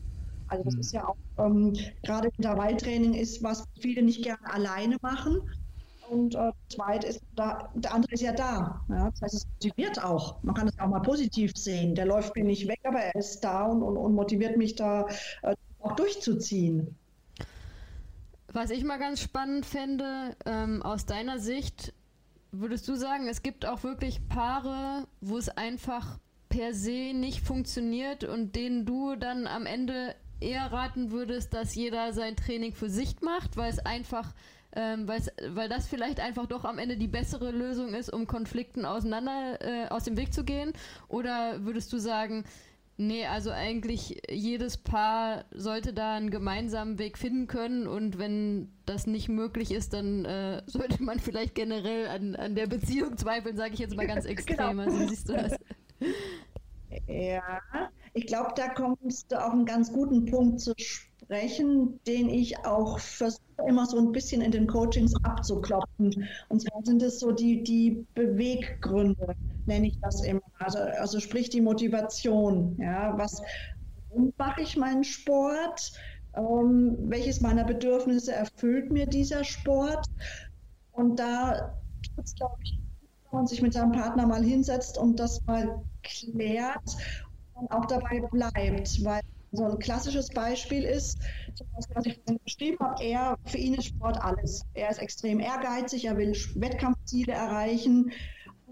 Also 0.47 0.63
das 0.63 0.73
mhm. 0.73 0.79
ist 0.79 0.93
ja 0.93 1.07
auch 1.07 1.17
ähm, 1.37 1.73
gerade 2.03 2.29
Intervalltraining 2.37 3.13
ist, 3.13 3.43
was 3.43 3.65
viele 3.79 4.01
nicht 4.01 4.23
gerne 4.23 4.51
alleine 4.51 4.97
machen. 5.01 5.41
Und 6.09 6.35
äh, 6.35 6.51
zweit 6.69 7.03
ist 7.03 7.21
da, 7.35 7.69
der 7.75 7.93
andere 7.93 8.13
ist 8.13 8.21
ja 8.21 8.31
da. 8.31 8.81
Ja? 8.89 9.09
Das 9.11 9.21
heißt, 9.21 9.33
es 9.35 9.47
motiviert 9.47 10.03
auch. 10.03 10.41
Man 10.43 10.55
kann 10.55 10.67
es 10.67 10.79
auch 10.79 10.87
mal 10.87 11.01
positiv 11.01 11.51
sehen. 11.55 11.95
Der 11.95 12.05
läuft 12.05 12.35
mir 12.35 12.43
nicht 12.43 12.67
weg, 12.67 12.79
aber 12.83 12.99
er 12.99 13.15
ist 13.15 13.41
da 13.41 13.65
und, 13.65 13.83
und, 13.83 13.97
und 13.97 14.13
motiviert 14.15 14.57
mich 14.57 14.75
da 14.75 15.07
äh, 15.43 15.55
auch 15.79 15.95
durchzuziehen. 15.95 16.95
Was 18.51 18.71
ich 18.71 18.83
mal 18.83 18.97
ganz 18.97 19.21
spannend 19.21 19.65
fände, 19.65 20.35
ähm, 20.45 20.81
aus 20.81 21.05
deiner 21.05 21.37
Sicht, 21.37 21.93
würdest 22.51 22.87
du 22.87 22.95
sagen, 22.95 23.27
es 23.27 23.43
gibt 23.43 23.65
auch 23.65 23.83
wirklich 23.83 24.27
Paare, 24.27 25.07
wo 25.21 25.37
es 25.37 25.49
einfach 25.49 26.19
per 26.49 26.73
se 26.73 27.13
nicht 27.13 27.41
funktioniert 27.41 28.23
und 28.23 28.55
denen 28.55 28.85
du 28.85 29.15
dann 29.15 29.45
am 29.45 29.67
Ende 29.67 30.15
eher 30.39 30.71
raten 30.71 31.11
würdest, 31.11 31.53
dass 31.53 31.75
jeder 31.75 32.13
sein 32.13 32.35
Training 32.35 32.73
für 32.73 32.89
sich 32.89 33.21
macht, 33.21 33.55
weil 33.55 33.71
es 33.71 33.79
einfach 33.79 34.33
ähm, 34.75 35.07
weil 35.07 35.69
das 35.69 35.87
vielleicht 35.87 36.19
einfach 36.19 36.45
doch 36.45 36.65
am 36.65 36.77
Ende 36.77 36.97
die 36.97 37.07
bessere 37.07 37.51
Lösung 37.51 37.93
ist, 37.93 38.11
um 38.11 38.27
Konflikten 38.27 38.85
auseinander 38.85 39.59
äh, 39.61 39.87
aus 39.89 40.03
dem 40.03 40.17
Weg 40.17 40.33
zu 40.33 40.43
gehen? 40.43 40.73
Oder 41.07 41.63
würdest 41.65 41.91
du 41.93 41.97
sagen, 41.97 42.43
nee, 42.97 43.25
also 43.25 43.51
eigentlich 43.51 44.21
jedes 44.29 44.77
Paar 44.77 45.45
sollte 45.51 45.93
da 45.93 46.15
einen 46.15 46.29
gemeinsamen 46.29 46.99
Weg 46.99 47.17
finden 47.17 47.47
können 47.47 47.87
und 47.87 48.19
wenn 48.19 48.71
das 48.85 49.07
nicht 49.07 49.29
möglich 49.29 49.71
ist, 49.71 49.93
dann 49.93 50.25
äh, 50.25 50.61
sollte 50.67 51.01
man 51.01 51.19
vielleicht 51.19 51.55
generell 51.55 52.07
an, 52.07 52.35
an 52.35 52.55
der 52.55 52.67
Beziehung 52.67 53.17
zweifeln, 53.17 53.57
sage 53.57 53.73
ich 53.73 53.79
jetzt 53.79 53.95
mal 53.95 54.07
ganz 54.07 54.25
extrem. 54.25 54.77
Genau. 54.77 54.83
Also 54.83 55.07
siehst 55.07 55.29
du 55.29 55.33
das? 55.33 55.55
Ja, 57.07 57.61
ich 58.13 58.25
glaube, 58.25 58.51
da 58.55 58.69
kommst 58.69 59.31
du 59.31 59.39
auf 59.39 59.51
einen 59.51 59.65
ganz 59.65 59.91
guten 59.93 60.25
Punkt 60.25 60.59
zu 60.59 60.73
sprechen, 60.77 61.08
den 61.29 62.29
ich 62.29 62.57
auch 62.65 62.99
versuche 62.99 63.43
immer 63.67 63.85
so 63.85 63.97
ein 63.97 64.11
bisschen 64.11 64.41
in 64.41 64.51
den 64.51 64.67
Coachings 64.67 65.13
abzuklopfen. 65.23 66.27
Und 66.49 66.61
zwar 66.61 66.83
sind 66.83 67.03
es 67.03 67.19
so 67.19 67.31
die, 67.31 67.63
die 67.63 68.05
Beweggründe, 68.15 69.35
nenne 69.65 69.87
ich 69.87 69.99
das 70.01 70.23
immer. 70.23 70.41
Also, 70.57 70.79
also 70.79 71.19
sprich 71.19 71.49
die 71.49 71.61
Motivation. 71.61 72.75
Ja, 72.79 73.15
was 73.17 73.41
mache 74.37 74.61
ich 74.61 74.75
meinen 74.75 75.03
Sport? 75.03 75.93
Ähm, 76.35 76.97
welches 77.01 77.41
meiner 77.41 77.63
Bedürfnisse 77.63 78.33
erfüllt 78.33 78.91
mir 78.91 79.05
dieser 79.05 79.43
Sport? 79.43 80.07
Und 80.91 81.19
da 81.19 81.75
gibt 82.01 82.27
es, 82.27 82.35
glaube 82.35 82.55
ich, 82.63 82.79
wenn 83.29 83.39
man 83.39 83.47
sich 83.47 83.61
mit 83.61 83.73
seinem 83.73 83.91
Partner 83.91 84.25
mal 84.25 84.43
hinsetzt 84.43 84.97
und 84.97 85.19
das 85.19 85.45
mal 85.45 85.83
klärt 86.01 86.97
und 87.53 87.71
auch 87.71 87.85
dabei 87.85 88.21
bleibt, 88.31 89.03
weil 89.03 89.21
so 89.51 89.63
ein 89.65 89.79
klassisches 89.79 90.29
Beispiel 90.29 90.83
ist, 90.83 91.19
was 91.93 92.05
ich 92.05 92.19
vorhin 92.23 92.39
beschrieben 92.43 92.77
habe, 92.79 93.03
er, 93.03 93.37
für 93.45 93.57
ihn 93.57 93.73
ist 93.73 93.87
Sport 93.87 94.17
alles. 94.21 94.65
Er 94.73 94.89
ist 94.89 94.99
extrem 94.99 95.39
ehrgeizig, 95.39 96.05
er 96.05 96.17
will 96.17 96.35
Wettkampfziele 96.55 97.33
erreichen 97.33 98.11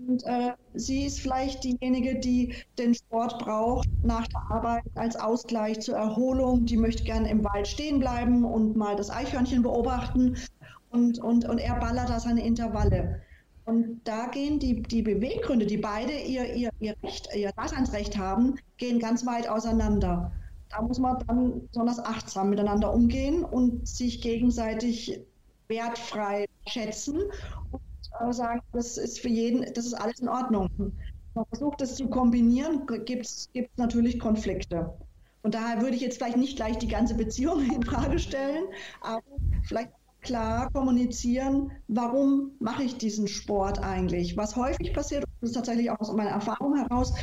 Und 0.05 0.23
äh, 0.25 0.53
sie 0.73 1.05
ist 1.05 1.19
vielleicht 1.19 1.63
diejenige, 1.63 2.19
die 2.19 2.53
den 2.77 2.93
Sport 2.93 3.39
braucht 3.39 3.87
nach 4.03 4.27
der 4.27 4.41
Arbeit 4.51 4.83
als 4.95 5.15
Ausgleich 5.15 5.79
zur 5.79 5.95
Erholung. 5.95 6.65
Die 6.65 6.77
möchte 6.77 7.03
gerne 7.03 7.29
im 7.29 7.43
Wald 7.43 7.67
stehen 7.67 7.99
bleiben 7.99 8.45
und 8.45 8.75
mal 8.75 8.95
das 8.95 9.09
Eichhörnchen 9.09 9.63
beobachten. 9.63 10.37
Und, 10.91 11.19
und, 11.19 11.49
und 11.49 11.57
er 11.57 11.75
ballert 11.79 12.09
da 12.09 12.19
seine 12.19 12.45
Intervalle. 12.45 13.21
Und 13.65 14.01
da 14.05 14.27
gehen 14.27 14.59
die, 14.59 14.81
die 14.81 15.01
Beweggründe, 15.01 15.65
die 15.65 15.77
beide 15.77 16.13
ihr, 16.13 16.53
ihr, 16.53 16.69
ihr, 16.79 16.95
Recht, 17.03 17.27
ihr 17.35 17.51
Daseinsrecht 17.51 18.17
haben, 18.17 18.55
gehen 18.77 18.99
ganz 18.99 19.25
weit 19.25 19.49
auseinander. 19.49 20.31
Da 20.69 20.81
muss 20.81 20.99
man 20.99 21.17
dann 21.27 21.67
besonders 21.67 21.99
achtsam 21.99 22.49
miteinander 22.49 22.93
umgehen 22.93 23.43
und 23.43 23.87
sich 23.87 24.21
gegenseitig 24.21 25.21
wertfrei 25.67 26.45
schätzen 26.67 27.21
und 27.71 27.81
äh, 28.19 28.33
sagen, 28.33 28.61
das 28.73 28.97
ist 28.97 29.19
für 29.19 29.29
jeden, 29.29 29.61
das 29.73 29.85
ist 29.85 29.93
alles 29.93 30.19
in 30.19 30.29
Ordnung. 30.29 30.69
Man 31.33 31.45
versucht 31.49 31.81
das 31.81 31.95
zu 31.95 32.07
kombinieren, 32.09 32.85
gibt 33.05 33.25
es 33.25 33.49
natürlich 33.75 34.19
Konflikte. 34.19 34.97
Und 35.43 35.53
daher 35.53 35.81
würde 35.81 35.95
ich 35.95 36.01
jetzt 36.01 36.17
vielleicht 36.17 36.37
nicht 36.37 36.57
gleich 36.57 36.77
die 36.77 36.87
ganze 36.87 37.15
Beziehung 37.15 37.61
in 37.75 37.83
Frage 37.83 38.19
stellen, 38.19 38.65
aber 39.01 39.21
vielleicht 39.63 39.91
klar 40.21 40.69
kommunizieren, 40.71 41.71
warum 41.87 42.51
mache 42.59 42.83
ich 42.83 42.97
diesen 42.97 43.27
Sport 43.27 43.79
eigentlich? 43.79 44.35
Was 44.35 44.55
häufig 44.55 44.93
passiert, 44.93 45.23
das 45.39 45.51
ist 45.51 45.55
tatsächlich 45.55 45.89
auch 45.89 45.99
aus 45.99 46.11
meiner 46.13 46.31
Erfahrung 46.31 46.75
heraus, 46.75 47.13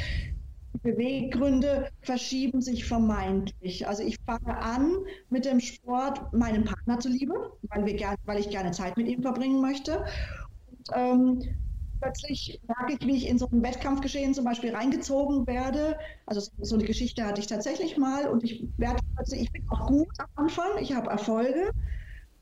Beweggründe 0.85 1.91
verschieben 2.03 2.61
sich 2.61 2.85
vermeintlich. 2.85 3.89
Also 3.89 4.03
ich 4.05 4.17
fange 4.27 4.59
an 4.59 4.93
mit 5.31 5.47
dem 5.47 5.61
Sport 5.61 6.33
meinem 6.35 6.65
Partner 6.65 7.01
zuliebe, 7.01 7.35
weil, 7.63 7.87
wir 7.87 7.95
gern, 7.95 8.17
weil 8.25 8.39
ich 8.41 8.51
gerne 8.51 8.71
Zeit 8.73 8.97
mit 8.99 9.09
ihm 9.09 9.23
verbringen 9.23 9.63
möchte. 9.63 10.05
Und, 10.67 10.91
ähm, 10.95 11.43
plötzlich 12.01 12.61
merke 12.67 12.95
ich, 13.01 13.07
wie 13.09 13.17
ich 13.17 13.29
in 13.29 13.39
so 13.39 13.49
ein 13.51 13.63
Wettkampfgeschehen 13.63 14.35
zum 14.35 14.45
Beispiel 14.45 14.75
reingezogen 14.75 15.47
werde. 15.47 15.97
Also 16.27 16.43
so 16.59 16.75
eine 16.77 16.85
Geschichte 16.85 17.25
hatte 17.25 17.41
ich 17.41 17.47
tatsächlich 17.47 17.97
mal 17.97 18.29
und 18.29 18.45
ich 18.45 18.69
werde 18.77 19.01
plötzlich, 19.17 19.43
ich 19.43 19.53
bin 19.53 19.63
auch 19.69 19.87
gut 19.87 20.09
am 20.19 20.27
Anfang, 20.45 20.69
ich 20.81 20.93
habe 20.95 21.11
Erfolge, 21.11 21.71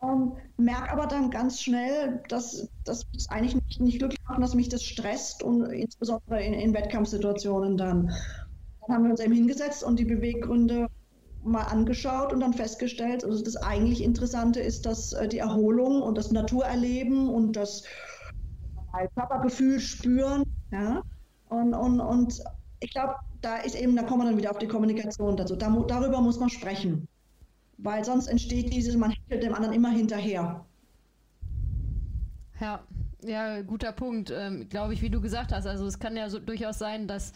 ähm, 0.02 0.32
merke 0.56 0.90
aber 0.90 1.06
dann 1.06 1.30
ganz 1.30 1.60
schnell, 1.60 2.22
dass 2.28 2.68
das 2.84 3.06
eigentlich 3.28 3.54
nicht, 3.54 3.80
nicht 3.80 3.98
glücklich 3.98 4.20
macht, 4.28 4.42
dass 4.42 4.54
mich 4.54 4.68
das 4.68 4.82
stresst 4.82 5.42
und 5.42 5.64
insbesondere 5.66 6.42
in, 6.42 6.54
in 6.54 6.74
Wettkampfsituationen 6.74 7.76
dann. 7.76 8.10
Dann 8.86 8.96
haben 8.96 9.04
wir 9.04 9.10
uns 9.10 9.20
eben 9.20 9.32
hingesetzt 9.32 9.84
und 9.84 9.98
die 9.98 10.04
Beweggründe 10.04 10.88
mal 11.44 11.62
angeschaut 11.62 12.32
und 12.32 12.40
dann 12.40 12.52
festgestellt, 12.52 13.24
also 13.24 13.42
das 13.42 13.56
eigentlich 13.56 14.02
Interessante 14.02 14.60
ist, 14.60 14.86
dass 14.86 15.12
äh, 15.12 15.28
die 15.28 15.38
Erholung 15.38 16.02
und 16.02 16.16
das 16.16 16.30
Naturerleben 16.30 17.28
und 17.28 17.56
das 17.56 17.84
Körpergefühl 19.14 19.80
spüren, 19.80 20.44
ja, 20.70 21.02
und, 21.48 21.74
und, 21.74 22.00
und 22.00 22.42
ich 22.80 22.90
glaube, 22.90 23.14
da 23.40 23.56
ist 23.56 23.74
eben, 23.74 23.96
da 23.96 24.02
kommen 24.02 24.22
wir 24.22 24.26
dann 24.26 24.36
wieder 24.36 24.50
auf 24.50 24.58
die 24.58 24.68
Kommunikation 24.68 25.36
dazu. 25.36 25.56
Da, 25.56 25.70
darüber 25.88 26.20
muss 26.20 26.38
man 26.38 26.50
sprechen 26.50 27.08
weil 27.82 28.04
sonst 28.04 28.28
entsteht 28.28 28.72
dieses, 28.72 28.96
man 28.96 29.14
hält 29.28 29.42
dem 29.42 29.54
anderen 29.54 29.74
immer 29.74 29.90
hinterher. 29.90 30.64
Ja, 32.60 32.82
ja, 33.24 33.62
guter 33.62 33.92
Punkt, 33.92 34.32
ähm, 34.34 34.68
glaube 34.68 34.94
ich, 34.94 35.02
wie 35.02 35.10
du 35.10 35.20
gesagt 35.20 35.52
hast. 35.52 35.66
Also 35.66 35.86
es 35.86 35.98
kann 35.98 36.16
ja 36.16 36.28
so 36.28 36.38
durchaus 36.38 36.78
sein, 36.78 37.06
dass 37.06 37.32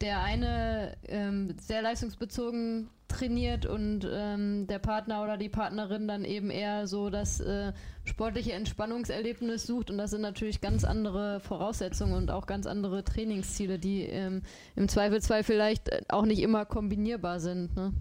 der 0.00 0.20
eine 0.22 0.96
ähm, 1.06 1.54
sehr 1.60 1.82
leistungsbezogen 1.82 2.90
trainiert 3.08 3.66
und 3.66 4.08
ähm, 4.10 4.66
der 4.66 4.78
Partner 4.78 5.22
oder 5.22 5.36
die 5.36 5.48
Partnerin 5.48 6.08
dann 6.08 6.24
eben 6.24 6.50
eher 6.50 6.86
so 6.86 7.10
das 7.10 7.40
äh, 7.40 7.72
sportliche 8.04 8.52
Entspannungserlebnis 8.52 9.66
sucht 9.66 9.90
und 9.90 9.98
das 9.98 10.10
sind 10.10 10.22
natürlich 10.22 10.60
ganz 10.60 10.84
andere 10.84 11.40
Voraussetzungen 11.40 12.14
und 12.14 12.30
auch 12.30 12.46
ganz 12.46 12.66
andere 12.66 13.04
Trainingsziele, 13.04 13.78
die 13.78 14.04
ähm, 14.04 14.42
im 14.76 14.88
Zweifelsfall 14.88 15.44
vielleicht 15.44 16.10
auch 16.10 16.24
nicht 16.24 16.40
immer 16.40 16.64
kombinierbar 16.64 17.38
sind. 17.38 17.76
Ne? 17.76 17.92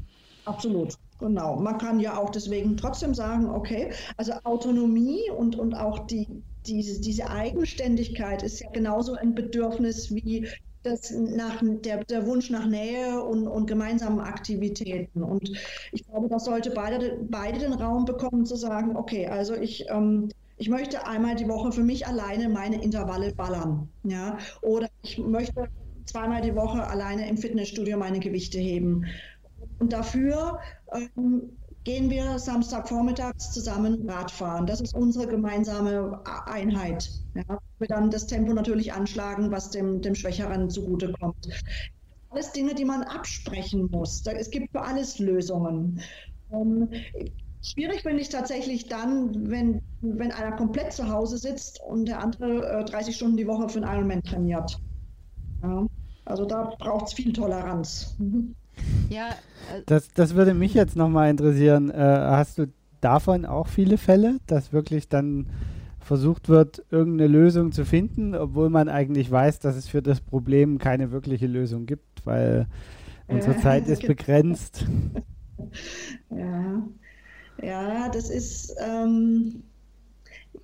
Absolut. 0.46 0.96
Genau, 1.22 1.56
man 1.58 1.78
kann 1.78 2.00
ja 2.00 2.18
auch 2.18 2.32
deswegen 2.32 2.76
trotzdem 2.78 3.14
sagen, 3.14 3.48
okay, 3.48 3.94
also 4.18 4.34
Autonomie 4.44 5.30
und, 5.38 5.56
und 5.56 5.76
auch 5.76 6.08
die, 6.08 6.28
diese, 6.66 7.00
diese 7.00 7.30
Eigenständigkeit 7.30 8.42
ist 8.42 8.60
ja 8.60 8.72
genauso 8.72 9.14
ein 9.14 9.36
Bedürfnis 9.36 10.14
wie 10.14 10.48
das 10.82 11.12
nach, 11.12 11.62
der, 11.62 12.04
der 12.06 12.26
Wunsch 12.26 12.50
nach 12.50 12.66
Nähe 12.66 13.24
und, 13.24 13.48
und 13.48 13.68
gemeinsamen 13.68 14.20
Aktivitäten. 14.20 15.22
Und 15.22 15.52
ich 15.92 16.08
glaube, 16.08 16.28
das 16.28 16.46
sollte 16.46 16.72
beide, 16.72 17.20
beide 17.30 17.60
den 17.60 17.74
Raum 17.74 18.06
bekommen 18.06 18.48
zu 18.48 18.56
sagen, 18.56 18.98
okay, 18.98 19.28
also 19.28 19.54
ich, 19.54 19.86
ähm, 19.90 20.30
ich 20.58 20.70
möchte 20.70 21.06
einmal 21.06 21.36
die 21.36 21.48
Woche 21.48 21.72
für 21.72 21.84
mich 21.84 22.08
alleine 22.08 22.50
meine 22.50 22.82
Intervalle 22.82 23.32
ballern. 23.36 23.90
Ja? 24.04 24.40
Oder 24.64 24.90
ich 25.04 25.20
möchte 25.20 25.68
zweimal 26.06 26.42
die 26.42 26.56
Woche 26.56 26.88
alleine 26.88 27.30
im 27.30 27.38
Fitnessstudio 27.38 27.98
meine 27.98 28.20
Gewichte 28.20 28.58
heben. 28.58 29.06
Und 29.82 29.94
dafür 29.94 30.60
ähm, 30.94 31.58
gehen 31.84 32.12
wir 32.12 32.38
Samstagvormittags 32.38 33.52
zusammen 33.52 34.08
Radfahren. 34.08 34.68
Das 34.68 34.80
ist 34.80 34.94
unsere 34.94 35.26
gemeinsame 35.28 36.22
Einheit. 36.46 37.10
Ja. 37.34 37.58
Wir 37.80 37.88
dann 37.88 38.12
das 38.12 38.28
Tempo 38.28 38.54
natürlich 38.54 38.94
anschlagen, 38.94 39.50
was 39.50 39.72
dem, 39.72 40.00
dem 40.02 40.14
Schwächeren 40.14 40.70
zugutekommt. 40.70 41.50
Alles 42.30 42.52
Dinge, 42.52 42.76
die 42.76 42.86
man 42.86 43.02
absprechen 43.02 43.90
muss. 43.92 44.24
Es 44.28 44.52
gibt 44.52 44.72
für 44.72 44.82
alles 44.82 45.18
Lösungen. 45.18 46.00
Ähm, 46.54 46.90
schwierig 47.64 48.04
finde 48.04 48.22
ich 48.22 48.30
tatsächlich 48.30 48.88
dann, 48.88 49.50
wenn, 49.50 49.82
wenn 50.02 50.32
einer 50.32 50.56
komplett 50.56 50.94
zu 50.94 51.10
Hause 51.10 51.40
sitzt 51.40 51.82
und 51.82 52.06
der 52.08 52.22
andere 52.22 52.82
äh, 52.82 52.86
30 52.86 53.16
Stunden 53.16 53.38
die 53.38 53.48
Woche 53.48 53.68
für 53.68 53.82
einen 53.82 53.92
Ironman 53.92 54.22
trainiert. 54.22 54.80
Ja. 55.64 55.88
Also 56.26 56.46
da 56.46 56.76
braucht 56.78 57.08
es 57.08 57.14
viel 57.14 57.34
Toleranz. 57.34 58.16
Mhm. 58.20 58.56
Ja. 59.10 59.30
Äh, 59.30 59.82
das, 59.86 60.10
das 60.14 60.36
würde 60.36 60.54
mich 60.54 60.74
jetzt 60.74 60.96
nochmal 60.96 61.30
interessieren. 61.30 61.90
Äh, 61.90 61.96
hast 61.96 62.58
du 62.58 62.68
davon 63.02 63.46
auch 63.46 63.68
viele 63.68 63.98
Fälle, 63.98 64.40
dass 64.48 64.74
wirklich 64.74 65.10
dann 65.10 65.48
versucht 66.00 66.50
wird, 66.50 66.84
irgendeine 66.90 67.28
Lösung 67.32 67.72
zu 67.72 67.86
finden, 67.86 68.36
obwohl 68.36 68.70
man 68.70 68.90
eigentlich 68.90 69.30
weiß, 69.30 69.60
dass 69.60 69.76
es 69.76 69.88
für 69.88 70.02
das 70.02 70.20
Problem 70.20 70.78
keine 70.78 71.12
wirkliche 71.12 71.48
Lösung 71.48 71.86
gibt, 71.86 72.26
weil 72.26 72.68
unsere 73.28 73.54
ja, 73.54 73.62
Zeit 73.62 73.88
ist 73.88 74.02
begrenzt. 74.08 74.86
Ja, 76.30 76.84
ja, 77.62 78.10
das 78.10 78.30
ist 78.30 78.76
ähm, 78.84 79.64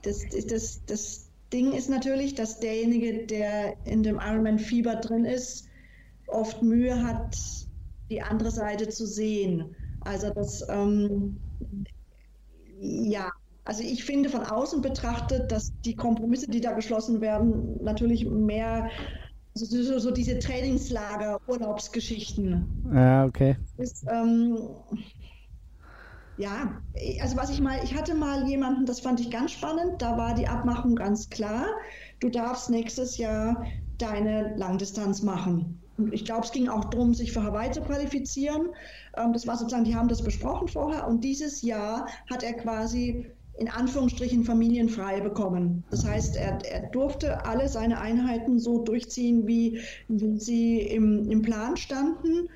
das, 0.02 0.26
das, 0.48 0.86
das 0.86 1.30
Ding 1.54 1.74
ist 1.74 1.90
natürlich, 1.90 2.36
dass 2.36 2.60
derjenige, 2.60 3.26
der 3.26 3.76
in 3.86 4.04
dem 4.04 4.16
Ironman-Fieber 4.16 4.96
drin 4.96 5.26
ist, 5.26 5.68
oft 6.28 6.62
Mühe 6.62 7.04
hat, 7.04 7.38
die 8.10 8.22
andere 8.22 8.52
Seite 8.52 8.90
zu 8.90 9.06
sehen. 9.06 9.76
Also 10.02 10.32
das, 10.34 10.66
ähm, 10.70 11.38
ja, 12.80 13.32
also 13.66 13.84
ich 13.84 14.06
finde 14.06 14.30
von 14.30 14.44
außen 14.44 14.82
betrachtet, 14.82 15.52
dass 15.52 15.74
die 15.84 15.96
Kompromisse, 15.96 16.50
die 16.50 16.62
da 16.62 16.74
geschlossen 16.74 17.20
werden, 17.22 17.84
natürlich 17.84 18.26
mehr 18.26 18.90
also 19.60 19.84
so, 19.84 19.98
so 19.98 20.12
diese 20.12 20.38
Trainingslager, 20.38 21.40
Urlaubsgeschichten. 21.48 22.68
Ja, 22.94 23.26
okay. 23.26 23.58
Ist, 23.78 24.06
ähm, 24.08 24.56
ja, 26.38 26.80
also 27.22 27.38
was 27.38 27.50
ich 27.50 27.60
mal, 27.60 27.80
ich 27.84 27.96
hatte 27.96 28.14
mal 28.14 28.48
jemanden, 28.48 28.86
das 28.86 29.00
fand 29.00 29.20
ich 29.20 29.32
ganz 29.32 29.52
spannend, 29.54 30.00
da 30.00 30.16
war 30.16 30.36
die 30.36 30.48
Abmachung 30.48 30.96
ganz 30.96 31.30
klar. 31.30 31.66
Du 32.20 32.30
darfst 32.30 32.70
nächstes 32.70 33.18
Jahr 33.18 33.66
deine 33.98 34.56
Langdistanz 34.58 35.24
machen 35.24 35.82
ich 36.12 36.26
glaube, 36.26 36.46
es 36.46 36.52
ging 36.52 36.70
auch 36.70 36.86
darum, 36.86 37.14
sich 37.14 37.32
für 37.32 37.44
Hawaii 37.44 37.72
zu 37.72 37.82
qualifizieren. 37.82 38.70
Ähm, 39.16 39.34
das 39.34 39.48
war 39.48 39.58
sozusagen, 39.58 39.84
die 39.84 39.96
haben 39.96 40.08
das 40.08 40.24
besprochen 40.24 40.68
vorher. 40.68 41.08
Und 41.08 41.24
dieses 41.24 41.62
Jahr 41.62 42.08
hat 42.30 42.44
er 42.44 42.54
quasi 42.54 43.26
in 43.58 43.70
Anführungsstrichen 43.70 44.44
familienfrei 44.44 45.20
bekommen. 45.22 45.84
Das 45.90 46.06
heißt, 46.06 46.36
er, 46.36 46.60
er 46.64 46.90
durfte 46.92 47.46
alle 47.46 47.68
seine 47.68 48.00
Einheiten 48.00 48.60
so 48.60 48.84
durchziehen, 48.84 49.48
wie, 49.48 49.82
wie 50.08 50.40
sie 50.40 50.82
im, 50.82 51.30
im 51.32 51.42
Plan 51.42 51.76
standen. 51.76 52.50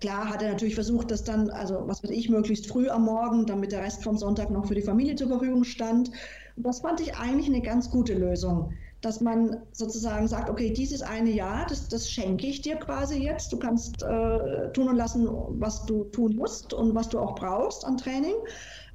Klar 0.00 0.28
hat 0.28 0.42
er 0.42 0.50
natürlich 0.50 0.74
versucht, 0.74 1.10
das 1.10 1.24
dann, 1.24 1.48
also 1.48 1.84
was 1.86 2.04
weiß 2.04 2.10
ich, 2.10 2.28
möglichst 2.28 2.66
früh 2.66 2.90
am 2.90 3.06
Morgen, 3.06 3.46
damit 3.46 3.72
der 3.72 3.82
Rest 3.82 4.02
vom 4.02 4.18
Sonntag 4.18 4.50
noch 4.50 4.66
für 4.66 4.74
die 4.74 4.82
Familie 4.82 5.16
zur 5.16 5.28
Verfügung 5.28 5.64
stand. 5.64 6.10
Das 6.56 6.80
fand 6.80 7.00
ich 7.00 7.16
eigentlich 7.16 7.48
eine 7.48 7.62
ganz 7.62 7.90
gute 7.90 8.12
Lösung 8.12 8.74
dass 9.04 9.20
man 9.20 9.58
sozusagen 9.72 10.26
sagt, 10.28 10.48
okay, 10.48 10.72
dieses 10.72 11.02
eine 11.02 11.30
Jahr, 11.30 11.66
das, 11.68 11.88
das 11.88 12.10
schenke 12.10 12.46
ich 12.46 12.62
dir 12.62 12.76
quasi 12.76 13.18
jetzt. 13.18 13.52
Du 13.52 13.58
kannst 13.58 14.02
äh, 14.02 14.72
tun 14.72 14.88
und 14.88 14.96
lassen, 14.96 15.28
was 15.60 15.84
du 15.84 16.04
tun 16.04 16.36
musst 16.36 16.72
und 16.72 16.94
was 16.94 17.08
du 17.10 17.18
auch 17.18 17.34
brauchst 17.34 17.84
an 17.84 17.98
Training. 17.98 18.34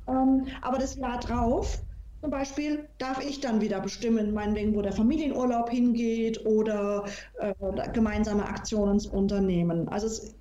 Ähm, 0.08 0.48
aber 0.62 0.80
das 0.80 0.96
Jahr 0.96 1.20
drauf, 1.20 1.80
zum 2.22 2.32
Beispiel, 2.32 2.86
darf 2.98 3.24
ich 3.24 3.40
dann 3.40 3.62
wieder 3.62 3.80
bestimmen, 3.80 4.34
meinetwegen, 4.34 4.76
wo 4.76 4.82
der 4.82 4.94
Familienurlaub 4.94 5.70
hingeht 5.70 6.46
oder 6.46 7.06
äh, 7.40 7.54
gemeinsame 7.94 8.46
Aktionen 8.46 9.00
unternehmen. 9.12 9.88
Also 9.90 10.08
es, 10.08 10.36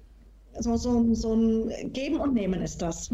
so, 0.60 0.76
so, 0.76 1.14
so 1.14 1.34
ein 1.34 1.92
Geben 1.92 2.18
und 2.18 2.34
Nehmen 2.34 2.62
ist 2.62 2.80
das. 2.80 3.10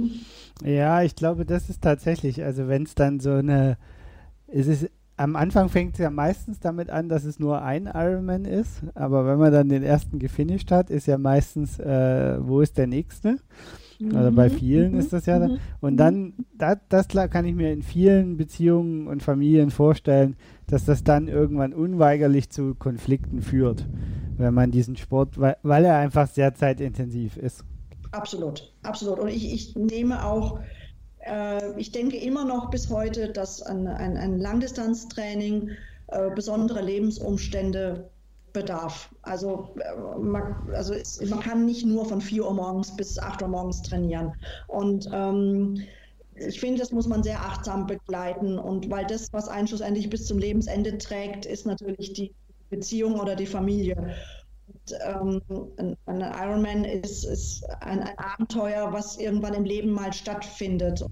Ja, 0.64 1.02
ich 1.02 1.16
glaube, 1.16 1.44
das 1.44 1.68
ist 1.68 1.82
tatsächlich, 1.82 2.42
also 2.42 2.68
wenn 2.68 2.84
es 2.84 2.94
dann 2.94 3.20
so 3.20 3.32
eine, 3.32 3.76
es 4.46 4.66
ist 4.66 4.88
am 5.16 5.36
Anfang 5.36 5.68
fängt 5.68 5.94
es 5.94 6.00
ja 6.00 6.10
meistens 6.10 6.60
damit 6.60 6.90
an, 6.90 7.08
dass 7.08 7.24
es 7.24 7.38
nur 7.38 7.62
ein 7.62 7.86
Ironman 7.86 8.44
ist, 8.44 8.82
aber 8.94 9.26
wenn 9.26 9.38
man 9.38 9.52
dann 9.52 9.68
den 9.68 9.82
ersten 9.82 10.18
gefinisht 10.18 10.70
hat, 10.70 10.90
ist 10.90 11.06
ja 11.06 11.18
meistens, 11.18 11.78
äh, 11.78 12.38
wo 12.40 12.60
ist 12.60 12.78
der 12.78 12.86
nächste? 12.86 13.38
Also 14.12 14.32
bei 14.32 14.48
mhm. 14.48 14.54
vielen 14.54 14.92
mhm. 14.92 14.98
ist 14.98 15.12
das 15.12 15.26
ja. 15.26 15.38
Mhm. 15.38 15.58
Und 15.80 15.96
dann, 15.96 16.34
das, 16.58 16.78
das 16.88 17.08
kann 17.08 17.44
ich 17.44 17.54
mir 17.54 17.72
in 17.72 17.82
vielen 17.82 18.36
Beziehungen 18.36 19.06
und 19.06 19.22
Familien 19.22 19.70
vorstellen, 19.70 20.36
dass 20.66 20.84
das 20.84 21.04
dann 21.04 21.28
irgendwann 21.28 21.72
unweigerlich 21.72 22.50
zu 22.50 22.74
Konflikten 22.74 23.40
führt, 23.40 23.86
wenn 24.36 24.52
man 24.52 24.70
diesen 24.70 24.96
Sport, 24.96 25.38
weil, 25.38 25.56
weil 25.62 25.84
er 25.84 25.96
einfach 25.96 26.26
sehr 26.26 26.54
zeitintensiv 26.54 27.36
ist. 27.36 27.64
Absolut, 28.10 28.72
absolut. 28.82 29.18
Und 29.18 29.28
ich, 29.28 29.52
ich 29.52 29.76
nehme 29.76 30.24
auch 30.24 30.58
ich 31.76 31.92
denke 31.92 32.16
immer 32.16 32.44
noch 32.44 32.70
bis 32.70 32.90
heute, 32.90 33.32
dass 33.32 33.62
ein, 33.62 33.86
ein, 33.86 34.16
ein 34.16 34.38
Langdistanztraining 34.38 35.70
äh, 36.08 36.30
besondere 36.30 36.82
Lebensumstände 36.82 38.10
bedarf. 38.52 39.10
Also, 39.22 39.74
äh, 39.80 40.18
man, 40.18 40.54
also 40.74 40.94
es, 40.94 41.20
man 41.28 41.40
kann 41.40 41.66
nicht 41.66 41.84
nur 41.84 42.06
von 42.06 42.20
4 42.20 42.44
Uhr 42.44 42.54
morgens 42.54 42.96
bis 42.96 43.18
8 43.18 43.42
Uhr 43.42 43.48
morgens 43.48 43.82
trainieren. 43.82 44.32
Und 44.68 45.08
ähm, 45.12 45.82
ich 46.34 46.60
finde, 46.60 46.80
das 46.80 46.92
muss 46.92 47.06
man 47.06 47.22
sehr 47.22 47.40
achtsam 47.40 47.86
begleiten. 47.86 48.58
Und 48.58 48.90
weil 48.90 49.06
das, 49.06 49.32
was 49.32 49.48
einen 49.48 49.66
schlussendlich 49.66 50.10
bis 50.10 50.26
zum 50.26 50.38
Lebensende 50.38 50.98
trägt, 50.98 51.46
ist 51.46 51.66
natürlich 51.66 52.12
die 52.12 52.32
Beziehung 52.70 53.18
oder 53.18 53.36
die 53.36 53.46
Familie 53.46 54.14
ähm, 55.04 55.40
ein, 55.78 55.96
ein, 56.06 56.20
Ironman 56.20 56.84
ist, 56.84 57.24
ist 57.24 57.64
ein, 57.80 58.00
ein, 58.00 58.18
Abenteuer, 58.18 58.92
was 58.92 59.16
irgendwann 59.18 59.54
im 59.54 59.64
Leben 59.64 59.90
mal 59.90 60.12
stattfindet. 60.12 61.04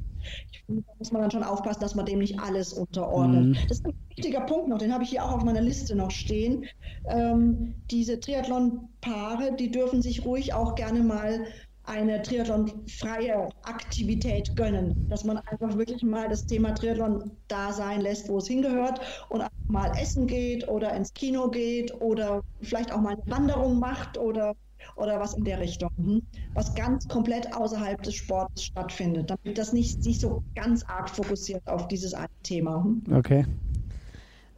Ich 0.53 0.63
finde, 0.67 0.83
da 0.83 0.93
muss 0.99 1.13
man 1.13 1.23
dann 1.23 1.31
schon 1.31 1.43
aufpassen, 1.43 1.81
dass 1.81 1.95
man 1.95 2.07
dem 2.07 2.21
nicht 2.21 2.39
alles 2.39 2.73
unterordnet. 2.73 3.47
Mhm. 3.47 3.55
Das 3.69 3.79
ist 3.79 3.87
ein 3.87 3.95
wichtiger 4.17 4.43
Punkt 4.43 4.69
noch, 4.69 4.79
den 4.79 4.93
habe 4.93 5.05
ich 5.05 5.11
hier 5.11 5.25
auch 5.25 5.33
auf 5.33 5.45
meiner 5.45 5.61
Liste 5.61 5.97
noch 5.97 6.11
stehen. 6.11 6.67
Ähm, 7.09 7.75
diese 7.91 8.21
Triathlon-Paare, 8.21 9.57
die 9.57 9.71
dürfen 9.71 10.03
sich 10.03 10.25
ruhig 10.25 10.55
auch 10.55 10.75
gerne 10.75 11.01
mal 11.01 11.47
eine 11.85 12.23
Triathlon-freie 12.23 13.49
Aktivität 13.65 14.55
gönnen, 14.55 14.95
dass 15.09 15.25
man 15.25 15.39
einfach 15.39 15.77
wirklich 15.77 16.03
mal 16.03 16.29
das 16.29 16.47
Thema 16.47 16.75
Triathlon 16.75 17.31
da 17.49 17.73
sein 17.73 18.01
lässt, 18.01 18.29
wo 18.29 18.39
es 18.39 18.47
hingehört 18.47 19.01
und 19.29 19.45
mal 19.69 19.91
essen 20.01 20.27
geht 20.27 20.69
oder 20.69 20.95
ins 20.95 21.13
Kino 21.15 21.49
geht 21.49 21.93
oder 22.01 22.43
vielleicht 22.61 22.93
auch 22.93 23.01
mal 23.01 23.15
eine 23.15 23.23
Wanderung 23.27 23.81
macht 23.81 24.17
oder, 24.17 24.55
oder 24.97 25.19
was 25.19 25.35
in 25.35 25.45
der 25.45 25.59
Richtung, 25.61 25.91
hm? 25.97 26.23
was 26.55 26.75
ganz 26.75 27.09
komplett 27.09 27.53
außerhalb 27.55 28.01
des 28.03 28.15
Sports 28.15 28.65
stattfindet, 28.65 29.31
damit 29.31 29.59
das 29.59 29.73
nicht 29.73 30.03
sich 30.03 30.21
so 30.21 30.43
ganz 30.55 30.85
arg 30.85 31.11
fokussiert 31.11 31.67
auf 31.67 31.89
dieses 31.89 32.15
eine 32.15 32.29
Thema. 32.43 32.85
Hm? 32.85 33.03
Okay. 33.13 33.47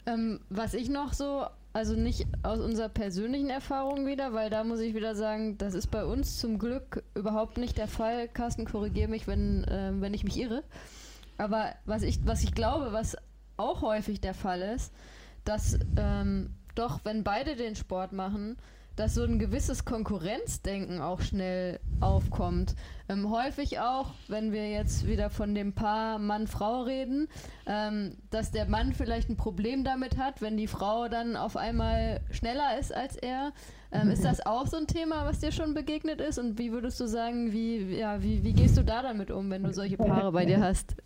Ähm, 0.07 0.41
was 0.51 0.75
ich 0.75 0.91
noch 0.91 1.14
so 1.14 1.47
also 1.75 1.95
nicht 1.95 2.27
aus 2.45 2.61
unserer 2.61 2.89
persönlichen 2.89 3.51
Erfahrung 3.51 4.07
wieder, 4.07 4.33
weil 4.33 4.49
da 4.49 4.62
muss 4.62 4.79
ich 4.79 4.95
wieder 4.95 5.16
sagen, 5.16 5.59
das 5.59 5.75
ist 5.75 5.89
bei 5.89 6.05
uns 6.05 6.39
zum 6.39 6.61
Glück 6.61 7.03
überhaupt 7.16 7.59
nicht 7.59 7.77
der 7.77 7.89
Fall. 7.89 8.29
Carsten, 8.29 8.64
korrigiere 8.64 9.09
mich, 9.09 9.27
wenn, 9.27 9.64
äh, 9.64 9.91
wenn 9.97 10.14
ich 10.14 10.22
mich 10.22 10.39
irre. 10.39 10.62
Aber 11.37 11.75
was 11.85 12.03
ich, 12.03 12.25
was 12.25 12.45
ich 12.45 12.55
glaube, 12.55 12.93
was 12.93 13.16
auch 13.57 13.83
häufig 13.83 14.20
der 14.20 14.35
Fall 14.35 14.62
ist, 14.62 14.93
dass 15.45 15.81
ähm, 15.97 16.55
doch, 16.77 17.01
wenn 17.05 17.25
beide 17.25 17.57
den 17.57 17.75
Sport 17.75 18.12
machen, 18.12 18.57
dass 18.97 19.14
so 19.14 19.24
ein 19.24 19.38
gewisses 19.38 19.84
Konkurrenzdenken 19.84 21.01
auch 21.01 21.20
schnell 21.20 21.80
aufkommt. 22.01 22.74
Ähm, 23.09 23.30
häufig 23.30 23.80
auch, 23.80 24.12
wenn 24.28 24.53
wir 24.53 24.70
jetzt 24.70 25.07
wieder 25.07 25.30
von 25.30 25.55
dem 25.55 25.72
Paar 25.72 26.18
Mann-Frau 26.18 26.82
reden, 26.82 27.28
ähm, 27.66 28.16
dass 28.30 28.51
der 28.51 28.66
Mann 28.66 28.92
vielleicht 28.92 29.28
ein 29.28 29.36
Problem 29.36 29.84
damit 29.84 30.16
hat, 30.16 30.40
wenn 30.40 30.57
die 30.57 30.68
Frau 30.68 31.09
dann 31.09 31.36
auf 31.36 31.57
einmal 31.57 32.20
schneller 32.30 32.78
ist 32.78 32.95
als 32.95 33.16
er. 33.16 33.53
Ähm, 33.92 34.11
ist 34.11 34.24
das 34.24 34.45
auch 34.45 34.66
so 34.66 34.76
ein 34.76 34.86
Thema, 34.86 35.24
was 35.24 35.38
dir 35.38 35.53
schon 35.53 35.74
begegnet 35.74 36.20
ist? 36.20 36.38
Und 36.38 36.59
wie 36.59 36.72
würdest 36.72 36.99
du 36.99 37.07
sagen, 37.07 37.53
wie, 37.53 37.97
ja, 37.97 38.22
wie, 38.22 38.42
wie 38.42 38.53
gehst 38.53 38.76
du 38.76 38.82
da 38.82 39.03
damit 39.03 39.30
um, 39.30 39.51
wenn 39.51 39.62
du 39.62 39.72
solche 39.72 39.97
Paare 39.97 40.32
bei 40.32 40.45
dir 40.45 40.61
hast? 40.61 40.97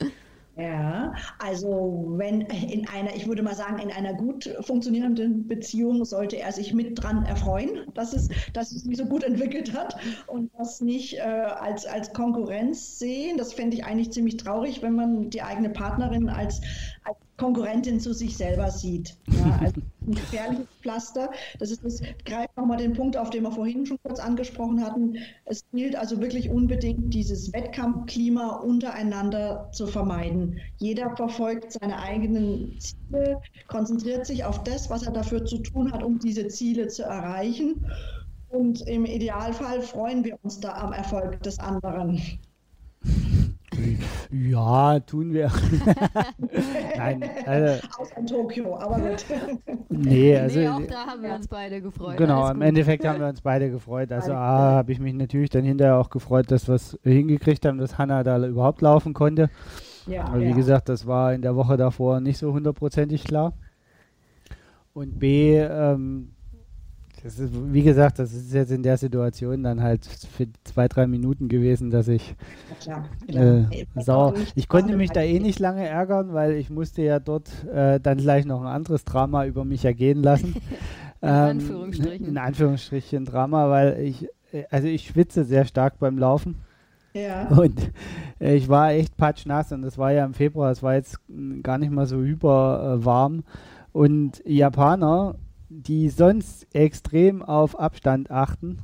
Ja, 0.60 1.14
also 1.38 2.14
wenn 2.16 2.40
in 2.40 2.88
einer, 2.88 3.14
ich 3.14 3.28
würde 3.28 3.44
mal 3.44 3.54
sagen, 3.54 3.78
in 3.78 3.92
einer 3.92 4.14
gut 4.14 4.52
funktionierenden 4.62 5.46
Beziehung 5.46 6.04
sollte 6.04 6.36
er 6.36 6.50
sich 6.50 6.74
mit 6.74 7.00
dran 7.00 7.24
erfreuen, 7.24 7.86
dass 7.94 8.12
es, 8.12 8.28
dass 8.54 8.72
es 8.72 8.82
sich 8.82 8.96
so 8.96 9.06
gut 9.06 9.22
entwickelt 9.22 9.72
hat 9.72 9.94
und 10.26 10.50
das 10.58 10.80
nicht 10.80 11.14
äh, 11.14 11.20
als, 11.20 11.86
als 11.86 12.12
Konkurrenz 12.12 12.98
sehen. 12.98 13.36
Das 13.36 13.52
fände 13.52 13.76
ich 13.76 13.84
eigentlich 13.84 14.10
ziemlich 14.10 14.36
traurig, 14.36 14.82
wenn 14.82 14.96
man 14.96 15.30
die 15.30 15.42
eigene 15.42 15.70
Partnerin 15.70 16.28
als, 16.28 16.60
als 17.08 17.16
Konkurrentin 17.36 18.00
zu 18.00 18.12
sich 18.12 18.36
selber 18.36 18.70
sieht. 18.70 19.16
Ja, 19.28 19.58
also 19.60 19.80
ein 20.06 20.14
gefährliches 20.14 20.66
Pflaster. 20.82 21.30
Das 21.58 21.70
ist 21.70 21.84
das 21.84 22.00
greift 22.24 22.56
nochmal 22.56 22.78
den 22.78 22.92
Punkt, 22.92 23.16
auf 23.16 23.30
den 23.30 23.44
wir 23.44 23.52
vorhin 23.52 23.86
schon 23.86 23.98
kurz 24.02 24.18
angesprochen 24.20 24.84
hatten. 24.84 25.16
Es 25.44 25.62
gilt 25.72 25.96
also 25.96 26.20
wirklich 26.20 26.50
unbedingt, 26.50 27.14
dieses 27.14 27.52
Wettkampfklima 27.52 28.56
untereinander 28.56 29.68
zu 29.72 29.86
vermeiden. 29.86 30.60
Jeder 30.78 31.14
verfolgt 31.16 31.72
seine 31.72 31.98
eigenen 31.98 32.78
Ziele, 32.80 33.40
konzentriert 33.68 34.26
sich 34.26 34.44
auf 34.44 34.62
das, 34.64 34.90
was 34.90 35.04
er 35.04 35.12
dafür 35.12 35.44
zu 35.44 35.58
tun 35.58 35.92
hat, 35.92 36.02
um 36.02 36.18
diese 36.18 36.48
Ziele 36.48 36.88
zu 36.88 37.04
erreichen. 37.04 37.86
Und 38.48 38.80
im 38.88 39.04
Idealfall 39.04 39.82
freuen 39.82 40.24
wir 40.24 40.38
uns 40.42 40.58
da 40.60 40.72
am 40.74 40.92
Erfolg 40.92 41.42
des 41.42 41.58
anderen. 41.58 42.20
Ja, 44.30 45.00
tun 45.00 45.32
wir. 45.32 45.50
Nein, 46.96 47.24
also, 47.46 47.86
Außer 47.98 48.26
Tokio, 48.26 48.76
aber 48.76 49.00
gut. 49.00 49.24
nee, 49.88 50.36
also. 50.36 50.60
Nee, 50.60 50.68
auch 50.68 50.86
da 50.86 51.06
haben 51.06 51.22
wir 51.22 51.34
uns 51.34 51.48
beide 51.48 51.80
gefreut. 51.80 52.18
Genau, 52.18 52.50
im 52.50 52.60
Endeffekt 52.60 53.06
haben 53.06 53.20
wir 53.20 53.28
uns 53.28 53.40
beide 53.40 53.70
gefreut. 53.70 54.12
Also, 54.12 54.32
A, 54.32 54.72
habe 54.72 54.92
ich 54.92 55.00
mich 55.00 55.14
natürlich 55.14 55.48
dann 55.48 55.64
hinterher 55.64 55.96
auch 55.96 56.10
gefreut, 56.10 56.50
dass 56.50 56.68
wir 56.68 56.74
es 56.74 56.98
hingekriegt 57.02 57.64
haben, 57.64 57.78
dass 57.78 57.96
Hanna 57.96 58.22
da 58.22 58.44
überhaupt 58.46 58.82
laufen 58.82 59.14
konnte. 59.14 59.48
Ja, 60.06 60.24
aber 60.24 60.40
wie 60.40 60.50
ja. 60.50 60.56
gesagt, 60.56 60.88
das 60.88 61.06
war 61.06 61.32
in 61.32 61.42
der 61.42 61.56
Woche 61.56 61.76
davor 61.76 62.20
nicht 62.20 62.38
so 62.38 62.52
hundertprozentig 62.52 63.24
klar. 63.24 63.54
Und 64.92 65.18
B, 65.18 65.56
ähm, 65.58 66.32
das 67.22 67.38
ist, 67.38 67.52
wie 67.72 67.82
gesagt, 67.82 68.18
das 68.18 68.32
ist 68.32 68.52
jetzt 68.52 68.70
in 68.70 68.82
der 68.82 68.96
Situation 68.96 69.62
dann 69.62 69.82
halt 69.82 70.06
für 70.06 70.46
zwei, 70.64 70.88
drei 70.88 71.06
Minuten 71.06 71.48
gewesen, 71.48 71.90
dass 71.90 72.08
ich 72.08 72.34
ja, 72.86 73.04
klar, 73.28 73.70
äh, 73.72 73.86
sauer. 74.00 74.34
Ich 74.54 74.68
konnte 74.68 74.96
mich 74.96 75.10
da 75.10 75.20
eh 75.20 75.40
nicht 75.40 75.58
lange 75.58 75.86
ärgern, 75.86 76.32
weil 76.32 76.52
ich 76.52 76.70
musste 76.70 77.02
ja 77.02 77.18
dort 77.18 77.50
äh, 77.66 77.98
dann 78.00 78.18
gleich 78.18 78.44
noch 78.44 78.60
ein 78.60 78.66
anderes 78.68 79.04
Drama 79.04 79.46
über 79.46 79.64
mich 79.64 79.84
ergehen 79.84 80.22
lassen. 80.22 80.54
in 81.20 81.28
ähm, 81.28 81.34
Anführungsstrichen. 81.34 82.26
In 82.26 82.38
Anführungsstrichen 82.38 83.24
Drama, 83.24 83.68
weil 83.70 84.00
ich, 84.00 84.28
äh, 84.52 84.64
also 84.70 84.86
ich 84.86 85.06
schwitze 85.06 85.44
sehr 85.44 85.64
stark 85.64 85.98
beim 85.98 86.18
Laufen. 86.18 86.56
Ja. 87.14 87.48
Und 87.48 87.90
äh, 88.40 88.54
ich 88.54 88.68
war 88.68 88.92
echt 88.92 89.16
patschnass 89.16 89.72
und 89.72 89.82
das 89.82 89.98
war 89.98 90.12
ja 90.12 90.24
im 90.24 90.34
Februar, 90.34 90.70
es 90.70 90.82
war 90.82 90.94
jetzt 90.94 91.18
gar 91.62 91.78
nicht 91.78 91.90
mal 91.90 92.06
so 92.06 92.18
hyper 92.18 92.98
äh, 93.00 93.04
warm. 93.04 93.44
Und 93.92 94.42
Japaner 94.44 95.34
die 95.68 96.08
sonst 96.08 96.66
extrem 96.74 97.42
auf 97.42 97.78
Abstand 97.78 98.30
achten. 98.30 98.78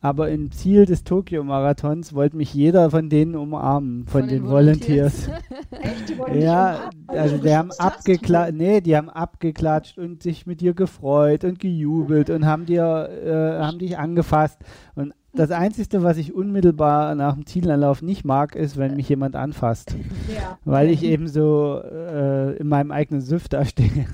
Aber 0.00 0.28
im 0.28 0.52
Ziel 0.52 0.84
des 0.84 1.02
Tokio-Marathons 1.04 2.12
wollte 2.12 2.36
mich 2.36 2.52
jeder 2.52 2.90
von 2.90 3.08
denen 3.08 3.36
umarmen, 3.36 4.06
von, 4.06 4.20
von 4.20 4.28
den, 4.28 4.42
den, 4.42 4.50
Volunteers. 4.50 5.28
Echt? 5.70 6.10
Die 6.10 6.40
ja, 6.40 6.90
also 7.06 7.38
die 7.38 7.54
haben 7.54 7.70
abgeklatscht, 7.72 8.52
nee, 8.52 8.82
die 8.82 8.98
haben 8.98 9.08
abgeklatscht 9.08 9.96
und 9.96 10.22
sich 10.22 10.46
mit 10.46 10.60
dir 10.60 10.74
gefreut 10.74 11.44
und 11.44 11.58
gejubelt 11.58 12.28
und 12.28 12.44
haben 12.44 12.66
dir, 12.66 13.08
äh, 13.24 13.64
haben 13.64 13.78
dich 13.78 13.96
angefasst. 13.96 14.58
Und 14.94 15.14
das 15.32 15.50
Einzige, 15.50 16.02
was 16.02 16.18
ich 16.18 16.34
unmittelbar 16.34 17.14
nach 17.14 17.32
dem 17.32 17.46
Zielanlauf 17.46 18.02
nicht 18.02 18.26
mag, 18.26 18.56
ist, 18.56 18.76
wenn 18.76 18.96
mich 18.96 19.08
jemand 19.08 19.36
anfasst. 19.36 19.96
Ja. 20.28 20.58
Weil 20.66 20.90
ich 20.90 21.02
eben 21.02 21.28
so 21.28 21.80
äh, 21.82 22.56
in 22.56 22.68
meinem 22.68 22.90
eigenen 22.90 23.22
Süft 23.22 23.54
da 23.54 23.64
stehe. 23.64 24.06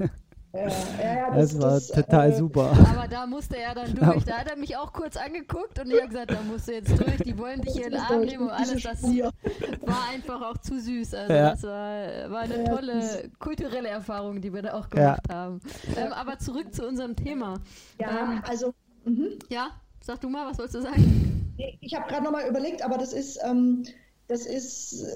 Ja, 0.53 0.63
ja, 0.63 1.31
das, 1.31 1.53
das, 1.53 1.63
war 1.63 1.71
das, 1.71 1.89
total 1.89 2.31
äh, 2.31 2.37
super. 2.37 2.73
Aber 2.91 3.07
da 3.07 3.25
musste 3.25 3.57
er 3.57 3.75
dann 3.75 3.95
durch. 3.95 4.25
Da 4.25 4.39
hat 4.39 4.51
er 4.51 4.57
mich 4.57 4.77
auch 4.77 4.93
kurz 4.93 5.17
angeguckt 5.17 5.79
und 5.79 5.91
ich 5.91 5.97
habe 5.97 6.09
gesagt, 6.09 6.33
da 6.33 6.43
musst 6.43 6.67
du 6.67 6.73
jetzt 6.73 6.99
durch. 6.99 7.19
Die 7.19 7.39
wollen 7.39 7.61
dich 7.61 7.75
hier 7.75 7.87
in 7.87 7.93
den 7.93 8.01
Arm 8.01 8.23
nehmen 8.23 8.45
und 8.45 8.51
alles. 8.51 8.83
Das 8.83 9.03
war 9.03 10.09
einfach 10.13 10.43
auch 10.43 10.59
zu 10.59 10.81
süß. 10.81 11.15
Also 11.15 11.33
ja. 11.33 11.51
das 11.51 11.63
war, 11.63 12.31
war 12.31 12.41
eine 12.41 12.65
tolle 12.65 13.31
kulturelle 13.39 13.89
Erfahrung, 13.89 14.41
die 14.41 14.53
wir 14.53 14.63
da 14.63 14.75
auch 14.75 14.91
gemacht 14.91 15.23
ja. 15.29 15.35
haben. 15.35 15.61
Ähm, 15.97 16.13
aber 16.13 16.39
zurück 16.39 16.75
zu 16.75 16.87
unserem 16.87 17.15
Thema. 17.15 17.61
Ja, 18.01 18.09
ähm, 18.09 18.43
also. 18.49 18.75
Mhm. 19.05 19.39
Ja, 19.51 19.71
sag 20.01 20.21
du 20.21 20.29
mal, 20.29 20.51
was 20.51 20.59
wolltest 20.59 20.75
du 20.75 20.83
sagen? 20.83 21.55
Ich 21.81 21.95
habe 21.95 22.09
gerade 22.09 22.25
nochmal 22.25 22.49
überlegt, 22.49 22.83
aber 22.83 22.99
das 22.99 23.13
ist, 23.13 23.39
ähm, 23.45 23.85
das 24.27 24.47
ist 24.47 25.07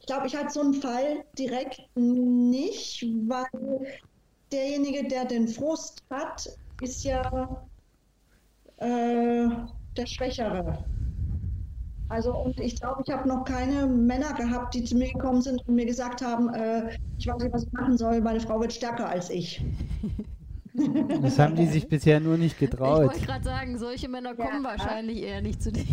ich 0.00 0.14
glaube, 0.14 0.26
ich 0.26 0.36
hatte 0.36 0.50
so 0.50 0.60
einen 0.60 0.72
Fall 0.72 1.24
direkt 1.38 1.82
nicht, 1.94 3.04
weil 3.26 3.44
derjenige, 4.52 5.06
der 5.08 5.24
den 5.24 5.48
Frust 5.48 6.02
hat, 6.10 6.50
ist 6.80 7.04
ja 7.04 7.66
äh, 8.78 9.48
der 9.96 10.06
Schwächere. 10.06 10.84
Also 12.08 12.34
und 12.34 12.58
ich 12.58 12.80
glaube, 12.80 13.02
ich 13.04 13.12
habe 13.12 13.28
noch 13.28 13.44
keine 13.44 13.86
Männer 13.86 14.32
gehabt, 14.32 14.74
die 14.74 14.84
zu 14.84 14.96
mir 14.96 15.12
gekommen 15.12 15.42
sind 15.42 15.60
und 15.66 15.74
mir 15.74 15.84
gesagt 15.84 16.22
haben, 16.22 16.48
äh, 16.54 16.96
ich 17.18 17.26
weiß 17.26 17.42
nicht, 17.42 17.52
was 17.52 17.64
ich 17.64 17.72
machen 17.72 17.98
soll, 17.98 18.20
meine 18.20 18.40
Frau 18.40 18.60
wird 18.60 18.72
stärker 18.72 19.08
als 19.08 19.28
ich. 19.30 19.62
Das 21.22 21.38
haben 21.38 21.56
die 21.56 21.66
sich 21.66 21.88
bisher 21.88 22.20
nur 22.20 22.36
nicht 22.36 22.58
getraut. 22.58 23.02
Ich 23.02 23.10
wollte 23.10 23.26
gerade 23.26 23.44
sagen, 23.44 23.78
solche 23.78 24.08
Männer 24.08 24.34
kommen 24.34 24.62
ja. 24.62 24.70
wahrscheinlich 24.70 25.22
eher 25.22 25.42
nicht 25.42 25.62
zu 25.62 25.72
dir. 25.72 25.84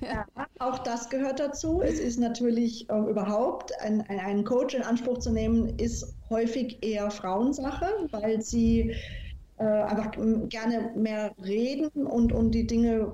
Ja, 0.00 0.26
auch 0.58 0.78
das 0.80 1.08
gehört 1.10 1.40
dazu. 1.40 1.80
Es 1.82 1.98
ist 1.98 2.18
natürlich 2.18 2.88
äh, 2.90 2.98
überhaupt, 2.98 3.72
ein, 3.80 4.02
ein, 4.08 4.18
einen 4.18 4.44
Coach 4.44 4.74
in 4.74 4.82
Anspruch 4.82 5.18
zu 5.18 5.32
nehmen, 5.32 5.78
ist 5.78 6.14
häufig 6.30 6.78
eher 6.82 7.10
Frauensache, 7.10 7.86
weil 8.10 8.40
sie 8.40 8.94
äh, 9.58 9.64
einfach 9.64 10.12
gerne 10.48 10.92
mehr 10.96 11.32
reden 11.42 11.88
und, 12.06 12.32
und 12.32 12.52
die 12.52 12.66
Dinge 12.66 13.12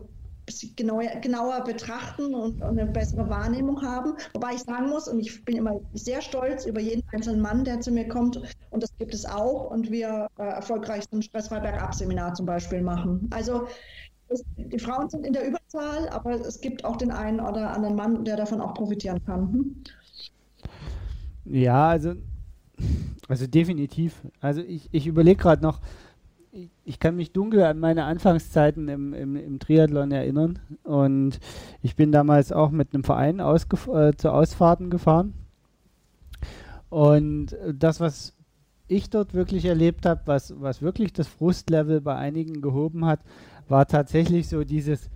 genauer, 0.76 1.04
genauer 1.20 1.64
betrachten 1.64 2.34
und, 2.34 2.62
und, 2.62 2.78
eine 2.78 2.86
bessere 2.86 3.28
Wahrnehmung 3.28 3.82
haben. 3.82 4.14
Wobei 4.34 4.54
ich 4.54 4.60
sagen 4.60 4.88
muss, 4.88 5.08
und 5.08 5.20
ich 5.20 5.44
bin 5.44 5.56
immer 5.56 5.80
sehr 5.94 6.20
stolz 6.20 6.66
über 6.66 6.80
jeden 6.80 7.02
einzelnen 7.12 7.40
Mann, 7.40 7.64
der 7.64 7.80
zu 7.80 7.90
mir 7.90 8.08
kommt, 8.08 8.40
und 8.70 8.82
das 8.82 8.90
gibt 8.98 9.14
es 9.14 9.24
auch, 9.24 9.70
und 9.70 9.90
wir 9.90 10.28
äh, 10.38 10.42
erfolgreich 10.42 11.04
so 11.10 11.18
ein 11.18 11.22
Stressfrei 11.22 11.60
Bergab-Seminar 11.60 12.34
zum 12.34 12.46
Beispiel 12.46 12.82
machen. 12.82 13.28
Also 13.30 13.66
es, 14.28 14.44
die 14.56 14.78
Frauen 14.78 15.08
sind 15.08 15.26
in 15.26 15.32
der 15.32 15.46
Überzahl, 15.46 16.08
aber 16.10 16.32
es 16.32 16.60
gibt 16.60 16.84
auch 16.84 16.96
den 16.96 17.10
einen 17.10 17.40
oder 17.40 17.70
anderen 17.70 17.96
Mann, 17.96 18.24
der 18.24 18.36
davon 18.36 18.60
auch 18.60 18.74
profitieren 18.74 19.24
kann. 19.24 19.52
Hm? 19.52 19.76
Ja, 21.44 21.88
also, 21.88 22.14
also 23.28 23.46
definitiv. 23.46 24.20
Also 24.40 24.60
ich, 24.60 24.88
ich 24.92 25.06
überlege 25.06 25.40
gerade 25.40 25.62
noch, 25.62 25.80
ich, 26.84 26.98
kann 26.98 27.16
mich 27.16 27.32
dunkel 27.32 27.62
an 27.62 27.78
meine 27.78 28.04
Anfangszeiten 28.04 28.88
im, 28.88 29.14
im, 29.14 29.36
im, 29.36 29.58
Triathlon 29.58 30.10
erinnern. 30.10 30.58
Und 30.82 31.38
ich 31.82 31.96
bin 31.96 32.12
damals 32.12 32.52
auch 32.52 32.70
mit 32.70 32.94
einem 32.94 33.04
Verein 33.04 33.40
äh, 33.40 34.12
zu 34.16 34.32
Ausfahrten 34.32 34.90
gefahren. 34.90 35.34
Und 36.88 37.56
das, 37.74 38.00
was 38.00 38.34
ich 38.86 39.10
dort 39.10 39.34
wirklich 39.34 39.66
erlebt 39.66 40.06
habe, 40.06 40.22
was, 40.24 40.54
was 40.60 40.80
wirklich 40.82 41.12
das 41.12 41.28
Frustlevel 41.28 42.00
bei 42.00 42.16
einigen 42.16 42.62
gehoben 42.62 43.04
hat, 43.04 43.20
war 43.68 43.86
tatsächlich 43.86 44.48
so 44.48 44.64
dieses, 44.64 45.10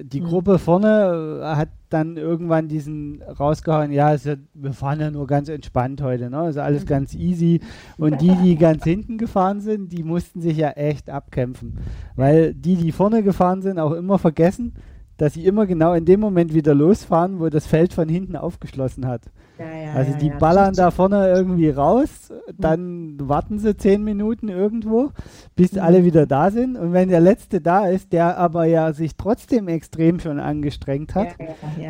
die 0.00 0.20
mhm. 0.20 0.26
Gruppe 0.26 0.58
vorne 0.58 1.40
äh, 1.42 1.56
hat 1.56 1.68
dann 1.90 2.16
irgendwann 2.16 2.68
diesen 2.68 3.22
rausgehauen, 3.22 3.92
ja, 3.92 4.14
ja, 4.14 4.34
wir 4.54 4.72
fahren 4.72 5.00
ja 5.00 5.10
nur 5.10 5.26
ganz 5.26 5.48
entspannt 5.48 6.00
heute, 6.00 6.30
ne? 6.30 6.48
Ist 6.48 6.56
alles 6.56 6.84
mhm. 6.84 6.88
ganz 6.88 7.14
easy. 7.14 7.60
Und 7.98 8.20
die, 8.22 8.34
die 8.36 8.56
ganz 8.56 8.84
hinten 8.84 9.18
gefahren 9.18 9.60
sind, 9.60 9.92
die 9.92 10.02
mussten 10.02 10.40
sich 10.40 10.56
ja 10.56 10.70
echt 10.70 11.10
abkämpfen. 11.10 11.78
Weil 12.16 12.54
die, 12.54 12.76
die 12.76 12.92
vorne 12.92 13.22
gefahren 13.22 13.60
sind, 13.60 13.78
auch 13.78 13.92
immer 13.92 14.18
vergessen, 14.18 14.74
dass 15.18 15.34
sie 15.34 15.44
immer 15.44 15.66
genau 15.66 15.92
in 15.92 16.06
dem 16.06 16.20
Moment 16.20 16.54
wieder 16.54 16.74
losfahren, 16.74 17.38
wo 17.38 17.48
das 17.48 17.66
Feld 17.66 17.92
von 17.92 18.08
hinten 18.08 18.36
aufgeschlossen 18.36 19.06
hat. 19.06 19.30
Ja, 19.62 19.84
ja, 19.84 19.92
also 19.94 20.16
die 20.16 20.30
ballern 20.30 20.74
da 20.74 20.90
vorne 20.90 21.28
irgendwie 21.28 21.70
raus, 21.70 22.32
dann 22.58 23.16
warten 23.20 23.58
sie 23.58 23.76
zehn 23.76 24.02
Minuten 24.04 24.48
irgendwo, 24.48 25.10
bis 25.54 25.72
mhm. 25.72 25.80
alle 25.80 26.04
wieder 26.04 26.26
da 26.26 26.50
sind. 26.50 26.76
Und 26.76 26.92
wenn 26.92 27.08
der 27.08 27.20
Letzte 27.20 27.60
da 27.60 27.86
ist, 27.86 28.12
der 28.12 28.38
aber 28.38 28.64
ja 28.64 28.92
sich 28.92 29.16
trotzdem 29.16 29.68
extrem 29.68 30.20
schon 30.20 30.40
angestrengt 30.40 31.14
hat 31.14 31.36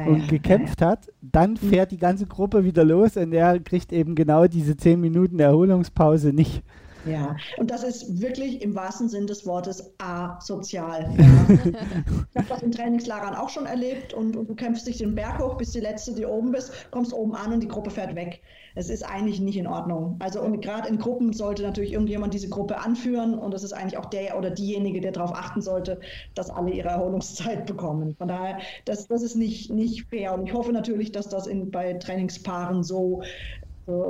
und 0.07 0.29
gekämpft 0.29 0.83
hat, 0.83 1.09
dann 1.21 1.53
mhm. 1.53 1.57
fährt 1.57 1.91
die 1.91 1.99
ganze 1.99 2.27
Gruppe 2.27 2.65
wieder 2.65 2.85
los 2.85 3.17
und 3.17 3.31
der 3.31 3.61
kriegt 3.61 3.93
eben 3.93 4.15
genau 4.15 4.47
diese 4.47 4.77
zehn 4.77 5.01
Minuten 5.01 5.39
Erholungspause 5.39 6.33
nicht. 6.33 6.63
Ja, 7.05 7.37
und 7.57 7.71
das 7.71 7.83
ist 7.83 8.21
wirklich 8.21 8.63
im 8.63 8.75
wahrsten 8.75 9.09
Sinn 9.09 9.27
des 9.27 9.47
Wortes 9.47 9.93
asozial. 9.99 11.11
Ja. 11.23 11.47
ich 11.49 12.37
habe 12.37 12.49
das 12.49 12.63
in 12.63 12.73
Trainingslagern 12.73 13.35
auch 13.35 13.49
schon 13.49 13.67
erlebt 13.67 14.13
und, 14.13 14.37
und, 14.37 14.49
du 14.49 14.55
kämpfst 14.55 14.87
dich 14.87 14.99
den 14.99 15.15
Berg 15.15 15.39
hoch, 15.39 15.57
bis 15.57 15.71
die 15.71 15.81
Letzte, 15.81 16.15
die 16.15 16.25
oben 16.25 16.51
bist, 16.51 16.91
kommst 16.91 17.13
oben 17.13 17.35
an 17.35 17.53
und 17.53 17.61
die 17.61 17.69
Gruppe 17.69 17.91
fährt 17.91 18.15
weg. 18.17 18.41
Es 18.75 18.89
ist 18.89 19.03
eigentlich 19.03 19.41
nicht 19.41 19.57
in 19.57 19.67
Ordnung. 19.67 20.17
Also 20.19 20.41
und 20.41 20.61
gerade 20.61 20.89
in 20.89 20.99
Gruppen 20.99 21.33
sollte 21.33 21.63
natürlich 21.63 21.93
irgendjemand 21.93 22.35
diese 22.35 22.49
Gruppe 22.49 22.79
anführen 22.79 23.39
und 23.39 23.53
das 23.53 23.63
ist 23.63 23.73
eigentlich 23.73 23.99
auch 23.99 24.07
der 24.07 24.39
oder 24.39 24.51
diejenige, 24.51 25.01
der 25.01 25.13
darauf 25.13 25.35
achten 25.35 25.61
sollte, 25.61 26.01
dass 26.35 26.51
alle 26.51 26.73
ihre 26.73 26.89
Erholungszeit 26.89 27.67
bekommen. 27.67 28.17
Von 28.17 28.29
daher, 28.29 28.59
das, 28.85 29.07
das 29.07 29.23
ist 29.23 29.37
nicht, 29.37 29.71
nicht 29.71 30.09
fair 30.09 30.35
und 30.35 30.47
ich 30.47 30.55
hoffe 30.55 30.73
natürlich, 30.73 31.13
dass 31.13 31.29
das 31.29 31.47
in, 31.47 31.71
bei 31.71 31.95
Trainingspaaren 31.95 32.83
so 32.83 33.23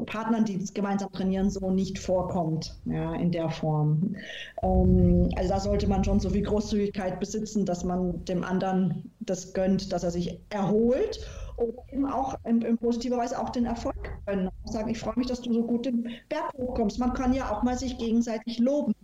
Partnern, 0.07 0.45
die 0.45 0.59
gemeinsam 0.75 1.11
trainieren, 1.13 1.51
so 1.51 1.71
nicht 1.71 1.99
vorkommt, 1.99 2.79
ja, 2.85 3.15
in 3.15 3.33
der 3.33 3.49
Form. 3.49 4.17
Ähm, 4.63 5.31
also 5.37 5.49
da 5.49 5.61
sollte 5.61 5.89
man 5.89 6.05
schon 6.05 6.21
so 6.21 6.31
viel 6.31 6.43
Großzügigkeit 6.43 7.21
besitzen, 7.21 7.65
dass 7.65 7.85
man 7.85 8.25
dem 8.25 8.45
anderen 8.45 9.11
das 9.21 9.53
gönnt, 9.53 9.93
dass 9.93 10.05
er 10.05 10.11
sich 10.11 10.39
erholt 10.51 11.21
oder 11.57 11.73
eben 11.91 12.07
auch 12.07 12.35
in, 12.45 12.63
in 12.63 12.79
positiver 12.79 13.19
Weise 13.19 13.39
auch 13.39 13.51
den 13.51 13.67
Erfolg 13.67 13.95
gönnen. 14.27 14.51
Sagen, 14.65 14.91
ich 14.91 14.99
freue 14.99 15.15
mich, 15.17 15.27
dass 15.27 15.41
du 15.41 15.53
so 15.53 15.63
gut 15.65 15.87
den 15.87 16.09
Berg 16.29 16.53
hochkommst. 16.57 16.99
Man 16.99 17.13
kann 17.13 17.33
ja 17.33 17.51
auch 17.51 17.63
mal 17.63 17.79
sich 17.79 17.99
gegenseitig 17.99 18.59
loben. 18.59 18.95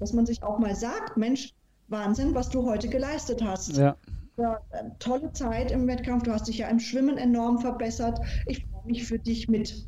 Dass 0.00 0.12
man 0.12 0.26
sich 0.26 0.42
auch 0.42 0.58
mal 0.58 0.74
sagt, 0.74 1.16
Mensch, 1.16 1.54
Wahnsinn, 1.88 2.34
was 2.34 2.48
du 2.48 2.64
heute 2.64 2.88
geleistet 2.88 3.42
hast. 3.42 3.76
Ja. 3.76 3.96
Ja, 4.36 4.60
tolle 4.98 5.32
Zeit 5.32 5.70
im 5.70 5.86
Wettkampf. 5.86 6.22
Du 6.22 6.32
hast 6.32 6.48
dich 6.48 6.58
ja 6.58 6.68
im 6.68 6.80
Schwimmen 6.80 7.18
enorm 7.18 7.58
verbessert. 7.58 8.18
Ich 8.46 8.66
mich 8.84 9.04
für 9.04 9.18
dich 9.18 9.48
mit. 9.48 9.86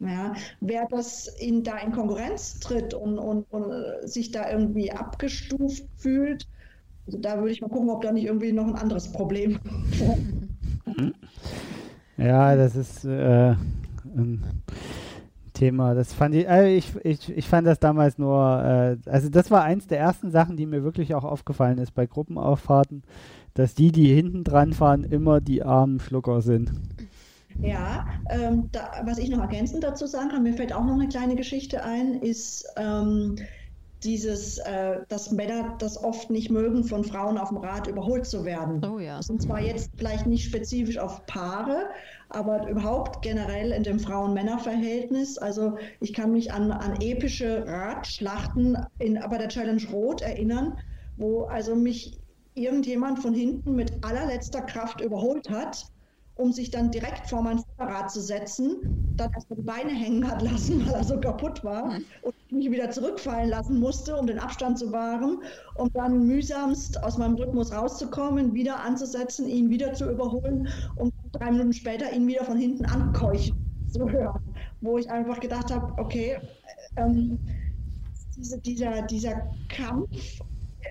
Ja, 0.00 0.34
wer 0.60 0.88
das 0.90 1.28
in, 1.28 1.62
da 1.62 1.78
in 1.78 1.92
Konkurrenz 1.92 2.58
tritt 2.58 2.92
und, 2.92 3.18
und, 3.18 3.44
und 3.52 3.70
äh, 3.70 4.06
sich 4.06 4.32
da 4.32 4.50
irgendwie 4.50 4.90
abgestuft 4.90 5.84
fühlt, 5.96 6.48
also 7.06 7.18
da 7.18 7.38
würde 7.38 7.52
ich 7.52 7.60
mal 7.60 7.68
gucken, 7.68 7.88
ob 7.88 8.02
da 8.02 8.10
nicht 8.10 8.24
irgendwie 8.24 8.52
noch 8.52 8.66
ein 8.66 8.74
anderes 8.74 9.12
Problem. 9.12 9.60
ja, 12.16 12.56
das 12.56 12.74
ist 12.74 13.04
äh, 13.04 13.54
ein 14.16 14.42
Thema. 15.52 15.94
Das 15.94 16.12
fand 16.12 16.34
ich, 16.34 16.48
äh, 16.48 16.76
ich, 16.76 16.92
ich, 17.04 17.36
ich 17.36 17.48
fand 17.48 17.66
das 17.66 17.78
damals 17.78 18.18
nur, 18.18 18.62
äh, 18.62 19.10
also 19.10 19.28
das 19.28 19.50
war 19.50 19.62
eins 19.62 19.86
der 19.86 19.98
ersten 19.98 20.30
Sachen, 20.30 20.56
die 20.56 20.66
mir 20.66 20.84
wirklich 20.84 21.14
auch 21.14 21.24
aufgefallen 21.24 21.78
ist 21.78 21.94
bei 21.94 22.06
Gruppenauffahrten, 22.06 23.02
dass 23.54 23.74
die, 23.74 23.92
die 23.92 24.12
hinten 24.12 24.44
dran 24.44 24.72
fahren, 24.72 25.04
immer 25.04 25.40
die 25.40 25.62
armen 25.62 26.00
Schlucker 26.00 26.40
sind. 26.40 26.72
Ja, 27.60 28.06
ähm, 28.30 28.70
da, 28.72 29.02
was 29.04 29.18
ich 29.18 29.28
noch 29.28 29.40
ergänzend 29.40 29.84
dazu 29.84 30.06
sagen 30.06 30.30
kann, 30.30 30.42
mir 30.42 30.54
fällt 30.54 30.72
auch 30.72 30.84
noch 30.84 30.94
eine 30.94 31.08
kleine 31.08 31.36
Geschichte 31.36 31.84
ein, 31.84 32.14
ist 32.14 32.66
ähm, 32.76 33.36
dieses, 34.04 34.58
äh, 34.58 35.00
dass 35.08 35.30
Männer 35.30 35.76
das 35.78 36.02
oft 36.02 36.30
nicht 36.30 36.50
mögen, 36.50 36.84
von 36.84 37.04
Frauen 37.04 37.38
auf 37.38 37.48
dem 37.48 37.58
Rad 37.58 37.86
überholt 37.86 38.26
zu 38.26 38.44
werden. 38.44 38.84
Oh 38.84 38.98
ja. 38.98 39.20
Und 39.28 39.42
zwar 39.42 39.60
jetzt 39.60 39.90
vielleicht 39.96 40.26
nicht 40.26 40.44
spezifisch 40.44 40.98
auf 40.98 41.24
Paare, 41.26 41.90
aber 42.28 42.68
überhaupt 42.68 43.22
generell 43.22 43.72
in 43.72 43.82
dem 43.82 44.00
Frauen-Männer-Verhältnis. 44.00 45.38
Also 45.38 45.76
ich 46.00 46.12
kann 46.12 46.32
mich 46.32 46.52
an, 46.52 46.72
an 46.72 47.00
epische 47.00 47.66
Radschlachten 47.66 48.78
in, 48.98 49.18
bei 49.30 49.38
der 49.38 49.48
Challenge 49.48 49.82
Rot 49.92 50.22
erinnern, 50.22 50.78
wo 51.16 51.42
also 51.44 51.76
mich 51.76 52.18
irgendjemand 52.54 53.18
von 53.20 53.34
hinten 53.34 53.74
mit 53.74 54.04
allerletzter 54.04 54.62
Kraft 54.62 55.00
überholt 55.00 55.48
hat 55.48 55.91
um 56.42 56.52
sich 56.52 56.70
dann 56.70 56.90
direkt 56.90 57.28
vor 57.28 57.40
mein 57.42 57.62
Fahrrad 57.76 58.10
zu 58.10 58.20
setzen, 58.20 58.76
dann 59.16 59.32
erstmal 59.32 59.58
die 59.58 59.62
Beine 59.64 59.90
hängen 59.90 60.28
hat 60.28 60.42
lassen, 60.42 60.84
weil 60.86 60.94
er 60.94 61.04
so 61.04 61.20
kaputt 61.20 61.62
war 61.62 61.94
hm. 61.94 62.04
und 62.22 62.34
ich 62.48 62.52
mich 62.52 62.70
wieder 62.70 62.90
zurückfallen 62.90 63.48
lassen 63.48 63.78
musste, 63.78 64.16
um 64.16 64.26
den 64.26 64.40
Abstand 64.40 64.78
zu 64.78 64.90
wahren, 64.90 65.38
um 65.76 65.92
dann 65.92 66.26
mühsamst 66.26 67.02
aus 67.04 67.16
meinem 67.16 67.36
Rhythmus 67.36 67.72
rauszukommen, 67.72 68.54
wieder 68.54 68.80
anzusetzen, 68.80 69.46
ihn 69.46 69.70
wieder 69.70 69.92
zu 69.94 70.10
überholen 70.10 70.68
und 70.96 71.14
drei 71.30 71.52
Minuten 71.52 71.72
später 71.72 72.12
ihn 72.12 72.26
wieder 72.26 72.44
von 72.44 72.58
hinten 72.58 72.86
ankeuchen 72.86 73.56
zu 73.88 74.10
hören, 74.10 74.40
wo 74.80 74.98
ich 74.98 75.08
einfach 75.08 75.38
gedacht 75.38 75.72
habe, 75.72 75.92
okay, 76.02 76.38
ähm, 76.96 77.38
diese, 78.36 78.58
dieser, 78.58 79.02
dieser 79.02 79.48
Kampf, 79.68 80.40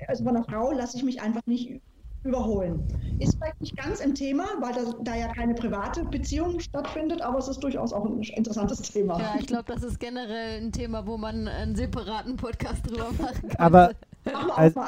also 0.07 0.23
von 0.23 0.37
einer 0.37 0.45
Frau 0.45 0.71
lasse 0.71 0.97
ich 0.97 1.03
mich 1.03 1.21
einfach 1.21 1.45
nicht 1.45 1.81
überholen. 2.23 2.83
Ist 3.19 3.37
vielleicht 3.37 3.61
nicht 3.61 3.77
ganz 3.77 4.01
ein 4.01 4.15
Thema, 4.15 4.45
weil 4.59 4.73
da, 4.73 4.81
da, 5.03 5.15
ja 5.15 5.27
keine 5.27 5.53
private 5.53 6.03
Beziehung 6.05 6.59
stattfindet, 6.59 7.21
aber 7.21 7.39
es 7.39 7.47
ist 7.47 7.59
durchaus 7.59 7.93
auch 7.93 8.05
ein 8.05 8.21
interessantes 8.21 8.81
Thema. 8.81 9.19
Ja, 9.19 9.35
ich 9.39 9.47
glaube, 9.47 9.65
das 9.67 9.83
ist 9.83 9.99
generell 9.99 10.61
ein 10.61 10.71
Thema, 10.71 11.05
wo 11.05 11.17
man 11.17 11.47
einen 11.47 11.75
separaten 11.75 12.37
Podcast 12.37 12.89
drüber 12.89 13.09
machen 13.17 13.49
kann. 13.49 13.57
Aber 13.57 13.91
also, 14.55 14.79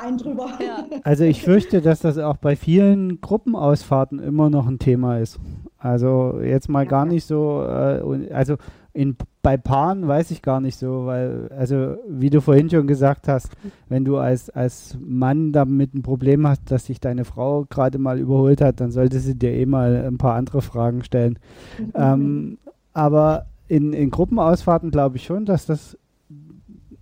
ja. 0.59 0.85
also 1.03 1.23
ich 1.23 1.41
fürchte, 1.41 1.81
dass 1.81 1.99
das 1.99 2.17
auch 2.17 2.37
bei 2.37 2.55
vielen 2.55 3.19
Gruppenausfahrten 3.21 4.19
immer 4.19 4.49
noch 4.49 4.67
ein 4.67 4.79
Thema 4.79 5.17
ist. 5.17 5.39
Also 5.79 6.39
jetzt 6.41 6.69
mal 6.69 6.85
gar 6.85 7.05
nicht 7.05 7.25
so, 7.25 7.63
äh, 7.63 8.31
also 8.31 8.57
in, 8.93 9.17
bei 9.41 9.57
Paaren 9.57 10.07
weiß 10.07 10.31
ich 10.31 10.41
gar 10.41 10.61
nicht 10.61 10.77
so, 10.77 11.07
weil, 11.07 11.49
also 11.57 11.97
wie 12.07 12.29
du 12.29 12.41
vorhin 12.41 12.69
schon 12.69 12.85
gesagt 12.85 13.27
hast, 13.27 13.49
wenn 13.89 14.05
du 14.05 14.17
als, 14.17 14.49
als 14.51 14.97
Mann 15.01 15.51
damit 15.51 15.95
ein 15.95 16.03
Problem 16.03 16.47
hast, 16.47 16.69
dass 16.69 16.85
sich 16.85 16.99
deine 16.99 17.25
Frau 17.25 17.65
gerade 17.69 17.97
mal 17.97 18.19
überholt 18.19 18.61
hat, 18.61 18.79
dann 18.79 18.91
sollte 18.91 19.19
sie 19.19 19.35
dir 19.35 19.51
eh 19.51 19.65
mal 19.65 20.05
ein 20.05 20.17
paar 20.17 20.35
andere 20.35 20.61
Fragen 20.61 21.03
stellen. 21.03 21.39
Mhm. 21.79 21.91
Ähm, 21.95 22.57
aber 22.93 23.47
in, 23.67 23.93
in 23.93 24.11
Gruppenausfahrten 24.11 24.91
glaube 24.91 25.17
ich 25.17 25.23
schon, 25.23 25.45
dass 25.45 25.65
das 25.65 25.97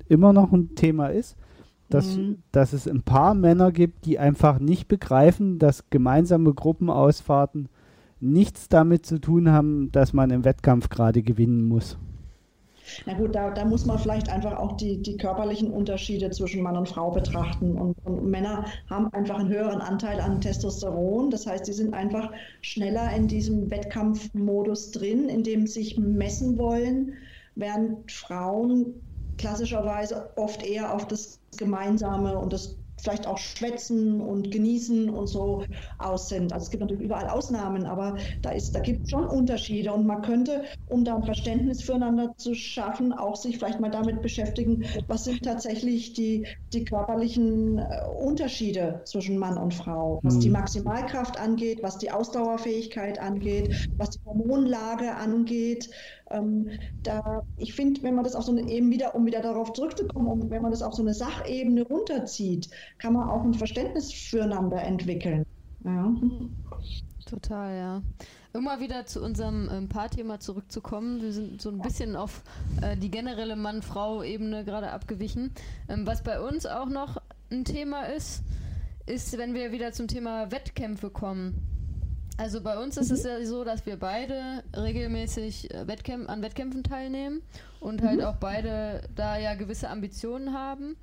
immer 0.08 0.32
noch 0.32 0.52
ein 0.54 0.76
Thema 0.76 1.08
ist. 1.08 1.36
dass, 1.90 2.16
mhm. 2.16 2.38
dass 2.52 2.74
es 2.74 2.88
ein 2.88 3.02
paar 3.02 3.34
Männer 3.34 3.72
gibt, 3.72 4.06
die 4.06 4.18
einfach 4.18 4.60
nicht 4.60 4.88
begreifen, 4.88 5.60
dass 5.60 5.90
gemeinsame 5.90 6.54
Gruppenausfahrten 6.54 7.68
nichts 8.22 8.70
damit 8.70 9.06
zu 9.06 9.20
tun 9.20 9.52
haben, 9.52 9.92
dass 9.92 10.14
man 10.14 10.30
im 10.30 10.46
Wettkampf 10.46 10.90
gerade 10.90 11.24
gewinnen 11.24 11.68
muss. 11.68 11.98
Na 13.06 13.14
gut, 13.14 13.36
da, 13.36 13.52
da 13.52 13.66
muss 13.66 13.86
man 13.86 14.00
vielleicht 14.00 14.30
einfach 14.30 14.58
auch 14.58 14.74
die, 14.74 15.02
die 15.02 15.18
körperlichen 15.18 15.72
Unterschiede 15.72 16.30
zwischen 16.32 16.62
Mann 16.62 16.78
und 16.78 16.90
Frau 16.90 17.12
betrachten. 17.12 17.78
Und, 17.78 17.96
und 18.04 18.30
Männer 18.30 18.66
haben 18.90 19.08
einfach 19.14 19.40
einen 19.40 19.50
höheren 19.50 19.82
Anteil 19.82 20.20
an 20.20 20.42
Testosteron. 20.42 21.30
Das 21.30 21.48
heißt, 21.48 21.66
sie 21.66 21.74
sind 21.74 21.94
einfach 21.94 22.32
schneller 22.62 23.14
in 23.16 23.28
diesem 23.28 23.70
Wettkampfmodus 23.70 24.92
drin, 24.92 25.30
in 25.30 25.44
dem 25.44 25.68
sie 25.68 25.84
sich 25.84 25.98
messen 25.98 26.58
wollen, 26.58 27.14
während 27.56 28.12
Frauen 28.12 28.94
klassischerweise 29.38 30.30
oft 30.36 30.64
eher 30.66 30.94
auf 30.94 31.08
das 31.08 31.40
Gemeinsame 31.58 32.38
und 32.38 32.54
das 32.54 32.78
vielleicht 33.02 33.28
auch 33.28 33.38
schwätzen 33.38 34.22
und 34.22 34.52
genießen 34.52 35.10
und 35.10 35.28
so 35.28 35.64
aus 35.98 36.30
sind. 36.30 36.54
Also 36.54 36.66
es 36.66 36.70
gibt 36.70 36.82
natürlich 36.82 37.04
überall 37.04 37.28
Ausnahmen, 37.28 37.86
aber 37.86 38.18
da, 38.42 38.52
ist, 38.52 38.74
da 38.76 38.80
gibt 38.80 39.06
es 39.06 39.10
schon 39.10 39.26
Unterschiede 39.26 39.92
und 39.94 40.06
man 40.06 40.22
könnte, 40.22 40.64
um 40.86 41.04
da 41.04 41.16
ein 41.16 41.24
Verständnis 41.24 41.82
füreinander 41.82 42.34
zu 42.38 42.54
schaffen, 42.54 43.14
auch 43.14 43.36
sich 43.36 43.58
vielleicht 43.58 43.80
mal 43.80 43.90
damit 43.90 44.22
beschäftigen, 44.22 44.86
was 45.08 45.24
sind 45.24 45.44
tatsächlich 45.44 46.14
die, 46.14 46.48
die 46.74 46.86
körperlichen 46.86 47.80
äh, 47.80 47.86
Unterschiede 48.20 49.02
zwischen 49.06 49.38
Mann 49.38 49.58
und 49.58 49.74
Frau, 49.74 50.20
was 50.24 50.40
die 50.40 50.48
hm. 50.48 50.54
Maximalkraft 50.54 51.40
angeht, 51.40 51.80
was 51.82 51.98
die 51.98 52.12
Ausdauerfähigkeit 52.12 53.20
angeht, 53.20 53.90
was 53.98 54.12
die 54.12 54.20
Hormonlage 54.26 55.16
angeht. 55.16 55.90
Ähm, 56.34 56.70
da, 57.04 57.44
ich 57.58 57.74
finde, 57.74 58.04
wenn 58.04 58.16
man 58.16 58.24
das 58.24 58.36
auf 58.36 58.44
so 58.44 58.52
eine 58.52 58.70
eben 58.70 58.90
wieder, 58.92 59.16
um 59.16 59.26
wieder 59.26 59.42
darauf 59.42 59.74
zurückzukommen, 59.74 60.28
um, 60.28 60.50
wenn 60.50 60.62
man 60.62 60.72
das 60.72 60.82
auf 60.82 60.94
so 60.94 61.02
eine 61.02 61.14
Sachebene 61.14 61.84
runterzieht, 61.84 62.70
kann 62.98 63.14
man 63.14 63.30
auch 63.30 63.44
ein 63.44 63.54
Verständnis 63.54 64.12
füreinander 64.12 64.82
entwickeln. 64.82 65.46
Ja. 65.84 66.14
Total, 67.26 67.78
ja. 67.78 68.02
Immer 68.54 68.82
wieder 68.82 69.06
zu 69.06 69.24
unserem 69.24 69.70
ähm, 69.72 69.88
Paarthema 69.88 70.40
zurückzukommen. 70.40 71.22
Wir 71.22 71.32
sind 71.32 71.62
so 71.62 71.70
ein 71.70 71.80
bisschen 71.80 72.18
auf 72.18 72.44
äh, 72.82 72.98
die 72.98 73.10
generelle 73.10 73.56
Mann-Frau-Ebene 73.56 74.66
gerade 74.66 74.92
abgewichen. 74.92 75.52
Ähm, 75.88 76.06
was 76.06 76.22
bei 76.24 76.42
uns 76.42 76.66
auch 76.66 76.90
noch 76.90 77.18
ein 77.50 77.64
Thema 77.64 78.04
ist, 78.04 78.44
ist, 79.06 79.38
wenn 79.38 79.54
wir 79.54 79.72
wieder 79.72 79.94
zum 79.94 80.08
Thema 80.08 80.52
Wettkämpfe 80.52 81.10
kommen. 81.10 81.71
Also 82.42 82.60
bei 82.60 82.76
uns 82.76 82.98
ist 82.98 83.12
es 83.12 83.24
ja 83.24 83.46
so, 83.46 83.64
dass 83.64 83.86
wir 83.86 83.98
beide 83.98 84.64
regelmäßig 84.76 85.72
äh, 85.72 85.88
Wettkämp 85.88 86.28
an 86.28 86.42
Wettkämpfen 86.42 86.84
teilnehmen 86.84 87.44
und 87.80 88.02
halt 88.02 88.18
mhm. 88.18 88.26
auch 88.26 88.38
beide 88.38 89.04
da 89.16 89.38
ja 89.38 89.54
gewisse 89.54 89.90
Ambitionen 89.90 90.52
haben. 90.52 90.98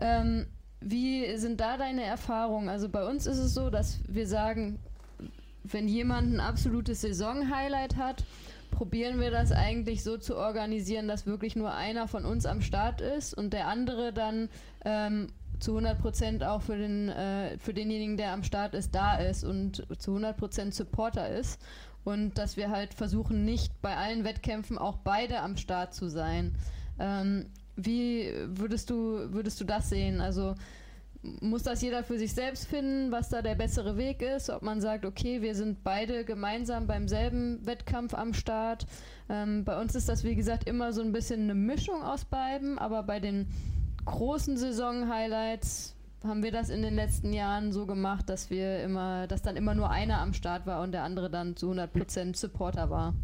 Ähm, 0.00 0.46
wie 0.80 1.36
sind 1.36 1.60
da 1.60 1.76
deine 1.76 2.04
Erfahrungen? 2.04 2.70
Also 2.70 2.88
bei 2.88 3.06
uns 3.06 3.26
ist 3.26 3.36
es 3.36 3.52
so, 3.52 3.68
dass 3.68 4.00
wir 4.08 4.26
sagen, 4.26 4.78
wenn 5.64 5.86
jemand 5.86 6.32
ein 6.32 6.40
absolutes 6.40 7.02
Saison-Highlight 7.02 7.96
hat, 7.96 8.24
probieren 8.70 9.20
wir 9.20 9.30
das 9.30 9.52
eigentlich 9.52 10.02
so 10.02 10.16
zu 10.16 10.38
organisieren, 10.38 11.08
dass 11.08 11.26
wirklich 11.26 11.56
nur 11.56 11.74
einer 11.74 12.08
von 12.08 12.24
uns 12.24 12.46
am 12.46 12.62
Start 12.62 13.02
ist 13.02 13.34
und 13.34 13.52
der 13.52 13.68
andere 13.68 14.14
dann 14.14 14.48
ähm, 14.86 15.26
zu 15.62 15.72
100 15.72 15.98
Prozent 15.98 16.44
auch 16.44 16.62
für, 16.62 16.76
den, 16.76 17.08
äh, 17.08 17.56
für 17.58 17.72
denjenigen, 17.72 18.16
der 18.16 18.32
am 18.32 18.42
Start 18.42 18.74
ist, 18.74 18.94
da 18.94 19.16
ist 19.16 19.44
und 19.44 19.86
zu 19.98 20.10
100 20.12 20.36
Prozent 20.36 20.74
Supporter 20.74 21.28
ist. 21.28 21.60
Und 22.04 22.36
dass 22.36 22.56
wir 22.56 22.70
halt 22.70 22.94
versuchen, 22.94 23.44
nicht 23.44 23.80
bei 23.80 23.96
allen 23.96 24.24
Wettkämpfen 24.24 24.76
auch 24.76 24.98
beide 24.98 25.40
am 25.40 25.56
Start 25.56 25.94
zu 25.94 26.08
sein. 26.08 26.54
Ähm, 26.98 27.46
wie 27.76 28.32
würdest 28.46 28.90
du, 28.90 29.32
würdest 29.32 29.60
du 29.60 29.64
das 29.64 29.88
sehen? 29.88 30.20
Also 30.20 30.54
muss 31.22 31.62
das 31.62 31.80
jeder 31.82 32.02
für 32.02 32.18
sich 32.18 32.32
selbst 32.32 32.66
finden, 32.66 33.12
was 33.12 33.28
da 33.28 33.42
der 33.42 33.54
bessere 33.54 33.96
Weg 33.96 34.22
ist? 34.22 34.50
Ob 34.50 34.62
man 34.62 34.80
sagt, 34.80 35.04
okay, 35.04 35.40
wir 35.40 35.54
sind 35.54 35.84
beide 35.84 36.24
gemeinsam 36.24 36.88
beim 36.88 37.06
selben 37.06 37.64
Wettkampf 37.64 38.14
am 38.14 38.34
Start. 38.34 38.86
Ähm, 39.28 39.64
bei 39.64 39.80
uns 39.80 39.94
ist 39.94 40.08
das, 40.08 40.24
wie 40.24 40.34
gesagt, 40.34 40.68
immer 40.68 40.92
so 40.92 41.00
ein 41.00 41.12
bisschen 41.12 41.42
eine 41.42 41.54
Mischung 41.54 42.02
aus 42.02 42.24
beiden, 42.24 42.78
aber 42.78 43.04
bei 43.04 43.20
den 43.20 43.46
großen 44.04 44.56
Saison-Highlights 44.56 45.94
haben 46.24 46.42
wir 46.42 46.52
das 46.52 46.70
in 46.70 46.82
den 46.82 46.94
letzten 46.94 47.32
Jahren 47.32 47.72
so 47.72 47.86
gemacht, 47.86 48.28
dass 48.28 48.50
wir 48.50 48.82
immer, 48.82 49.26
dass 49.26 49.42
dann 49.42 49.56
immer 49.56 49.74
nur 49.74 49.90
einer 49.90 50.20
am 50.20 50.34
Start 50.34 50.66
war 50.66 50.82
und 50.82 50.92
der 50.92 51.02
andere 51.02 51.30
dann 51.30 51.56
zu 51.56 51.72
100% 51.72 52.36
Supporter 52.36 52.90
war. 52.90 53.14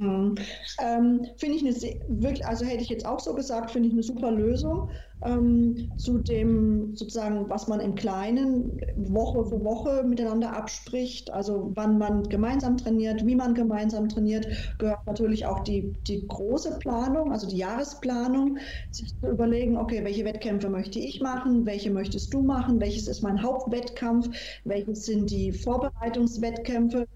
Mhm. 0.00 0.34
Ähm, 0.80 1.26
finde 1.36 1.56
ich 1.56 1.62
eine 1.62 1.74
wirklich, 2.08 2.46
also 2.46 2.64
hätte 2.64 2.82
ich 2.82 2.88
jetzt 2.88 3.04
auch 3.06 3.20
so 3.20 3.34
gesagt, 3.34 3.70
finde 3.70 3.88
ich 3.88 3.92
eine 3.92 4.02
super 4.02 4.30
Lösung 4.30 4.88
ähm, 5.22 5.90
zu 5.96 6.18
dem 6.18 6.94
sozusagen, 6.96 7.50
was 7.50 7.68
man 7.68 7.80
im 7.80 7.94
Kleinen 7.94 8.80
Woche 8.96 9.44
für 9.44 9.62
Woche 9.62 10.02
miteinander 10.04 10.56
abspricht, 10.56 11.30
also 11.30 11.72
wann 11.74 11.98
man 11.98 12.22
gemeinsam 12.30 12.78
trainiert, 12.78 13.26
wie 13.26 13.36
man 13.36 13.52
gemeinsam 13.54 14.08
trainiert, 14.08 14.46
gehört 14.78 15.06
natürlich 15.06 15.44
auch 15.44 15.60
die, 15.60 15.94
die 16.06 16.26
große 16.26 16.78
Planung, 16.78 17.30
also 17.30 17.46
die 17.46 17.58
Jahresplanung, 17.58 18.56
sich 18.90 19.12
zu 19.20 19.28
überlegen, 19.28 19.76
okay, 19.76 20.02
welche 20.02 20.24
Wettkämpfe 20.24 20.70
möchte 20.70 20.98
ich 20.98 21.20
machen, 21.20 21.66
welche 21.66 21.90
möchtest 21.90 22.32
du 22.32 22.42
machen, 22.42 22.80
welches 22.80 23.06
ist 23.06 23.20
mein 23.22 23.42
Hauptwettkampf, 23.42 24.30
welches 24.64 25.04
sind 25.04 25.30
die 25.30 25.52
Vorbereitungswettkämpfe 25.52 27.06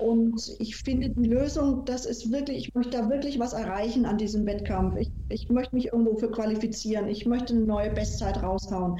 und 0.00 0.56
ich 0.58 0.76
finde 0.76 1.10
die 1.10 1.28
Lösung, 1.28 1.84
das 1.84 2.06
ist 2.06 2.32
wirklich, 2.32 2.68
ich 2.68 2.74
möchte 2.74 2.92
da 2.92 3.10
wirklich 3.10 3.38
was 3.38 3.52
erreichen 3.52 4.06
an 4.06 4.18
diesem 4.18 4.46
Wettkampf. 4.46 4.96
Ich, 4.96 5.10
ich 5.28 5.48
möchte 5.50 5.74
mich 5.74 5.86
irgendwo 5.86 6.16
für 6.16 6.30
qualifizieren. 6.30 7.08
Ich 7.08 7.26
möchte 7.26 7.54
eine 7.54 7.64
neue 7.64 7.90
Bestzeit 7.90 8.42
raushauen. 8.42 8.98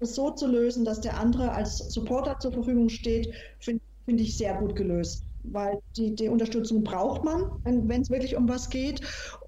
Das 0.00 0.14
so 0.14 0.30
zu 0.30 0.46
lösen, 0.46 0.84
dass 0.84 1.00
der 1.00 1.18
andere 1.18 1.52
als 1.52 1.78
Supporter 1.78 2.38
zur 2.40 2.52
Verfügung 2.52 2.88
steht, 2.88 3.32
finde 3.60 3.82
find 4.04 4.20
ich 4.20 4.36
sehr 4.36 4.54
gut 4.54 4.76
gelöst. 4.76 5.24
Weil 5.44 5.78
die, 5.96 6.14
die 6.14 6.28
Unterstützung 6.28 6.82
braucht 6.82 7.24
man, 7.24 7.44
wenn 7.64 8.00
es 8.02 8.10
wirklich 8.10 8.36
um 8.36 8.48
was 8.48 8.68
geht. 8.68 9.00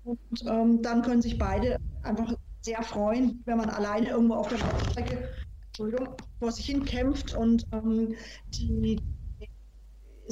Und 0.05 0.19
ähm, 0.47 0.81
dann 0.83 1.03
können 1.03 1.21
sich 1.21 1.37
beide 1.37 1.77
einfach 2.03 2.35
sehr 2.63 2.83
freuen, 2.83 3.43
wenn 3.45 3.59
man 3.59 3.71
alleine 3.71 4.09
irgendwo 4.09 4.35
auf 4.35 4.49
der 4.49 4.59
Strecke 4.91 5.29
vor 6.39 6.53
sich 6.53 6.67
hin 6.67 6.85
kämpft 6.85 7.35
und 7.35 7.65
ähm, 7.73 8.15
die, 8.55 8.99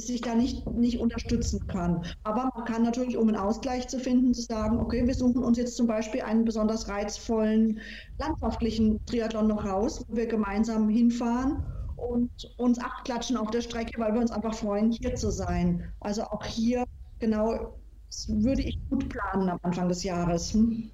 sich 0.07 0.21
da 0.21 0.35
nicht, 0.35 0.67
nicht 0.67 0.99
unterstützen 0.99 1.67
kann. 1.67 2.05
Aber 2.23 2.49
man 2.55 2.65
kann 2.65 2.83
natürlich, 2.83 3.17
um 3.17 3.27
einen 3.27 3.37
Ausgleich 3.37 3.87
zu 3.87 3.99
finden, 3.99 4.33
zu 4.33 4.41
sagen, 4.41 4.79
okay, 4.79 5.05
wir 5.05 5.15
suchen 5.15 5.43
uns 5.43 5.57
jetzt 5.57 5.75
zum 5.75 5.87
Beispiel 5.87 6.21
einen 6.21 6.45
besonders 6.45 6.87
reizvollen 6.87 7.79
landschaftlichen 8.17 8.99
Triathlon 9.05 9.47
noch 9.47 9.65
raus, 9.65 10.03
wo 10.07 10.15
wir 10.15 10.27
gemeinsam 10.27 10.89
hinfahren 10.89 11.63
und 11.95 12.31
uns 12.57 12.79
abklatschen 12.79 13.37
auf 13.37 13.51
der 13.51 13.61
Strecke, 13.61 13.99
weil 13.99 14.13
wir 14.13 14.21
uns 14.21 14.31
einfach 14.31 14.53
freuen, 14.53 14.91
hier 14.91 15.15
zu 15.15 15.31
sein. 15.31 15.91
Also 15.99 16.23
auch 16.23 16.45
hier 16.45 16.85
genau 17.19 17.77
würde 18.27 18.61
ich 18.61 18.79
gut 18.89 19.09
planen 19.09 19.49
am 19.49 19.59
Anfang 19.61 19.89
des 19.89 20.03
Jahres. 20.03 20.53
Hm? 20.53 20.89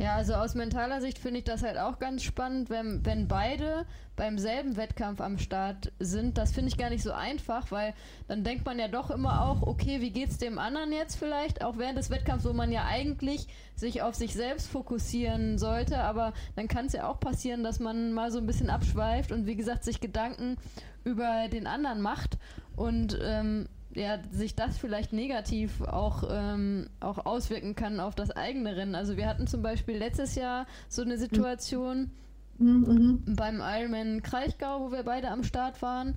Ja, 0.00 0.14
also 0.14 0.32
aus 0.32 0.54
mentaler 0.54 1.02
Sicht 1.02 1.18
finde 1.18 1.40
ich 1.40 1.44
das 1.44 1.62
halt 1.62 1.76
auch 1.76 1.98
ganz 1.98 2.22
spannend, 2.22 2.70
wenn, 2.70 3.04
wenn 3.04 3.28
beide 3.28 3.84
beim 4.16 4.38
selben 4.38 4.78
Wettkampf 4.78 5.20
am 5.20 5.36
Start 5.36 5.92
sind. 5.98 6.38
Das 6.38 6.52
finde 6.52 6.68
ich 6.70 6.78
gar 6.78 6.88
nicht 6.88 7.02
so 7.02 7.12
einfach, 7.12 7.70
weil 7.70 7.92
dann 8.26 8.42
denkt 8.42 8.64
man 8.64 8.78
ja 8.78 8.88
doch 8.88 9.10
immer 9.10 9.44
auch, 9.44 9.60
okay, 9.60 10.00
wie 10.00 10.10
geht's 10.10 10.38
dem 10.38 10.58
anderen 10.58 10.90
jetzt 10.90 11.16
vielleicht? 11.16 11.62
Auch 11.62 11.76
während 11.76 11.98
des 11.98 12.08
Wettkampfs, 12.08 12.46
wo 12.46 12.54
man 12.54 12.72
ja 12.72 12.86
eigentlich 12.86 13.46
sich 13.76 14.00
auf 14.00 14.14
sich 14.14 14.32
selbst 14.32 14.68
fokussieren 14.68 15.58
sollte, 15.58 15.98
aber 15.98 16.32
dann 16.56 16.66
kann 16.66 16.86
es 16.86 16.94
ja 16.94 17.06
auch 17.06 17.20
passieren, 17.20 17.62
dass 17.62 17.78
man 17.78 18.14
mal 18.14 18.32
so 18.32 18.38
ein 18.38 18.46
bisschen 18.46 18.70
abschweift 18.70 19.32
und 19.32 19.44
wie 19.44 19.56
gesagt 19.56 19.84
sich 19.84 20.00
Gedanken 20.00 20.56
über 21.04 21.48
den 21.52 21.66
anderen 21.66 22.00
macht 22.00 22.38
und 22.74 23.18
ähm, 23.22 23.68
ja, 23.94 24.18
sich 24.30 24.54
das 24.54 24.78
vielleicht 24.78 25.12
negativ 25.12 25.80
auch, 25.82 26.24
ähm, 26.30 26.88
auch 27.00 27.26
auswirken 27.26 27.74
kann 27.74 28.00
auf 28.00 28.14
das 28.14 28.30
eigene 28.30 28.76
Rennen. 28.76 28.94
Also 28.94 29.16
wir 29.16 29.26
hatten 29.26 29.46
zum 29.46 29.62
Beispiel 29.62 29.96
letztes 29.96 30.34
Jahr 30.36 30.66
so 30.88 31.02
eine 31.02 31.18
Situation 31.18 32.10
mhm. 32.58 33.22
beim 33.26 33.60
Ironman 33.60 34.22
Kraichgau, 34.22 34.80
wo 34.80 34.92
wir 34.92 35.02
beide 35.02 35.30
am 35.30 35.42
Start 35.42 35.82
waren. 35.82 36.14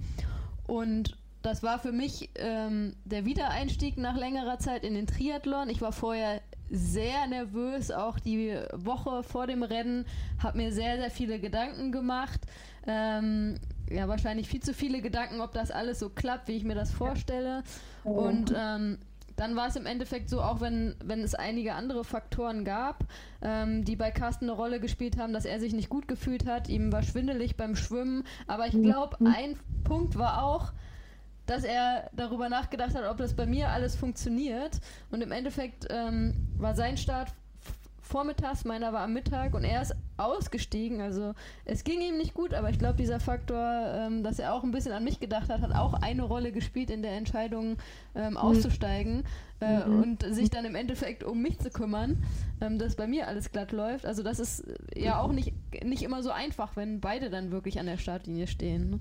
Und 0.68 1.18
das 1.42 1.64
war 1.64 1.80
für 1.80 1.92
mich 1.92 2.30
ähm, 2.36 2.96
der 3.06 3.26
Wiedereinstieg 3.26 3.98
nach 3.98 4.16
längerer 4.16 4.60
Zeit 4.60 4.84
in 4.84 4.94
den 4.94 5.08
Triathlon. 5.08 5.70
Ich 5.70 5.82
war 5.82 5.92
vorher 5.92 6.42
sehr 6.70 7.28
nervös, 7.28 7.92
auch 7.92 8.20
die 8.20 8.56
Woche 8.74 9.24
vor 9.24 9.48
dem 9.48 9.64
Rennen, 9.64 10.06
habe 10.42 10.58
mir 10.58 10.72
sehr, 10.72 10.98
sehr 10.98 11.12
viele 11.12 11.40
Gedanken 11.40 11.92
gemacht. 11.92 12.42
Ähm, 12.88 13.56
ja, 13.94 14.08
wahrscheinlich 14.08 14.48
viel 14.48 14.62
zu 14.62 14.74
viele 14.74 15.02
Gedanken, 15.02 15.42
ob 15.42 15.54
das 15.54 15.72
alles 15.72 16.00
so 16.00 16.10
klappt, 16.10 16.48
wie 16.48 16.54
ich 16.54 16.64
mir 16.64 16.76
das 16.76 16.92
vorstelle. 16.92 17.64
Und 18.04 18.54
ähm, 18.56 18.98
dann 19.36 19.56
war 19.56 19.68
es 19.68 19.76
im 19.76 19.86
Endeffekt 19.86 20.30
so, 20.30 20.42
auch 20.42 20.62
wenn, 20.62 20.96
wenn 21.04 21.22
es 21.22 21.36
einige 21.36 21.74
andere 21.74 22.04
Faktoren 22.04 22.66
gab, 22.66 23.06
ähm, 23.42 23.84
die 23.84 23.96
bei 23.96 24.12
Carsten 24.12 24.46
eine 24.46 24.54
Rolle 24.54 24.80
gespielt 24.80 25.18
haben, 25.18 25.34
dass 25.34 25.46
er 25.46 25.60
sich 25.60 25.74
nicht 25.74 25.90
gut 25.90 26.08
gefühlt 26.08 26.46
hat, 26.46 26.70
ihm 26.70 26.92
war 26.92 27.04
schwindelig 27.04 27.56
beim 27.56 27.76
Schwimmen. 27.76 28.24
Aber 28.48 28.68
ich 28.68 28.80
glaube, 28.80 29.18
mhm. 29.20 29.28
ein 29.28 29.60
Punkt 29.84 30.18
war 30.18 30.44
auch, 30.44 30.74
dass 31.46 31.64
er 31.64 32.10
darüber 32.16 32.48
nachgedacht 32.48 32.96
hat, 32.96 33.10
ob 33.10 33.18
das 33.18 33.36
bei 33.36 33.46
mir 33.46 33.70
alles 33.70 33.96
funktioniert. 33.96 34.80
Und 35.12 35.22
im 35.22 35.32
Endeffekt 35.32 35.88
ähm, 35.90 36.34
war 36.58 36.76
sein 36.76 36.98
Start 36.98 37.34
vormittags, 38.04 38.66
meiner 38.66 38.94
war 38.94 39.02
am 39.02 39.14
Mittag 39.14 39.56
und 39.56 39.64
er 39.64 39.82
ist 39.82 39.96
ausgestiegen. 40.18 41.02
Also 41.02 41.34
es 41.66 41.84
ging 41.84 42.02
ihm 42.02 42.18
nicht 42.18 42.34
gut, 42.34 42.54
aber 42.54 42.70
ich 42.70 42.78
glaube, 42.78 42.98
dieser 42.98 43.20
Faktor, 43.20 43.58
ähm, 43.58 44.24
dass 44.24 44.40
er 44.40 44.54
auch 44.54 44.64
ein 44.64 44.72
bisschen 44.72 44.92
an 44.92 45.04
mich 45.04 45.20
gedacht 45.20 45.50
hat, 45.50 45.62
hat 45.62 45.74
auch 45.74 45.94
eine 45.94 46.24
Rolle 46.24 46.52
gespielt 46.52 46.90
in 46.90 47.02
der 47.02 47.14
Entscheidung 47.14 47.78
ähm, 48.14 48.32
mhm. 48.32 48.38
auszusteigen 48.38 49.24
äh, 49.62 49.88
mhm. 49.88 50.04
und 50.04 50.36
sich 50.36 50.50
dann 50.50 50.66
im 50.66 50.76
Endeffekt 50.76 51.24
um 51.24 51.42
mich 51.42 51.60
zu 51.60 51.70
kümmern, 51.70 52.24
ähm, 52.62 52.78
dass 52.78 52.96
bei 52.96 53.08
mir 53.08 53.28
alles 53.28 53.52
glatt 53.52 53.72
läuft. 53.72 54.06
Also 54.06 54.22
das 54.22 54.40
ist 54.40 54.66
ja 54.96 55.20
auch 55.20 55.32
nicht, 55.32 55.54
nicht 55.84 56.04
immer 56.04 56.22
so 56.22 56.30
einfach, 56.30 56.76
wenn 56.76 57.00
beide 57.00 57.30
dann 57.30 57.52
wirklich 57.52 57.80
an 57.80 57.86
der 57.86 57.98
Startlinie 57.98 58.48
stehen. 58.48 58.90
Ne? 58.92 59.00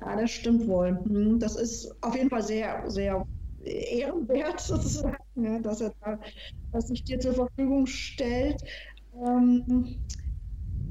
Ja, 0.00 0.16
das 0.16 0.30
stimmt 0.30 0.66
wohl. 0.66 0.92
Mhm. 1.04 1.38
Das 1.38 1.56
ist 1.56 1.94
auf 2.02 2.14
jeden 2.14 2.28
Fall 2.28 2.42
sehr, 2.42 2.90
sehr 2.90 3.24
ehrenwert 3.66 4.60
sozusagen, 4.60 5.16
ja, 5.34 5.58
dass 5.58 5.80
er 5.80 5.92
da, 6.00 6.18
sich 6.80 7.04
dir 7.04 7.18
zur 7.18 7.34
Verfügung 7.34 7.86
stellt. 7.86 8.60
Ähm, 9.14 9.98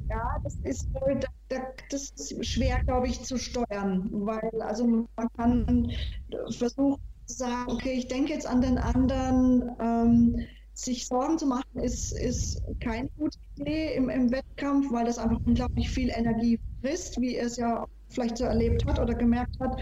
ja, 0.10 0.22
das 0.44 0.58
ist 0.64 0.88
wohl, 0.94 1.20
das 1.90 2.12
ist 2.12 2.46
schwer, 2.46 2.84
glaube 2.86 3.08
ich, 3.08 3.24
zu 3.24 3.38
steuern, 3.38 4.10
weil 4.12 4.62
also 4.62 4.86
man 4.88 5.28
kann 5.36 5.92
versuchen 6.50 7.00
zu 7.26 7.36
sagen, 7.38 7.72
okay, 7.72 7.94
ich 7.94 8.08
denke 8.08 8.34
jetzt 8.34 8.48
an 8.48 8.62
den 8.62 8.78
anderen. 8.78 9.76
Ähm, 9.80 10.48
sich 10.76 11.08
Sorgen 11.08 11.38
zu 11.38 11.48
machen, 11.48 11.80
ist, 11.80 12.12
ist 12.12 12.62
keine 12.82 13.10
gute 13.18 13.38
Idee 13.56 13.96
im, 13.96 14.10
im 14.10 14.32
Wettkampf, 14.32 14.92
weil 14.92 15.06
das 15.06 15.18
einfach 15.18 15.40
unglaublich 15.46 15.90
viel 15.90 16.10
Energie 16.10 16.60
frisst, 16.82 17.20
wie 17.20 17.36
er 17.36 17.46
es 17.46 17.58
ja 17.58 17.86
vielleicht 18.10 18.38
so 18.38 18.44
erlebt 18.46 18.86
hat 18.86 19.00
oder 19.00 19.16
gemerkt 19.16 19.58
hat. 19.60 19.82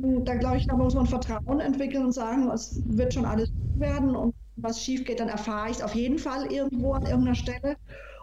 Da 0.00 0.36
glaube 0.36 0.58
ich, 0.58 0.66
da 0.66 0.76
muss 0.76 0.94
man 0.94 1.06
Vertrauen 1.06 1.60
entwickeln 1.60 2.04
und 2.04 2.12
sagen, 2.12 2.48
es 2.50 2.80
wird 2.84 3.14
schon 3.14 3.24
alles 3.24 3.50
werden 3.74 4.14
und 4.14 4.34
was 4.56 4.82
schief 4.82 5.04
geht, 5.04 5.20
dann 5.20 5.28
erfahre 5.28 5.70
ich 5.70 5.78
es 5.78 5.82
auf 5.82 5.94
jeden 5.94 6.18
Fall 6.18 6.52
irgendwo 6.52 6.92
an 6.92 7.02
irgendeiner 7.02 7.34
Stelle 7.34 7.76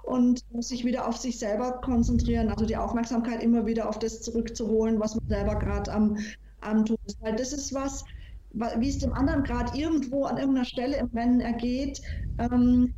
und 0.04 0.42
muss 0.52 0.70
sich 0.70 0.86
wieder 0.86 1.08
auf 1.08 1.18
sich 1.18 1.40
selber 1.40 1.80
konzentrieren, 1.82 2.50
also 2.50 2.66
die 2.66 2.78
Aufmerksamkeit 2.78 3.42
immer 3.42 3.66
wieder 3.66 3.90
auf 3.90 4.00
das 4.00 4.22
zurückzuholen, 4.22 5.00
was 5.00 5.16
man 5.16 5.24
selber 5.28 5.56
gerade 5.56 5.92
am, 5.92 6.18
am 6.62 6.86
tun 6.86 6.98
ist. 7.06 7.22
Weil 7.22 7.36
das 7.36 7.54
ist 7.54 7.74
was, 7.74 8.06
wie 8.52 8.90
es 8.90 9.00
dem 9.00 9.14
anderen 9.14 9.44
gerade 9.44 9.78
irgendwo 9.78 10.26
an 10.26 10.38
irgendeiner 10.38 10.66
Stelle 10.66 10.98
im 10.98 11.08
Rennen 11.08 11.42
ergeht. 11.42 12.02
Ähm, 12.38 12.94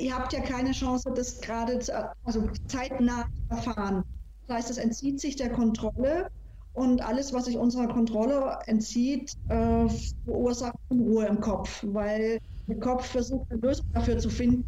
ihr 0.00 0.14
habt 0.16 0.32
ja 0.32 0.40
keine 0.40 0.72
Chance, 0.72 1.12
das 1.14 1.40
gerade 1.40 1.80
also 2.24 2.48
zeitnah 2.68 3.22
zu 3.22 3.56
erfahren. 3.56 4.04
Das 4.46 4.56
heißt, 4.56 4.70
es 4.70 4.78
entzieht 4.78 5.20
sich 5.20 5.36
der 5.36 5.50
Kontrolle 5.50 6.30
und 6.74 7.02
alles, 7.02 7.32
was 7.32 7.46
sich 7.46 7.56
unserer 7.56 7.88
Kontrolle 7.88 8.58
entzieht, 8.66 9.32
äh, 9.48 9.88
verursacht 10.24 10.74
Unruhe 10.88 11.26
im 11.26 11.40
Kopf, 11.40 11.84
weil 11.86 12.38
der 12.66 12.80
Kopf 12.80 13.06
versucht, 13.06 13.50
eine 13.50 13.60
Lösung 13.60 13.84
dafür 13.92 14.18
zu 14.18 14.28
finden 14.28 14.64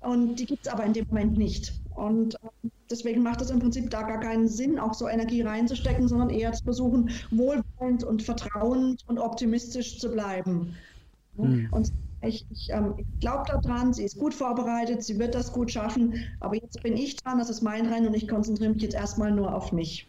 und 0.00 0.36
die 0.36 0.46
gibt 0.46 0.66
es 0.66 0.72
aber 0.72 0.84
in 0.84 0.92
dem 0.92 1.06
Moment 1.08 1.36
nicht. 1.36 1.80
Und 1.90 2.34
äh, 2.34 2.68
deswegen 2.90 3.22
macht 3.22 3.40
es 3.40 3.50
im 3.50 3.58
Prinzip 3.58 3.90
da 3.90 4.02
gar 4.02 4.20
keinen 4.20 4.48
Sinn, 4.48 4.78
auch 4.78 4.94
so 4.94 5.08
Energie 5.08 5.42
reinzustecken, 5.42 6.08
sondern 6.08 6.30
eher 6.30 6.52
zu 6.52 6.64
versuchen, 6.64 7.10
wohlwollend 7.30 8.04
und 8.04 8.22
vertrauend 8.22 9.02
und 9.06 9.18
optimistisch 9.18 9.98
zu 9.98 10.10
bleiben. 10.10 10.74
Mhm. 11.36 11.68
Und 11.72 11.92
ich, 12.22 12.46
ich, 12.50 12.68
ähm, 12.70 12.94
ich 12.98 13.06
glaube 13.20 13.44
daran, 13.46 13.92
sie 13.92 14.04
ist 14.04 14.18
gut 14.18 14.34
vorbereitet, 14.34 15.02
sie 15.02 15.18
wird 15.18 15.34
das 15.34 15.52
gut 15.52 15.70
schaffen, 15.70 16.14
aber 16.38 16.54
jetzt 16.54 16.82
bin 16.82 16.96
ich 16.96 17.16
dran, 17.16 17.38
das 17.38 17.50
ist 17.50 17.62
mein 17.62 17.86
Rennen 17.86 18.08
und 18.08 18.14
ich 18.14 18.28
konzentriere 18.28 18.72
mich 18.72 18.82
jetzt 18.82 18.94
erstmal 18.94 19.32
nur 19.32 19.54
auf 19.54 19.72
mich. 19.72 20.06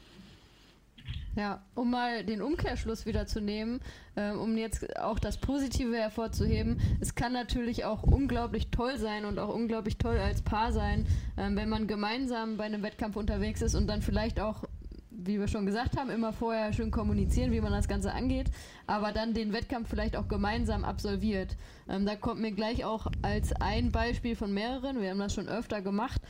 Ja, 1.35 1.61
um 1.75 1.91
mal 1.91 2.25
den 2.25 2.41
Umkehrschluss 2.41 3.05
wieder 3.05 3.25
zu 3.25 3.39
nehmen, 3.39 3.79
äh, 4.15 4.31
um 4.31 4.57
jetzt 4.57 4.97
auch 4.99 5.17
das 5.17 5.37
Positive 5.37 5.95
hervorzuheben. 5.95 6.79
Es 6.99 7.15
kann 7.15 7.31
natürlich 7.31 7.85
auch 7.85 8.03
unglaublich 8.03 8.69
toll 8.69 8.97
sein 8.97 9.23
und 9.23 9.39
auch 9.39 9.53
unglaublich 9.53 9.97
toll 9.97 10.17
als 10.17 10.41
Paar 10.41 10.73
sein, 10.73 11.05
äh, 11.37 11.49
wenn 11.51 11.69
man 11.69 11.87
gemeinsam 11.87 12.57
bei 12.57 12.65
einem 12.65 12.83
Wettkampf 12.83 13.15
unterwegs 13.15 13.61
ist 13.61 13.75
und 13.75 13.87
dann 13.87 14.01
vielleicht 14.01 14.41
auch, 14.41 14.65
wie 15.09 15.39
wir 15.39 15.47
schon 15.47 15.65
gesagt 15.65 15.97
haben, 15.97 16.09
immer 16.09 16.33
vorher 16.33 16.73
schön 16.73 16.91
kommunizieren, 16.91 17.53
wie 17.53 17.61
man 17.61 17.71
das 17.71 17.87
Ganze 17.87 18.11
angeht, 18.11 18.51
aber 18.85 19.13
dann 19.13 19.33
den 19.33 19.53
Wettkampf 19.53 19.89
vielleicht 19.89 20.17
auch 20.17 20.27
gemeinsam 20.27 20.83
absolviert. 20.83 21.55
Ähm, 21.87 22.05
da 22.05 22.17
kommt 22.17 22.41
mir 22.41 22.51
gleich 22.51 22.83
auch 22.83 23.07
als 23.21 23.53
ein 23.53 23.93
Beispiel 23.93 24.35
von 24.35 24.53
mehreren, 24.53 24.99
wir 24.99 25.09
haben 25.09 25.19
das 25.19 25.33
schon 25.33 25.47
öfter 25.47 25.81
gemacht, 25.81 26.21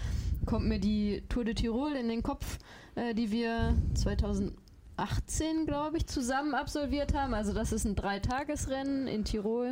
kommt 0.45 0.67
mir 0.67 0.79
die 0.79 1.23
Tour 1.27 1.43
de 1.43 1.55
Tirol 1.55 1.93
in 1.93 2.07
den 2.07 2.21
Kopf, 2.21 2.59
äh, 2.93 3.15
die 3.15 3.31
wir 3.31 3.75
2000 3.95 4.53
18, 5.01 5.65
glaube 5.65 5.97
ich, 5.97 6.07
zusammen 6.07 6.53
absolviert 6.53 7.13
haben. 7.13 7.33
Also 7.33 7.53
das 7.53 7.71
ist 7.71 7.85
ein 7.85 7.95
Dreitagesrennen 7.95 9.07
in 9.07 9.25
Tirol. 9.25 9.71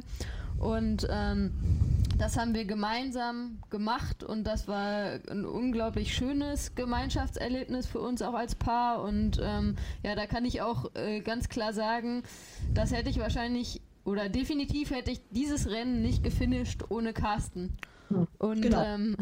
Und 0.57 1.07
ähm, 1.09 1.53
das 2.17 2.37
haben 2.37 2.53
wir 2.53 2.65
gemeinsam 2.65 3.59
gemacht 3.69 4.23
und 4.25 4.43
das 4.43 4.67
war 4.67 5.19
ein 5.29 5.45
unglaublich 5.45 6.13
schönes 6.13 6.75
Gemeinschaftserlebnis 6.75 7.85
für 7.85 7.99
uns 7.99 8.21
auch 8.21 8.33
als 8.33 8.55
Paar. 8.55 9.01
Und 9.03 9.39
ähm, 9.41 9.77
ja, 10.03 10.15
da 10.15 10.25
kann 10.25 10.43
ich 10.43 10.61
auch 10.61 10.93
äh, 10.95 11.21
ganz 11.21 11.47
klar 11.47 11.71
sagen, 11.71 12.23
das 12.73 12.91
hätte 12.91 13.09
ich 13.09 13.19
wahrscheinlich 13.19 13.81
oder 14.03 14.27
definitiv 14.27 14.91
hätte 14.91 15.11
ich 15.11 15.21
dieses 15.29 15.69
Rennen 15.69 16.01
nicht 16.01 16.23
gefinisht 16.23 16.83
ohne 16.89 17.13
Carsten. 17.13 17.77
Und 18.39 18.61
genau. 18.61 18.83
ähm, 18.83 19.15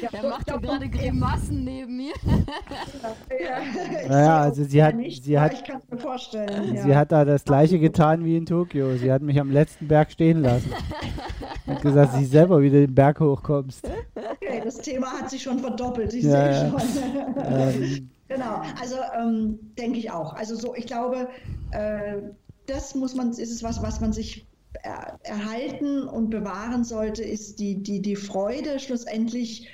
ja, 0.00 0.08
er 0.12 0.28
macht 0.28 0.48
ja 0.48 0.56
gerade 0.56 0.88
Grimassen 0.88 1.64
neben 1.64 1.96
mir. 1.96 2.14
ja, 2.26 4.08
naja, 4.08 4.40
also 4.40 4.64
sie 4.64 4.82
hat, 4.82 4.96
nicht, 4.96 5.24
sie 5.24 5.38
hat, 5.38 5.52
ich 5.52 5.62
mir 5.90 5.98
vorstellen. 5.98 6.78
Sie 6.78 6.88
ja. 6.88 6.96
hat 6.96 7.12
da 7.12 7.24
das 7.24 7.44
gleiche 7.44 7.78
getan 7.78 8.24
wie 8.24 8.36
in 8.36 8.46
Tokio. 8.46 8.96
Sie 8.96 9.12
hat 9.12 9.22
mich 9.22 9.38
am 9.38 9.50
letzten 9.50 9.88
Berg 9.88 10.10
stehen 10.10 10.42
lassen. 10.42 10.70
hat 11.66 11.82
gesagt, 11.82 12.14
sie 12.14 12.24
selber 12.24 12.62
wieder 12.62 12.80
den 12.80 12.94
Berg 12.94 13.20
hochkommst. 13.20 13.86
Okay, 14.14 14.62
das 14.64 14.78
Thema 14.78 15.08
hat 15.12 15.28
sich 15.28 15.42
schon 15.42 15.58
verdoppelt. 15.58 16.14
Ich 16.14 16.24
sehe 16.24 16.70
schon. 16.70 16.80
Ähm, 17.44 18.10
genau, 18.28 18.62
also 18.80 18.96
ähm, 19.18 19.58
denke 19.76 19.98
ich 19.98 20.10
auch. 20.10 20.32
Also 20.34 20.54
so, 20.54 20.74
ich 20.74 20.86
glaube, 20.86 21.28
äh, 21.72 22.22
das 22.66 22.94
muss 22.94 23.14
man, 23.14 23.30
ist 23.30 23.50
es 23.50 23.62
was, 23.62 23.82
was 23.82 24.00
man 24.00 24.12
sich 24.12 24.46
erhalten 24.82 26.08
und 26.08 26.30
bewahren 26.30 26.84
sollte, 26.84 27.22
ist 27.22 27.58
die, 27.58 27.82
die, 27.82 28.00
die 28.00 28.16
Freude 28.16 28.78
schlussendlich 28.78 29.68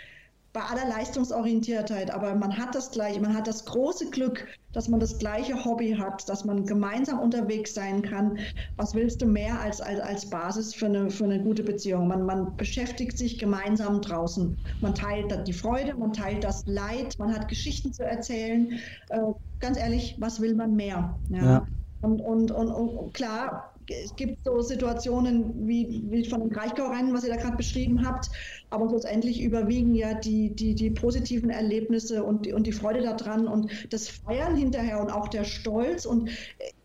bei 0.53 0.61
aller 0.63 0.89
Leistungsorientiertheit. 0.89 2.11
Aber 2.11 2.35
man 2.35 2.57
hat 2.57 2.75
das 2.75 2.91
gleiche, 2.91 3.21
man 3.21 3.35
hat 3.35 3.47
das 3.47 3.65
große 3.65 4.11
Glück, 4.11 4.47
dass 4.73 4.89
man 4.89 4.99
das 4.99 5.19
gleiche 5.19 5.65
Hobby 5.65 5.93
hat, 5.93 6.29
dass 6.29 6.45
man 6.45 6.67
gemeinsam 6.67 7.21
unterwegs 7.21 7.75
sein 7.75 8.03
kann. 8.03 8.39
Was 8.77 8.95
willst 8.95 9.23
du 9.23 9.27
mehr 9.27 9.61
als, 9.61 9.81
als, 9.81 10.01
als 10.01 10.29
Basis 10.29 10.75
für 10.75 10.87
eine, 10.87 11.11
für 11.11 11.25
eine 11.25 11.41
gute 11.41 11.63
Beziehung? 11.63 12.09
Man, 12.09 12.25
man 12.25 12.57
beschäftigt 12.57 13.19
sich 13.19 13.39
gemeinsam 13.39 14.01
draußen. 14.01 14.57
Man 14.81 14.95
teilt 14.95 15.47
die 15.47 15.53
Freude, 15.53 15.95
man 15.95 16.13
teilt 16.13 16.45
das 16.45 16.65
Leid, 16.67 17.19
man 17.19 17.35
hat 17.35 17.49
Geschichten 17.49 17.93
zu 17.93 18.05
erzählen. 18.05 18.79
Äh, 19.11 19.21
ganz 19.61 19.79
ehrlich, 19.79 20.17
was 20.19 20.41
will 20.41 20.55
man 20.55 20.75
mehr? 20.75 21.19
Ja. 21.29 21.45
ja. 21.45 21.67
Und, 22.01 22.21
und, 22.21 22.51
und, 22.51 22.69
und, 22.69 23.13
klar, 23.13 23.75
es 23.91 24.15
gibt 24.17 24.45
so 24.45 24.61
Situationen 24.61 25.67
wie, 25.67 26.05
wie 26.11 26.29
von 26.29 26.41
dem 26.41 26.51
Kraichgau-Rennen, 26.51 27.15
was 27.15 27.25
ihr 27.25 27.31
da 27.31 27.37
gerade 27.37 27.57
beschrieben 27.57 28.07
habt, 28.07 28.31
aber 28.71 28.89
schlussendlich 28.89 29.43
überwiegen 29.43 29.95
ja 29.95 30.15
die, 30.15 30.55
die, 30.55 30.75
die 30.75 30.91
positiven 30.91 31.51
Erlebnisse 31.51 32.23
und 32.25 32.47
die, 32.47 32.53
und 32.53 32.67
die 32.67 32.73
Freude 32.73 33.03
daran 33.03 33.49
und 33.49 33.71
das 33.91 34.09
Feiern 34.09 34.57
hinterher 34.57 35.01
und 35.01 35.11
auch 35.11 35.29
der 35.29 35.45
Stolz 35.45 36.05
und 36.05 36.31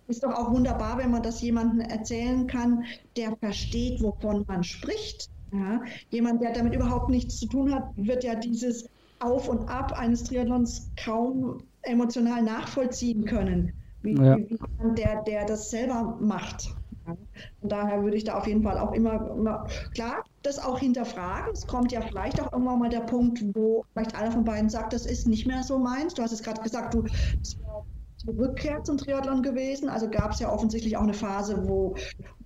ist 0.07 0.23
doch 0.23 0.33
auch 0.33 0.51
wunderbar, 0.51 0.97
wenn 0.97 1.11
man 1.11 1.23
das 1.23 1.41
jemandem 1.41 1.79
erzählen 1.81 2.47
kann, 2.47 2.83
der 3.15 3.35
versteht, 3.37 4.01
wovon 4.01 4.43
man 4.47 4.63
spricht. 4.63 5.29
Ja? 5.51 5.81
Jemand, 6.09 6.41
der 6.41 6.51
damit 6.51 6.75
überhaupt 6.75 7.09
nichts 7.09 7.39
zu 7.39 7.47
tun 7.47 7.73
hat, 7.73 7.83
wird 7.95 8.23
ja 8.23 8.35
dieses 8.35 8.89
Auf 9.19 9.47
und 9.47 9.69
Ab 9.69 9.93
eines 9.93 10.23
Triathlons 10.23 10.89
kaum 11.03 11.63
emotional 11.83 12.41
nachvollziehen 12.41 13.25
können, 13.25 13.73
wie, 14.01 14.15
ja. 14.15 14.37
wie 14.37 14.57
der, 14.95 15.23
der 15.23 15.45
das 15.45 15.69
selber 15.69 16.17
macht. 16.19 16.75
Von 17.05 17.69
daher 17.69 18.03
würde 18.03 18.17
ich 18.17 18.23
da 18.23 18.37
auf 18.37 18.47
jeden 18.47 18.63
Fall 18.63 18.77
auch 18.77 18.93
immer, 18.93 19.31
immer, 19.31 19.67
klar, 19.93 20.23
das 20.41 20.59
auch 20.59 20.79
hinterfragen. 20.79 21.51
Es 21.53 21.67
kommt 21.67 21.91
ja 21.91 22.01
vielleicht 22.01 22.41
auch 22.41 22.51
irgendwann 22.51 22.79
mal 22.79 22.89
der 22.89 23.01
Punkt, 23.01 23.43
wo 23.53 23.83
vielleicht 23.93 24.15
einer 24.15 24.31
von 24.31 24.43
beiden 24.43 24.69
sagt, 24.69 24.93
das 24.93 25.05
ist 25.05 25.27
nicht 25.27 25.45
mehr 25.45 25.63
so 25.63 25.79
meins. 25.79 26.13
Du 26.13 26.21
hast 26.21 26.31
es 26.31 26.43
gerade 26.43 26.61
gesagt, 26.61 26.93
du, 26.93 27.03
die 27.03 28.31
Rückkehr 28.31 28.83
zum 28.83 28.97
Triathlon 28.97 29.43
gewesen. 29.43 29.89
Also 29.89 30.09
gab 30.09 30.31
es 30.31 30.39
ja 30.39 30.51
offensichtlich 30.51 30.95
auch 30.97 31.03
eine 31.03 31.13
Phase, 31.13 31.67
wo, 31.67 31.95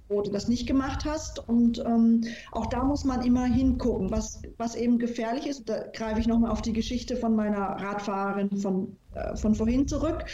wo 0.09 0.21
du 0.21 0.31
das 0.31 0.47
nicht 0.47 0.67
gemacht 0.67 1.05
hast. 1.05 1.47
Und 1.47 1.79
ähm, 1.79 2.23
auch 2.51 2.67
da 2.67 2.83
muss 2.83 3.03
man 3.03 3.25
immer 3.25 3.45
hingucken, 3.45 4.11
was, 4.11 4.41
was 4.57 4.75
eben 4.75 4.99
gefährlich 4.99 5.47
ist. 5.47 5.69
Da 5.69 5.85
greife 5.93 6.19
ich 6.19 6.27
nochmal 6.27 6.51
auf 6.51 6.61
die 6.61 6.73
Geschichte 6.73 7.15
von 7.17 7.35
meiner 7.35 7.59
Radfahrerin 7.59 8.57
von 8.57 8.95
äh, 9.17 9.35
von 9.35 9.55
vorhin 9.55 9.87
zurück, 9.87 10.25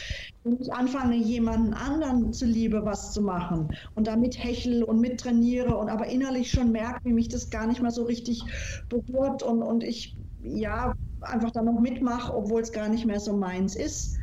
wenn 0.43 0.59
ich 0.59 0.73
anfange, 0.73 1.15
jemanden 1.15 1.73
anderen 1.73 2.33
zuliebe 2.33 2.85
was 2.85 3.13
zu 3.13 3.21
machen 3.21 3.69
und 3.95 4.07
damit 4.07 4.43
hechel 4.43 4.83
und 4.83 4.99
mittrainiere 4.99 5.75
und 5.75 5.89
aber 5.89 6.07
innerlich 6.07 6.51
schon 6.51 6.71
merke, 6.71 6.99
wie 7.03 7.13
mich 7.13 7.29
das 7.29 7.49
gar 7.49 7.67
nicht 7.67 7.81
mehr 7.81 7.91
so 7.91 8.03
richtig 8.03 8.43
berührt 8.89 9.43
und, 9.43 9.61
und 9.61 9.83
ich 9.83 10.17
ja 10.43 10.93
einfach 11.21 11.51
dann 11.51 11.65
noch 11.65 11.79
mitmache, 11.79 12.35
obwohl 12.35 12.61
es 12.61 12.71
gar 12.71 12.89
nicht 12.89 13.05
mehr 13.05 13.19
so 13.19 13.35
meins 13.35 13.75
ist, 13.75 14.17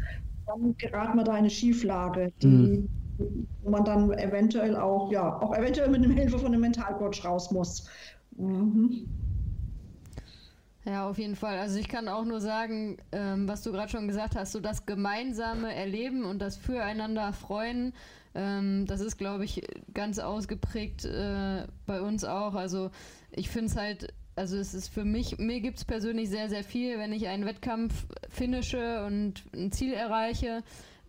dann 0.46 0.74
gerät 0.76 1.14
man 1.14 1.24
da 1.24 1.32
in 1.32 1.38
eine 1.38 1.50
Schieflage, 1.50 2.32
die, 2.42 2.46
mhm. 2.46 2.88
Wo 3.62 3.70
man 3.70 3.84
dann 3.84 4.12
eventuell 4.12 4.76
auch, 4.76 5.10
ja, 5.12 5.40
auch 5.40 5.54
eventuell 5.56 5.88
mit 5.88 6.04
Hilfe 6.04 6.38
von 6.38 6.48
einem 6.48 6.60
Mentalcoach 6.60 7.24
raus 7.24 7.50
muss. 7.50 7.88
Mhm. 8.36 9.06
Ja, 10.84 11.08
auf 11.08 11.18
jeden 11.18 11.36
Fall. 11.36 11.58
Also 11.58 11.78
ich 11.78 11.88
kann 11.88 12.08
auch 12.08 12.24
nur 12.24 12.40
sagen, 12.40 12.96
ähm, 13.12 13.46
was 13.46 13.62
du 13.62 13.70
gerade 13.70 13.90
schon 13.90 14.08
gesagt 14.08 14.34
hast, 14.34 14.52
so 14.52 14.60
das 14.60 14.86
gemeinsame 14.86 15.74
Erleben 15.74 16.24
und 16.24 16.40
das 16.40 16.56
Füreinander 16.56 17.32
freuen, 17.34 17.92
ähm, 18.34 18.86
das 18.86 19.00
ist, 19.00 19.18
glaube 19.18 19.44
ich, 19.44 19.62
ganz 19.92 20.18
ausgeprägt 20.18 21.04
äh, 21.04 21.66
bei 21.86 22.00
uns 22.00 22.24
auch. 22.24 22.54
Also 22.54 22.90
ich 23.30 23.50
finde 23.50 23.66
es 23.66 23.76
halt, 23.76 24.14
also 24.36 24.56
es 24.56 24.72
ist 24.72 24.88
für 24.88 25.04
mich, 25.04 25.38
mir 25.38 25.60
gibt 25.60 25.78
es 25.78 25.84
persönlich 25.84 26.30
sehr, 26.30 26.48
sehr 26.48 26.64
viel, 26.64 26.98
wenn 26.98 27.12
ich 27.12 27.28
einen 27.28 27.44
Wettkampf 27.44 28.06
finische 28.30 29.04
und 29.04 29.44
ein 29.54 29.72
Ziel 29.72 29.92
erreiche. 29.92 30.62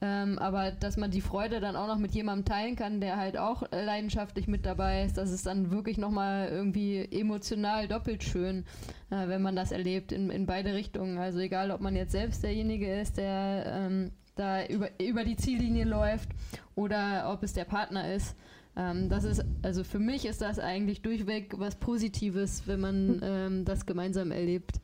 Ähm, 0.03 0.39
aber 0.39 0.71
dass 0.71 0.97
man 0.97 1.11
die 1.11 1.21
Freude 1.21 1.59
dann 1.59 1.75
auch 1.75 1.85
noch 1.85 1.99
mit 1.99 2.11
jemandem 2.13 2.45
teilen 2.45 2.75
kann, 2.75 3.01
der 3.01 3.17
halt 3.17 3.37
auch 3.37 3.61
leidenschaftlich 3.71 4.47
mit 4.47 4.65
dabei 4.65 5.03
ist, 5.03 5.15
das 5.15 5.29
ist 5.29 5.45
dann 5.45 5.69
wirklich 5.69 5.99
nochmal 5.99 6.49
irgendwie 6.49 7.07
emotional 7.11 7.87
doppelt 7.87 8.23
schön, 8.23 8.65
äh, 9.11 9.27
wenn 9.27 9.43
man 9.43 9.55
das 9.55 9.71
erlebt 9.71 10.11
in, 10.11 10.31
in 10.31 10.47
beide 10.47 10.73
Richtungen. 10.73 11.19
Also 11.19 11.37
egal, 11.37 11.69
ob 11.69 11.81
man 11.81 11.95
jetzt 11.95 12.13
selbst 12.13 12.41
derjenige 12.43 12.91
ist, 12.99 13.17
der 13.17 13.65
ähm, 13.67 14.11
da 14.35 14.65
über, 14.65 14.89
über 14.99 15.23
die 15.23 15.35
Ziellinie 15.35 15.85
läuft 15.85 16.29
oder 16.73 17.31
ob 17.31 17.43
es 17.43 17.53
der 17.53 17.65
Partner 17.65 18.11
ist. 18.11 18.35
Ähm, 18.75 19.07
das 19.07 19.23
ist, 19.23 19.45
also 19.61 19.83
für 19.83 19.99
mich 19.99 20.25
ist 20.25 20.41
das 20.41 20.57
eigentlich 20.57 21.03
durchweg 21.03 21.53
was 21.59 21.75
Positives, 21.75 22.63
wenn 22.65 22.79
man 22.79 23.21
ähm, 23.23 23.65
das 23.65 23.85
gemeinsam 23.85 24.31
erlebt. 24.31 24.79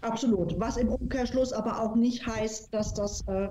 Absolut. 0.00 0.58
Was 0.60 0.76
im 0.76 0.88
Umkehrschluss 0.88 1.52
aber 1.52 1.80
auch 1.80 1.96
nicht 1.96 2.24
heißt, 2.24 2.72
dass 2.72 2.94
das 2.94 3.22
äh, 3.26 3.48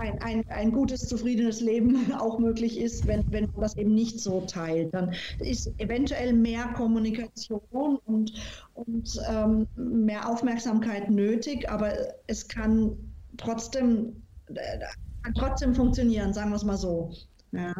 ein, 0.00 0.20
ein, 0.22 0.48
ein 0.48 0.70
gutes, 0.70 1.08
zufriedenes 1.08 1.60
Leben 1.60 2.12
auch 2.18 2.38
möglich 2.38 2.78
ist, 2.78 3.06
wenn, 3.06 3.24
wenn 3.30 3.50
man 3.52 3.62
das 3.62 3.76
eben 3.76 3.94
nicht 3.94 4.20
so 4.20 4.42
teilt. 4.42 4.94
Dann 4.94 5.14
ist 5.40 5.72
eventuell 5.78 6.32
mehr 6.32 6.68
Kommunikation 6.76 7.60
und, 8.06 8.32
und 8.74 9.20
ähm, 9.28 9.66
mehr 9.74 10.28
Aufmerksamkeit 10.28 11.10
nötig, 11.10 11.68
aber 11.68 11.92
es 12.28 12.46
kann 12.46 12.96
trotzdem, 13.36 14.22
äh, 14.54 14.78
kann 15.22 15.34
trotzdem 15.34 15.74
funktionieren, 15.74 16.32
sagen 16.32 16.50
wir 16.50 16.56
es 16.56 16.64
mal 16.64 16.76
so. 16.76 17.10
Ja. 17.50 17.74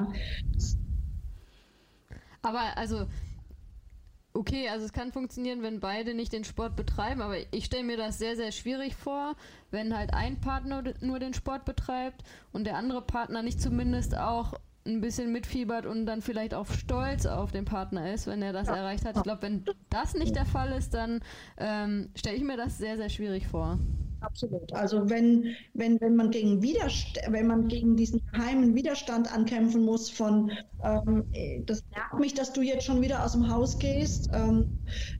Aber 2.43 2.76
also 2.76 3.07
okay, 4.39 4.68
also 4.68 4.84
es 4.84 4.93
kann 4.93 5.11
funktionieren, 5.11 5.62
wenn 5.62 5.80
beide 5.80 6.14
nicht 6.14 6.32
den 6.32 6.45
Sport 6.45 6.76
betreiben, 6.76 7.20
aber 7.20 7.36
ich 7.51 7.64
stelle 7.64 7.82
mir 7.82 7.97
das 7.97 8.18
sehr, 8.18 8.36
sehr 8.36 8.53
schwierig 8.53 8.95
vor, 8.95 9.34
wenn 9.72 9.97
halt 9.97 10.14
ein 10.14 10.41
Partner 10.41 10.84
nur 11.01 11.18
den 11.18 11.34
Sport 11.34 11.64
betreibt 11.64 12.22
und 12.53 12.64
der 12.64 12.76
andere 12.76 13.03
Partner 13.03 13.43
nicht 13.43 13.61
zumindest 13.61 14.16
auch 14.16 14.55
ein 14.86 15.01
bisschen 15.01 15.32
mitfiebert 15.32 15.86
und 15.86 16.07
dann 16.07 16.22
vielleicht 16.22 16.55
auch 16.55 16.66
stolz 16.66 17.26
auf 17.26 17.51
den 17.51 17.64
Partner 17.64 18.12
ist, 18.12 18.26
wenn 18.26 18.41
er 18.41 18.53
das 18.53 18.68
ja. 18.68 18.76
erreicht 18.76 19.05
hat. 19.05 19.16
Ich 19.16 19.22
glaube, 19.24 19.43
wenn 19.43 19.64
das 19.91 20.14
nicht 20.14 20.36
der 20.36 20.47
Fall 20.47 20.72
ist, 20.72 20.95
dann 20.95 21.20
ähm, 21.59 22.09
stelle 22.14 22.36
ich 22.36 22.45
mir 22.45 22.57
das 22.57 22.78
sehr, 22.78 22.97
sehr 22.97 23.11
schwierig 23.11 23.49
vor. 23.49 23.78
Absolut. 24.21 24.73
Also 24.73 25.09
wenn, 25.09 25.55
wenn, 25.75 26.01
wenn 26.01 26.16
man 26.16 26.31
gegen 26.31 26.61
wenn 26.61 27.47
man 27.47 27.69
gegen 27.69 27.97
diesen 27.97 28.21
geheimen 28.33 28.75
Widerstand 28.75 29.33
ankämpfen 29.33 29.85
muss 29.85 30.11
von 30.11 30.51
ähm, 30.83 31.25
das 31.66 31.85
nervt 31.95 32.19
mich, 32.19 32.35
dass 32.35 32.53
du 32.53 32.62
jetzt 32.62 32.85
schon 32.85 33.01
wieder 33.01 33.25
aus 33.25 33.33
dem 33.33 33.49
Haus 33.49 33.79
gehst, 33.79 34.29
ähm, 34.33 34.66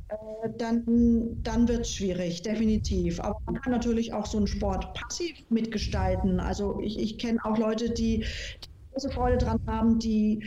äh, 0.09 0.16
dann, 0.57 1.42
dann 1.42 1.68
wird 1.68 1.82
es 1.82 1.92
schwierig, 1.94 2.42
definitiv. 2.42 3.20
Aber 3.20 3.38
man 3.46 3.61
kann 3.61 3.72
natürlich 3.72 4.12
auch 4.12 4.26
so 4.26 4.38
einen 4.38 4.49
Sport 4.49 4.92
passiv 4.94 5.49
mitgestalten. 5.49 6.40
Also 6.40 6.80
ich, 6.80 6.99
ich 6.99 7.18
kenne 7.18 7.38
auch 7.44 7.57
Leute, 7.57 7.90
die, 7.90 8.20
die 8.24 8.68
große 8.90 9.11
Freude 9.11 9.38
daran 9.38 9.61
haben, 9.68 9.99
die 10.01 10.44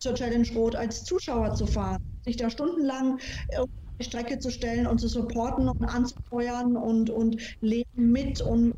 zur 0.00 0.14
Challenge 0.14 0.48
Rot 0.54 0.74
als 0.74 1.04
Zuschauer 1.04 1.54
zu 1.54 1.66
fahren, 1.66 1.98
sich 2.24 2.36
da 2.36 2.50
stundenlang 2.50 3.20
die 3.98 4.04
Strecke 4.04 4.38
zu 4.38 4.50
stellen 4.50 4.86
und 4.86 5.00
zu 5.00 5.08
supporten 5.08 5.68
und 5.68 5.82
anzufeuern 5.82 6.76
und, 6.76 7.10
und 7.10 7.56
leben 7.60 8.12
mit. 8.12 8.40
Und 8.40 8.74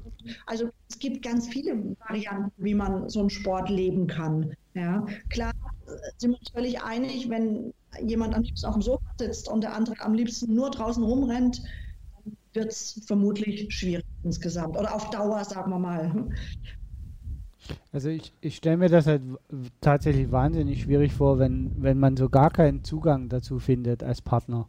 also 0.46 0.70
es 0.88 0.98
gibt 0.98 1.22
ganz 1.22 1.48
viele 1.48 1.96
Varianten, 2.08 2.52
wie 2.56 2.74
man 2.74 3.08
so 3.08 3.20
einen 3.20 3.30
Sport 3.30 3.68
leben 3.68 4.06
kann. 4.06 4.54
Ja, 4.74 5.04
klar 5.28 5.52
sind 6.18 6.30
wir 6.30 6.38
uns 6.38 6.50
völlig 6.50 6.82
einig, 6.82 7.28
wenn 7.28 7.72
jemand 8.02 8.34
am 8.34 8.42
liebsten 8.42 8.66
auf 8.66 8.74
dem 8.74 8.82
Sofa 8.82 9.02
sitzt 9.18 9.48
und 9.48 9.62
der 9.62 9.74
andere 9.74 10.00
am 10.00 10.14
liebsten 10.14 10.54
nur 10.54 10.70
draußen 10.70 11.02
rumrennt, 11.02 11.62
wird 12.52 12.70
es 12.70 13.02
vermutlich 13.06 13.72
schwierig 13.74 14.04
insgesamt. 14.22 14.76
Oder 14.76 14.94
auf 14.94 15.10
Dauer, 15.10 15.44
sagen 15.44 15.70
wir 15.70 15.78
mal. 15.78 16.28
Also 17.92 18.08
ich, 18.08 18.32
ich 18.40 18.56
stelle 18.56 18.76
mir 18.76 18.88
das 18.88 19.06
halt 19.06 19.22
tatsächlich 19.80 20.30
wahnsinnig 20.32 20.82
schwierig 20.82 21.12
vor, 21.12 21.38
wenn, 21.38 21.70
wenn 21.76 21.98
man 21.98 22.16
so 22.16 22.28
gar 22.28 22.50
keinen 22.50 22.84
Zugang 22.84 23.28
dazu 23.28 23.58
findet 23.58 24.02
als 24.02 24.22
Partner. 24.22 24.68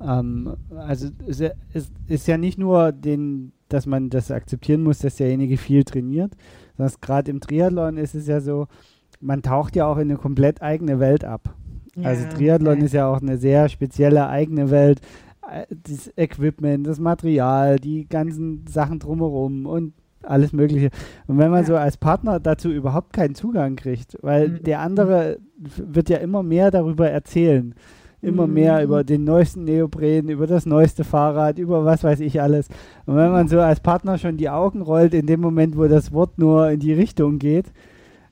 Ähm, 0.00 0.56
also 0.70 1.08
es, 1.26 1.40
es 1.72 1.90
ist 2.06 2.26
ja 2.26 2.38
nicht 2.38 2.58
nur, 2.58 2.92
den, 2.92 3.52
dass 3.68 3.86
man 3.86 4.10
das 4.10 4.30
akzeptieren 4.30 4.82
muss, 4.82 4.98
dass 4.98 5.16
derjenige 5.16 5.56
viel 5.56 5.84
trainiert, 5.84 6.32
sondern 6.76 6.94
gerade 7.00 7.30
im 7.30 7.40
Triathlon 7.40 7.96
ist 7.96 8.14
es 8.14 8.26
ja 8.26 8.40
so, 8.40 8.66
man 9.20 9.42
taucht 9.42 9.76
ja 9.76 9.86
auch 9.86 9.96
in 9.96 10.10
eine 10.10 10.16
komplett 10.16 10.62
eigene 10.62 10.98
Welt 10.98 11.24
ab. 11.24 11.54
Ja, 11.94 12.08
also 12.08 12.26
Triathlon 12.28 12.76
okay. 12.76 12.84
ist 12.86 12.94
ja 12.94 13.08
auch 13.08 13.20
eine 13.20 13.36
sehr 13.36 13.68
spezielle 13.68 14.28
eigene 14.28 14.70
Welt. 14.70 15.00
Äh, 15.48 15.66
das 15.70 16.10
Equipment, 16.16 16.86
das 16.86 16.98
Material, 16.98 17.78
die 17.78 18.06
ganzen 18.08 18.66
Sachen 18.66 18.98
drumherum 18.98 19.66
und 19.66 19.92
alles 20.22 20.52
Mögliche. 20.52 20.90
Und 21.26 21.38
wenn 21.38 21.50
man 21.50 21.60
ja. 21.60 21.66
so 21.66 21.76
als 21.76 21.96
Partner 21.96 22.40
dazu 22.40 22.70
überhaupt 22.70 23.12
keinen 23.12 23.34
Zugang 23.34 23.76
kriegt, 23.76 24.16
weil 24.22 24.48
mhm. 24.48 24.62
der 24.62 24.80
andere 24.80 25.38
wird 25.56 26.08
ja 26.08 26.18
immer 26.18 26.42
mehr 26.42 26.70
darüber 26.70 27.10
erzählen 27.10 27.74
immer 28.22 28.46
mehr 28.46 28.78
mhm. 28.78 28.84
über 28.84 29.04
den 29.04 29.24
neuesten 29.24 29.64
Neopren, 29.64 30.28
über 30.28 30.46
das 30.46 30.64
neueste 30.64 31.04
Fahrrad, 31.04 31.58
über 31.58 31.84
was 31.84 32.04
weiß 32.04 32.20
ich 32.20 32.40
alles. 32.40 32.68
Und 33.04 33.16
wenn 33.16 33.32
man 33.32 33.48
so 33.48 33.60
als 33.60 33.80
Partner 33.80 34.16
schon 34.16 34.36
die 34.36 34.48
Augen 34.48 34.80
rollt 34.80 35.12
in 35.12 35.26
dem 35.26 35.40
Moment, 35.40 35.76
wo 35.76 35.86
das 35.88 36.12
Wort 36.12 36.38
nur 36.38 36.70
in 36.70 36.80
die 36.80 36.92
Richtung 36.92 37.38
geht, 37.38 37.66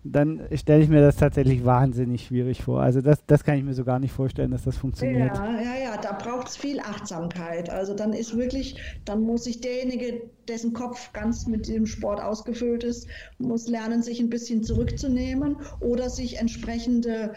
dann 0.03 0.41
stelle 0.55 0.83
ich 0.83 0.89
mir 0.89 1.03
das 1.03 1.17
tatsächlich 1.17 1.65
wahnsinnig 1.65 2.25
schwierig 2.25 2.63
vor. 2.63 2.81
Also 2.81 3.03
das, 3.03 3.19
das 3.27 3.45
kann 3.45 3.59
ich 3.59 3.65
mir 3.65 3.75
so 3.75 3.85
gar 3.85 3.99
nicht 3.99 4.13
vorstellen, 4.13 4.51
dass 4.51 4.65
das 4.65 4.79
funktioniert. 4.79 5.37
Ja, 5.37 5.61
ja, 5.61 5.77
ja, 5.77 5.97
da 6.01 6.13
braucht 6.13 6.49
es 6.49 6.57
viel 6.57 6.81
Achtsamkeit. 6.81 7.69
Also 7.69 7.95
dann 7.95 8.15
ist 8.15 8.35
wirklich, 8.35 8.77
dann 9.05 9.21
muss 9.21 9.45
sich 9.45 9.61
derjenige, 9.61 10.23
dessen 10.49 10.73
Kopf 10.73 11.13
ganz 11.13 11.47
mit 11.47 11.69
dem 11.69 11.85
Sport 11.85 12.23
ausgefüllt 12.23 12.83
ist, 12.83 13.09
muss 13.39 13.69
lernen, 13.69 14.03
sich 14.03 14.21
ein 14.21 14.31
bisschen 14.31 14.63
zurückzunehmen 14.63 15.57
oder 15.81 16.09
sich 16.09 16.39
entsprechende 16.39 17.35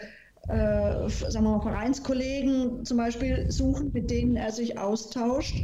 äh, 0.48 1.08
sagen 1.08 1.44
wir 1.44 1.56
mal, 1.56 1.60
Vereinskollegen 1.60 2.84
zum 2.84 2.96
Beispiel 2.96 3.50
suchen, 3.50 3.90
mit 3.92 4.10
denen 4.10 4.36
er 4.36 4.52
sich 4.52 4.78
austauscht. 4.78 5.62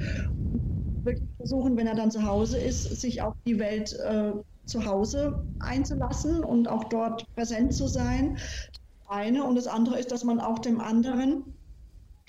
Wirklich 1.02 1.28
versuchen, 1.36 1.76
wenn 1.76 1.86
er 1.86 1.94
dann 1.94 2.10
zu 2.10 2.24
Hause 2.24 2.58
ist, 2.58 3.00
sich 3.00 3.22
auf 3.22 3.34
die 3.46 3.58
Welt 3.58 3.92
äh, 3.94 4.32
zu 4.66 4.84
Hause 4.84 5.44
einzulassen 5.58 6.44
und 6.44 6.68
auch 6.68 6.84
dort 6.84 7.24
präsent 7.34 7.74
zu 7.74 7.88
sein. 7.88 8.36
Das 8.36 9.08
eine. 9.08 9.44
Und 9.44 9.56
das 9.56 9.66
andere 9.66 9.98
ist, 9.98 10.12
dass 10.12 10.24
man 10.24 10.40
auch 10.40 10.58
dem 10.58 10.80
anderen 10.80 11.54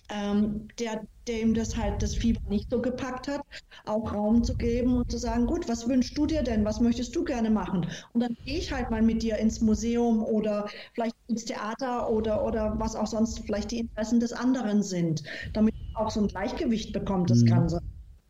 ähm, 0.10 0.68
der, 0.80 1.02
dem 1.28 1.54
das 1.54 1.78
halt 1.78 2.02
das 2.02 2.16
Fieber 2.16 2.40
nicht 2.50 2.70
so 2.70 2.82
gepackt 2.82 3.28
hat, 3.28 3.42
auch 3.86 4.14
Raum 4.14 4.44
zu 4.44 4.56
geben 4.56 4.98
und 4.98 5.12
zu 5.12 5.18
sagen, 5.18 5.46
gut, 5.46 5.68
was 5.70 5.88
wünschst 5.88 6.18
du 6.18 6.26
dir 6.26 6.44
denn? 6.44 6.66
Was 6.66 6.80
möchtest 6.80 7.16
du 7.16 7.24
gerne 7.24 7.50
machen? 7.50 7.88
Und 8.14 8.22
dann 8.22 8.36
gehe 8.46 8.58
ich 8.58 8.72
halt 8.72 8.90
mal 8.90 9.02
mit 9.02 9.22
dir 9.24 9.38
ins 9.38 9.62
Museum 9.62 10.24
oder 10.24 10.68
vielleicht 10.94 11.16
ins 11.28 11.46
Theater 11.46 12.10
oder, 12.10 12.44
oder 12.46 12.80
was 12.80 12.96
auch 12.96 13.08
sonst 13.08 13.40
vielleicht 13.46 13.72
die 13.72 13.80
Interessen 13.80 14.20
des 14.20 14.34
anderen 14.34 14.84
sind, 14.84 15.24
damit 15.54 15.74
auch 15.94 16.10
so 16.10 16.22
ein 16.22 16.28
Gleichgewicht 16.28 16.94
bekommt, 16.94 17.30
das 17.30 17.42
mhm. 17.42 17.46
Ganze. 17.46 17.82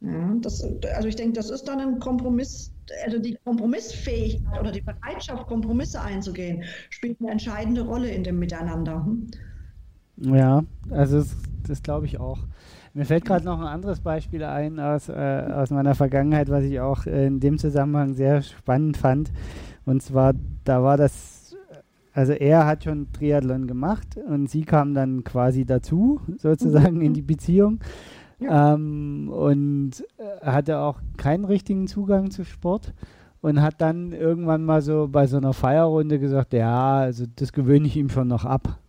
Ja, 0.02 0.34
das, 0.42 0.64
also 0.96 1.08
ich 1.08 1.16
denke, 1.16 1.34
das 1.34 1.52
ist 1.52 1.66
dann 1.66 1.80
ein 1.80 2.00
Kompromiss, 2.00 2.74
also 3.06 3.20
die 3.20 3.38
Kompromissfähigkeit 3.44 4.60
oder 4.60 4.72
die 4.72 4.82
Bereitschaft, 4.82 5.46
Kompromisse 5.48 6.02
einzugehen, 6.02 6.64
spielt 6.89 7.20
eine 7.22 7.32
entscheidende 7.32 7.82
Rolle 7.82 8.10
in 8.12 8.24
dem 8.24 8.39
Miteinander. 8.39 9.06
Hm? 9.06 9.28
Ja, 10.18 10.64
also 10.89 11.18
es 11.18 11.36
das 11.64 11.82
glaube 11.84 12.06
ich 12.06 12.20
auch. 12.20 12.48
Mir 12.94 13.06
fällt 13.06 13.24
gerade 13.24 13.46
noch 13.46 13.60
ein 13.60 13.68
anderes 13.68 14.02
Beispiel 14.02 14.44
ein 14.44 14.80
aus, 14.80 15.08
äh, 15.08 15.14
aus 15.54 15.70
meiner 15.70 15.96
Vergangenheit, 15.96 16.50
was 16.50 16.66
ich 16.66 16.80
auch 16.82 17.06
in 17.06 17.39
dem 17.39 17.58
Zusammenhang 17.58 18.14
sehr 18.14 18.42
spannend 18.42 18.98
fand. 18.98 19.32
Und 19.86 20.04
zwar, 20.04 20.34
da 20.66 20.84
war 20.84 20.98
das, 20.98 21.56
also 22.14 22.34
er 22.34 22.66
hat 22.66 22.84
schon 22.84 23.12
Triathlon 23.14 23.68
gemacht 23.68 24.18
und 24.18 24.50
sie 24.50 24.64
kam 24.64 24.94
dann 24.94 25.24
quasi 25.24 25.66
dazu, 25.66 26.20
sozusagen 26.38 27.02
in 27.02 27.14
die 27.14 27.22
Beziehung. 27.22 27.80
Ja. 28.39 28.74
Ähm, 28.74 29.30
und 29.30 30.04
äh, 30.18 30.46
hatte 30.46 30.80
auch 30.80 31.00
keinen 31.16 31.46
richtigen 31.46 31.88
Zugang 31.88 32.32
zu 32.32 32.44
Sport 32.44 32.94
und 33.39 33.62
hat 33.62 33.80
dann 33.80 34.12
irgendwann 34.12 34.66
mal 34.66 34.82
so 34.82 35.08
bei 35.10 35.28
so 35.28 35.38
einer 35.38 35.54
Feierrunde 35.54 36.20
gesagt, 36.20 36.52
ja, 36.54 36.96
also 36.98 37.26
das 37.36 37.54
gewöhne 37.54 37.88
ich 37.88 37.96
ihm 37.96 38.10
schon 38.10 38.28
noch 38.28 38.44
ab. 38.44 38.80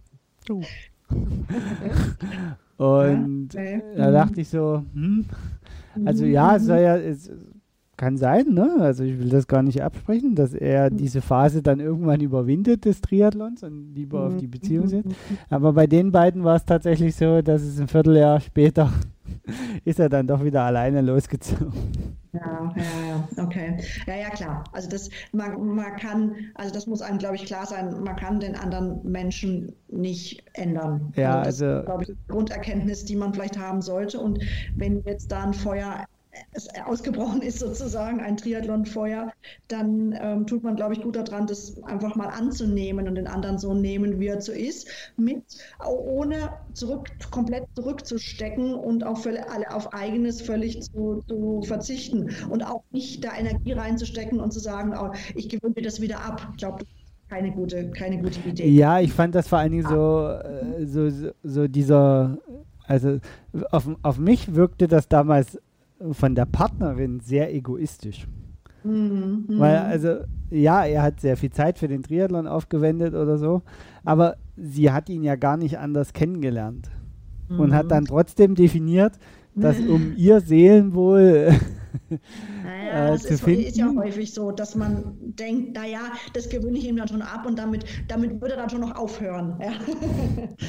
Oh. 0.51 0.63
Und 2.83 3.55
okay. 3.55 3.81
da 3.97 4.11
dachte 4.11 4.41
ich 4.41 4.49
so, 4.49 4.83
hm, 4.93 5.25
also 6.05 6.25
ja, 6.25 6.57
es 6.57 6.65
soll 6.65 6.79
ja, 6.79 6.97
es 6.97 7.31
kann 7.97 8.17
sein, 8.17 8.47
ne? 8.49 8.79
Also 8.81 9.05
ich 9.05 9.19
will 9.21 9.29
das 9.29 9.47
gar 9.47 9.63
nicht 9.63 9.83
absprechen, 9.83 10.35
dass 10.35 10.53
er 10.53 10.91
diese 10.91 11.21
Phase 11.21 11.63
dann 11.63 11.79
irgendwann 11.79 12.21
überwindet 12.21 12.85
des 12.85 13.01
Triathlons 13.01 13.63
und 13.63 13.95
lieber 13.95 14.27
auf 14.27 14.37
die 14.39 14.49
Beziehung 14.49 14.89
setzt. 14.89 15.15
Aber 15.49 15.75
bei 15.75 15.87
den 15.87 16.11
beiden 16.11 16.43
war 16.43 16.57
es 16.57 16.65
tatsächlich 16.65 17.15
so, 17.15 17.41
dass 17.43 17.63
es 17.63 17.79
ein 17.79 17.87
Vierteljahr 17.87 18.41
später 18.41 18.91
ist 19.85 19.99
er 19.99 20.09
dann 20.09 20.27
doch 20.27 20.45
wieder 20.45 20.63
alleine 20.63 21.01
losgezogen. 21.01 21.73
Ja, 22.33 22.73
ja, 22.77 22.83
ja, 23.37 23.45
okay. 23.45 23.77
Ja, 24.07 24.15
ja, 24.15 24.31
klar. 24.31 24.65
Also 24.73 24.89
das, 24.89 25.11
man, 25.33 25.75
man 25.75 25.97
kann, 25.97 26.35
also 26.55 26.73
das 26.73 26.87
muss 26.87 27.03
einem, 27.03 27.19
glaube 27.19 27.37
ich, 27.37 27.45
klar 27.45 27.67
sein, 27.67 28.03
man 28.03 28.17
kann 28.17 28.41
den 28.41 28.57
anderen 28.57 29.03
Menschen 29.03 29.73
nicht 29.89 30.43
ändern. 30.55 31.13
Ja, 31.17 31.43
also, 31.43 31.67
das 31.67 31.75
also, 31.75 31.85
glaube 31.85 32.03
ich, 32.05 32.09
die 32.09 32.29
Grunderkenntnis, 32.29 33.05
die 33.05 33.17
man 33.17 33.35
vielleicht 33.35 33.59
haben 33.59 33.83
sollte. 33.83 34.19
Und 34.19 34.39
wenn 34.77 35.03
jetzt 35.05 35.31
da 35.31 35.45
ein 35.45 35.53
Feuer 35.53 36.07
ausgebrochen 36.87 37.43
ist 37.43 37.59
sozusagen, 37.59 38.21
ein 38.21 38.37
Triathlonfeuer, 38.37 39.33
dann 39.69 40.15
ähm, 40.19 40.47
tut 40.47 40.63
man, 40.63 40.77
glaube 40.77 40.95
ich, 40.95 41.03
gut 41.03 41.17
daran, 41.17 41.47
das 41.47 41.83
einfach 41.85 42.15
mal 42.15 42.29
anzunehmen 42.29 43.07
und 43.07 43.17
den 43.17 43.27
anderen 43.27 43.59
so 43.59 43.75
nehmen, 43.75 44.19
wie 44.19 44.29
er 44.29 44.41
so 44.41 44.53
ist, 44.53 44.89
mit, 45.17 45.43
ohne 45.87 46.51
zurück, 46.73 47.11
komplett 47.31 47.65
zurückzustecken 47.75 48.75
und 48.75 49.05
auf, 49.05 49.27
auf 49.71 49.93
eigenes 49.93 50.41
völlig 50.41 50.83
zu, 50.83 51.23
zu, 51.29 51.63
verzichten 51.63 52.31
und 52.51 52.63
auch 52.63 52.83
nicht 52.93 53.25
da 53.25 53.37
Energie 53.37 53.73
reinzustecken 53.73 54.41
und 54.41 54.53
zu 54.53 54.61
sagen, 54.61 54.95
oh, 54.99 55.13
ich 55.35 55.49
gewöhne 55.49 55.75
mir 55.77 55.83
das 55.83 56.01
wieder 56.01 56.25
ab. 56.25 56.49
Ich 56.53 56.59
glaube, 56.59 56.85
keine 57.29 57.51
gute, 57.53 57.91
keine 57.91 58.21
gute 58.21 58.41
Idee. 58.49 58.69
Ja, 58.69 59.01
ich 59.01 59.13
fand 59.13 59.35
das 59.35 59.49
vor 59.49 59.59
allen 59.59 59.73
Dingen 59.73 59.87
so, 59.87 60.29
äh, 60.29 60.87
so, 60.87 61.09
so, 61.11 61.31
so 61.43 61.69
dieser, 61.69 62.39
also 62.87 63.19
auf, 63.71 63.89
auf 64.03 64.19
mich 64.19 64.55
wirkte 64.55 64.89
das 64.89 65.09
damals 65.09 65.59
von 66.11 66.35
der 66.35 66.47
Partnerin 66.47 67.21
sehr 67.21 67.55
egoistisch. 67.55 68.27
Mhm. 68.85 69.45
Weil, 69.49 69.77
also, 69.79 70.19
ja, 70.51 70.85
er 70.85 71.03
hat 71.03 71.21
sehr 71.21 71.37
viel 71.37 71.51
Zeit 71.51 71.79
für 71.79 71.89
den 71.89 72.03
Triathlon 72.03 72.47
aufgewendet 72.47 73.15
oder 73.15 73.39
so, 73.39 73.63
aber 74.05 74.37
sie 74.57 74.91
hat 74.91 75.09
ihn 75.09 75.23
ja 75.23 75.37
gar 75.37 75.57
nicht 75.57 75.79
anders 75.79 76.13
kennengelernt 76.13 76.91
mhm. 77.49 77.61
und 77.61 77.75
hat 77.75 77.91
dann 77.91 78.05
trotzdem 78.05 78.55
definiert, 78.55 79.19
dass 79.55 79.79
um 79.89 80.15
ihr 80.17 80.41
Seelenwohl 80.41 81.55
naja, 82.65 83.09
äh, 83.09 83.11
das 83.13 83.25
ist, 83.25 83.47
ist, 83.47 83.77
ja 83.77 83.91
häufig 83.95 84.33
so, 84.33 84.51
dass 84.51 84.75
man 84.75 85.15
denkt, 85.21 85.75
naja, 85.75 86.01
das 86.33 86.49
gewöhne 86.49 86.79
ich 86.79 86.87
ihm 86.87 86.97
dann 86.97 87.09
schon 87.09 87.23
ab 87.23 87.47
und 87.47 87.59
damit, 87.59 87.85
damit 88.09 88.41
würde 88.41 88.55
er 88.55 88.61
dann 88.61 88.71
schon 88.71 88.81
noch 88.81 88.97
aufhören. 88.97 89.61
Ja. 89.61 89.73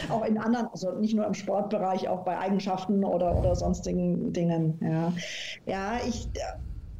auch 0.13 0.25
in 0.25 0.37
anderen, 0.37 0.67
also 0.67 0.91
nicht 0.99 1.15
nur 1.15 1.25
im 1.25 1.33
Sportbereich, 1.33 2.07
auch 2.07 2.23
bei 2.23 2.37
Eigenschaften 2.37 3.03
oder, 3.03 3.37
oder 3.37 3.55
sonstigen 3.55 4.33
Dingen. 4.33 4.79
Ja, 4.81 5.13
ja 5.65 5.99
ich 6.07 6.27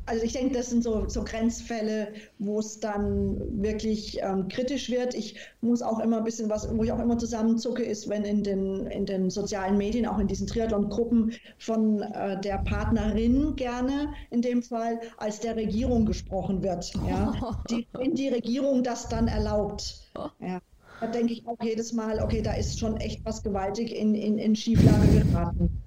also 0.06 0.24
ich 0.24 0.34
denke, 0.34 0.56
das 0.56 0.70
sind 0.70 0.84
so, 0.84 1.08
so 1.08 1.24
Grenzfälle, 1.24 2.14
wo 2.40 2.60
es 2.60 2.80
dann 2.80 3.62
wirklich 3.62 4.20
ähm, 4.22 4.48
kritisch 4.48 4.90
wird. 4.90 5.14
Ich 5.14 5.38
muss 5.62 5.82
auch 5.82 6.00
immer 6.00 6.18
ein 6.18 6.24
bisschen 6.24 6.50
was, 6.50 6.68
wo 6.76 6.84
ich 6.84 6.92
auch 6.92 7.00
immer 7.00 7.18
zusammenzucke, 7.18 7.84
ist, 7.84 8.10
wenn 8.10 8.24
in 8.24 8.44
den, 8.44 8.88
in 8.88 9.06
den 9.06 9.30
sozialen 9.30 9.78
Medien, 9.78 10.06
auch 10.06 10.20
in 10.20 10.28
diesen 10.28 10.48
Triathlon-Gruppen 10.48 11.34
von 11.58 12.02
äh, 12.02 12.40
der 12.42 12.58
Partnerin 12.60 13.56
gerne 13.56 14.14
in 14.30 14.42
dem 14.42 14.62
Fall 14.62 15.00
als 15.18 15.40
der 15.40 15.56
Regierung 15.56 16.06
gesprochen 16.06 16.64
wird. 16.64 16.94
Ja? 17.08 17.34
Die, 17.70 17.88
wenn 17.94 18.16
die 18.16 18.30
Regierung 18.30 18.84
das 18.84 19.08
dann 19.08 19.28
erlaubt. 19.28 20.02
Ja. 20.40 20.60
Da 21.00 21.08
denke 21.08 21.34
ich 21.34 21.48
auch 21.48 21.58
jedes 21.62 21.94
Mal, 21.94 22.22
okay, 22.22 22.42
da 22.42 22.54
ist 22.54 22.80
schon 22.80 22.98
echt 22.98 23.26
was 23.26 23.44
gewaltig 23.44 23.96
in, 23.96 24.16
in, 24.16 24.38
in 24.38 24.56
Schieflage 24.56 25.08
geraten. 25.08 25.83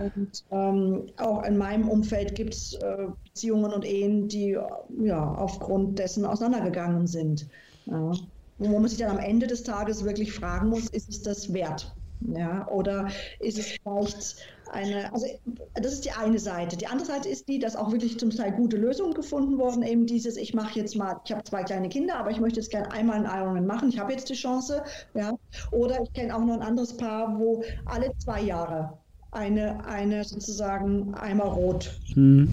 Und 0.00 0.44
ähm, 0.50 1.06
auch 1.18 1.44
in 1.44 1.56
meinem 1.56 1.88
Umfeld 1.88 2.34
gibt 2.34 2.54
es 2.54 2.74
äh, 2.74 3.06
Beziehungen 3.24 3.72
und 3.72 3.84
Ehen, 3.84 4.28
die 4.28 4.56
ja, 5.00 5.34
aufgrund 5.34 5.98
dessen 5.98 6.24
auseinandergegangen 6.24 7.06
sind. 7.06 7.48
Ja. 7.86 8.12
Wo 8.58 8.78
man 8.78 8.88
sich 8.88 8.98
dann 8.98 9.10
am 9.10 9.18
Ende 9.18 9.46
des 9.46 9.62
Tages 9.62 10.04
wirklich 10.04 10.32
fragen 10.32 10.68
muss, 10.68 10.88
ist 10.88 11.08
es 11.08 11.22
das 11.22 11.52
wert? 11.52 11.94
Ja, 12.20 12.66
oder 12.68 13.08
ist 13.40 13.58
es 13.58 13.66
vielleicht 13.66 14.36
eine, 14.72 15.12
also 15.12 15.26
das 15.74 15.92
ist 15.92 16.04
die 16.04 16.12
eine 16.12 16.38
Seite. 16.38 16.76
Die 16.76 16.86
andere 16.86 17.06
Seite 17.06 17.28
ist 17.28 17.48
die, 17.48 17.58
dass 17.58 17.76
auch 17.76 17.92
wirklich 17.92 18.18
zum 18.18 18.30
Teil 18.30 18.52
gute 18.52 18.76
Lösungen 18.76 19.14
gefunden 19.14 19.58
wurden. 19.58 19.82
Eben 19.82 20.06
dieses, 20.06 20.36
ich 20.36 20.54
mache 20.54 20.78
jetzt 20.78 20.96
mal, 20.96 21.20
ich 21.24 21.32
habe 21.32 21.44
zwei 21.44 21.62
kleine 21.64 21.88
Kinder, 21.88 22.16
aber 22.16 22.30
ich 22.30 22.40
möchte 22.40 22.60
jetzt 22.60 22.70
gerne 22.70 22.90
einmal 22.92 23.16
einen 23.16 23.26
Ironman 23.26 23.66
machen. 23.66 23.88
Ich 23.90 23.98
habe 23.98 24.12
jetzt 24.12 24.28
die 24.30 24.34
Chance. 24.34 24.82
Ja. 25.14 25.32
Oder 25.70 26.00
ich 26.02 26.12
kenne 26.12 26.34
auch 26.34 26.40
noch 26.40 26.54
ein 26.54 26.62
anderes 26.62 26.96
Paar, 26.96 27.38
wo 27.38 27.62
alle 27.84 28.12
zwei 28.18 28.40
Jahre 28.40 28.98
eine, 29.34 29.84
eine 29.86 30.24
sozusagen 30.24 31.14
einmal 31.14 31.48
rot. 31.48 31.98
Hm. 32.14 32.48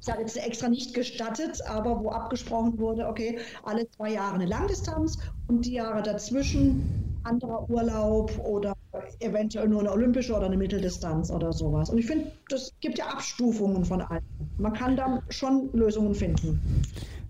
Ich 0.00 0.10
habe 0.10 0.22
jetzt 0.22 0.36
extra 0.36 0.68
nicht 0.68 0.94
gestattet, 0.94 1.60
aber 1.68 2.02
wo 2.02 2.10
abgesprochen 2.10 2.76
wurde, 2.78 3.06
okay, 3.06 3.38
alle 3.62 3.88
zwei 3.90 4.12
Jahre 4.12 4.34
eine 4.34 4.46
Langdistanz 4.46 5.18
und 5.46 5.64
die 5.64 5.74
Jahre 5.74 6.02
dazwischen 6.02 6.82
anderer 7.22 7.70
Urlaub 7.70 8.36
oder 8.44 8.74
eventuell 9.20 9.68
nur 9.68 9.80
eine 9.80 9.92
olympische 9.92 10.34
oder 10.34 10.46
eine 10.46 10.56
Mitteldistanz 10.56 11.30
oder 11.30 11.52
sowas. 11.52 11.88
Und 11.90 11.98
ich 11.98 12.06
finde, 12.06 12.32
das 12.48 12.72
gibt 12.80 12.98
ja 12.98 13.06
Abstufungen 13.06 13.84
von 13.84 14.00
allen. 14.00 14.24
Man 14.58 14.72
kann 14.72 14.96
da 14.96 15.22
schon 15.28 15.70
Lösungen 15.72 16.16
finden. 16.16 16.60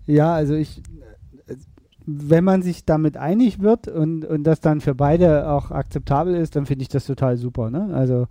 Ja, 0.07 0.33
also 0.33 0.55
ich, 0.55 0.81
wenn 2.05 2.43
man 2.43 2.61
sich 2.63 2.85
damit 2.85 3.17
einig 3.17 3.61
wird 3.61 3.87
und, 3.87 4.25
und 4.25 4.43
das 4.43 4.59
dann 4.59 4.81
für 4.81 4.95
beide 4.95 5.49
auch 5.49 5.71
akzeptabel 5.71 6.35
ist, 6.35 6.55
dann 6.55 6.65
finde 6.65 6.81
ich 6.81 6.89
das 6.89 7.05
total 7.05 7.37
super. 7.37 7.69
Ne? 7.69 7.93
Also 7.93 8.27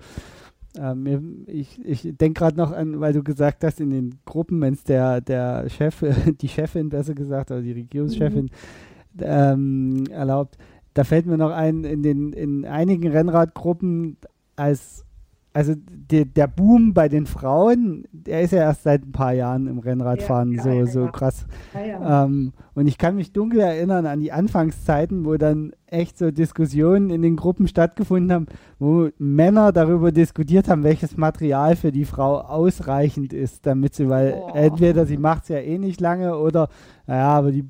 ähm, 0.78 1.44
ich 1.46 1.84
ich 1.84 2.02
denke 2.16 2.38
gerade 2.38 2.56
noch 2.56 2.72
an, 2.72 3.00
weil 3.00 3.12
du 3.12 3.22
gesagt 3.22 3.64
hast, 3.64 3.80
in 3.80 3.90
den 3.90 4.18
Gruppen, 4.24 4.60
wenn 4.60 4.74
es 4.74 4.84
der, 4.84 5.20
der 5.20 5.68
Chef, 5.68 6.04
die 6.40 6.48
Chefin 6.48 6.88
besser 6.88 7.14
gesagt, 7.14 7.50
oder 7.50 7.62
die 7.62 7.72
Regierungschefin 7.72 8.44
mhm. 8.44 9.20
ähm, 9.20 10.04
erlaubt, 10.10 10.56
da 10.94 11.04
fällt 11.04 11.26
mir 11.26 11.38
noch 11.38 11.50
ein, 11.50 11.84
in 11.84 12.02
den 12.02 12.32
in 12.32 12.64
einigen 12.64 13.10
Rennradgruppen 13.10 14.16
als 14.56 15.04
also 15.54 15.74
die, 15.76 16.24
der 16.24 16.46
Boom 16.46 16.94
bei 16.94 17.08
den 17.08 17.26
Frauen, 17.26 18.04
der 18.12 18.40
ist 18.42 18.52
ja 18.52 18.60
erst 18.60 18.84
seit 18.84 19.04
ein 19.04 19.12
paar 19.12 19.32
Jahren 19.32 19.66
im 19.66 19.78
Rennradfahren 19.78 20.52
ja, 20.52 20.66
ja, 20.66 20.86
so, 20.86 21.04
so 21.04 21.06
krass. 21.08 21.46
Ja, 21.74 22.24
ähm, 22.24 22.52
und 22.74 22.86
ich 22.86 22.96
kann 22.96 23.16
mich 23.16 23.32
dunkel 23.32 23.60
erinnern 23.60 24.06
an 24.06 24.20
die 24.20 24.32
Anfangszeiten, 24.32 25.24
wo 25.24 25.36
dann 25.36 25.72
echt 25.86 26.16
so 26.16 26.30
Diskussionen 26.30 27.10
in 27.10 27.20
den 27.20 27.36
Gruppen 27.36 27.68
stattgefunden 27.68 28.32
haben, 28.32 28.46
wo 28.78 29.10
Männer 29.18 29.72
darüber 29.72 30.10
diskutiert 30.10 30.68
haben, 30.68 30.84
welches 30.84 31.16
Material 31.16 31.76
für 31.76 31.92
die 31.92 32.06
Frau 32.06 32.40
ausreichend 32.40 33.32
ist, 33.32 33.66
damit 33.66 33.94
sie, 33.94 34.08
weil 34.08 34.34
oh. 34.34 34.50
entweder 34.54 35.04
sie 35.04 35.18
macht 35.18 35.44
es 35.44 35.48
ja 35.50 35.58
eh 35.58 35.78
nicht 35.78 36.00
lange 36.00 36.38
oder, 36.38 36.68
naja, 37.06 37.28
aber 37.28 37.52
die 37.52 37.64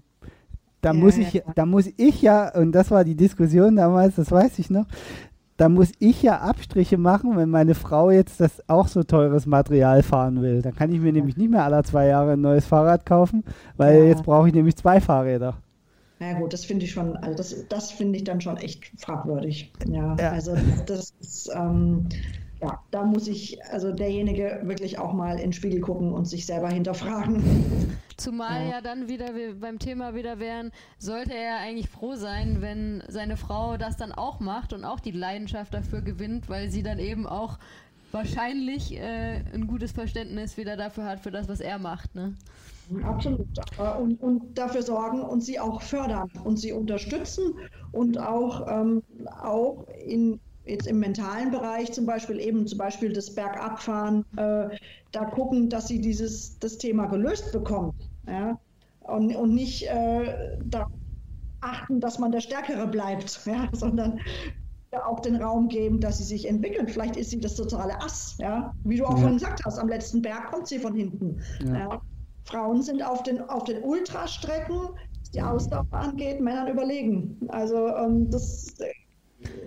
da 0.82 0.92
muss 0.92 1.16
ich, 1.16 1.40
da 1.54 1.64
muss 1.64 1.88
ich 1.96 2.22
ja, 2.22 2.52
und 2.56 2.72
das 2.72 2.90
war 2.90 3.04
die 3.04 3.14
Diskussion 3.14 3.76
damals, 3.76 4.16
das 4.16 4.32
weiß 4.32 4.58
ich 4.58 4.68
noch, 4.68 4.86
da 5.62 5.68
muss 5.68 5.92
ich 6.00 6.24
ja 6.24 6.40
Abstriche 6.40 6.98
machen, 6.98 7.36
wenn 7.36 7.48
meine 7.48 7.76
Frau 7.76 8.10
jetzt 8.10 8.40
das 8.40 8.68
auch 8.68 8.88
so 8.88 9.04
teures 9.04 9.46
Material 9.46 10.02
fahren 10.02 10.42
will. 10.42 10.60
Dann 10.60 10.74
kann 10.74 10.92
ich 10.92 10.98
mir 10.98 11.12
nämlich 11.12 11.36
nicht 11.36 11.52
mehr 11.52 11.62
alle 11.62 11.84
zwei 11.84 12.08
Jahre 12.08 12.32
ein 12.32 12.40
neues 12.40 12.66
Fahrrad 12.66 13.06
kaufen, 13.06 13.44
weil 13.76 13.98
ja. 13.98 14.04
jetzt 14.06 14.24
brauche 14.24 14.48
ich 14.48 14.54
nämlich 14.54 14.74
zwei 14.74 15.00
Fahrräder. 15.00 15.54
Na 16.18 16.32
gut, 16.32 16.52
das 16.52 16.64
finde 16.64 16.84
ich 16.84 16.90
schon, 16.90 17.16
also 17.16 17.36
das, 17.36 17.68
das 17.68 17.92
finde 17.92 18.16
ich 18.16 18.24
dann 18.24 18.40
schon 18.40 18.56
echt 18.56 18.90
fragwürdig. 18.98 19.72
Ja, 19.86 20.16
ja. 20.18 20.32
also 20.32 20.56
das 20.86 21.14
ist, 21.20 21.48
ähm, 21.54 22.08
ja, 22.62 22.80
da 22.92 23.04
muss 23.04 23.26
ich, 23.26 23.62
also 23.66 23.92
derjenige 23.92 24.60
wirklich 24.62 24.98
auch 24.98 25.12
mal 25.12 25.32
in 25.32 25.50
den 25.50 25.52
Spiegel 25.52 25.80
gucken 25.80 26.12
und 26.12 26.26
sich 26.26 26.46
selber 26.46 26.68
hinterfragen. 26.68 27.42
Zumal 28.16 28.68
ja. 28.68 28.80
dann 28.80 29.08
wieder 29.08 29.30
beim 29.60 29.80
Thema 29.80 30.14
wieder 30.14 30.38
wären, 30.38 30.70
sollte 30.98 31.34
er 31.34 31.58
eigentlich 31.58 31.88
froh 31.88 32.14
sein, 32.14 32.58
wenn 32.60 33.02
seine 33.08 33.36
Frau 33.36 33.76
das 33.76 33.96
dann 33.96 34.12
auch 34.12 34.38
macht 34.38 34.72
und 34.72 34.84
auch 34.84 35.00
die 35.00 35.10
Leidenschaft 35.10 35.74
dafür 35.74 36.02
gewinnt, 36.02 36.48
weil 36.48 36.70
sie 36.70 36.84
dann 36.84 37.00
eben 37.00 37.26
auch 37.26 37.58
wahrscheinlich 38.12 38.96
äh, 38.96 39.42
ein 39.52 39.66
gutes 39.66 39.90
Verständnis 39.90 40.56
wieder 40.56 40.76
dafür 40.76 41.04
hat, 41.04 41.20
für 41.20 41.32
das, 41.32 41.48
was 41.48 41.58
er 41.58 41.80
macht. 41.80 42.14
Ne? 42.14 42.34
Absolut. 43.02 43.48
Und, 43.98 44.22
und, 44.22 44.56
dafür 44.56 44.82
sorgen 44.82 45.22
und 45.22 45.40
sie 45.40 45.58
auch 45.58 45.82
fördern 45.82 46.30
und 46.44 46.58
sie 46.58 46.72
unterstützen 46.72 47.54
und 47.90 48.18
auch, 48.18 48.68
ähm, 48.68 49.02
auch 49.42 49.86
in 50.06 50.38
jetzt 50.64 50.86
im 50.86 51.00
mentalen 51.00 51.50
Bereich 51.50 51.92
zum 51.92 52.06
Beispiel 52.06 52.38
eben 52.38 52.66
zum 52.66 52.78
Beispiel 52.78 53.12
das 53.12 53.34
Bergabfahren, 53.34 54.24
äh, 54.36 54.76
da 55.10 55.24
gucken, 55.24 55.68
dass 55.68 55.88
sie 55.88 56.00
dieses 56.00 56.58
das 56.58 56.78
Thema 56.78 57.06
gelöst 57.06 57.52
bekommt. 57.52 57.94
Ja? 58.26 58.58
Und, 59.00 59.34
und 59.34 59.54
nicht 59.54 59.88
äh, 59.88 60.58
da 60.64 60.88
achten, 61.60 62.00
dass 62.00 62.18
man 62.18 62.32
der 62.32 62.40
Stärkere 62.40 62.86
bleibt, 62.86 63.40
ja? 63.46 63.68
sondern 63.72 64.20
auch 65.06 65.20
den 65.20 65.36
Raum 65.36 65.68
geben, 65.68 66.00
dass 66.00 66.18
sie 66.18 66.24
sich 66.24 66.46
entwickeln. 66.46 66.86
Vielleicht 66.86 67.16
ist 67.16 67.30
sie 67.30 67.40
das 67.40 67.54
totale 67.54 67.98
Ass, 68.02 68.36
ja. 68.38 68.74
Wie 68.84 68.98
du 68.98 69.06
auch 69.06 69.12
ja. 69.12 69.16
vorhin 69.16 69.38
gesagt 69.38 69.64
hast, 69.64 69.78
am 69.78 69.88
letzten 69.88 70.20
Berg 70.20 70.50
kommt 70.50 70.68
sie 70.68 70.78
von 70.78 70.94
hinten. 70.94 71.40
Ja. 71.64 71.78
Ja. 71.78 72.00
Frauen 72.44 72.82
sind 72.82 73.02
auf 73.02 73.22
den, 73.22 73.40
auf 73.40 73.64
den 73.64 73.82
Ultrastrecken, 73.82 74.76
was 75.20 75.30
die 75.30 75.40
Ausdauer 75.40 75.86
angeht, 75.92 76.40
Männern 76.40 76.68
überlegen. 76.68 77.38
Also 77.48 77.88
ähm, 77.88 78.30
das 78.30 78.74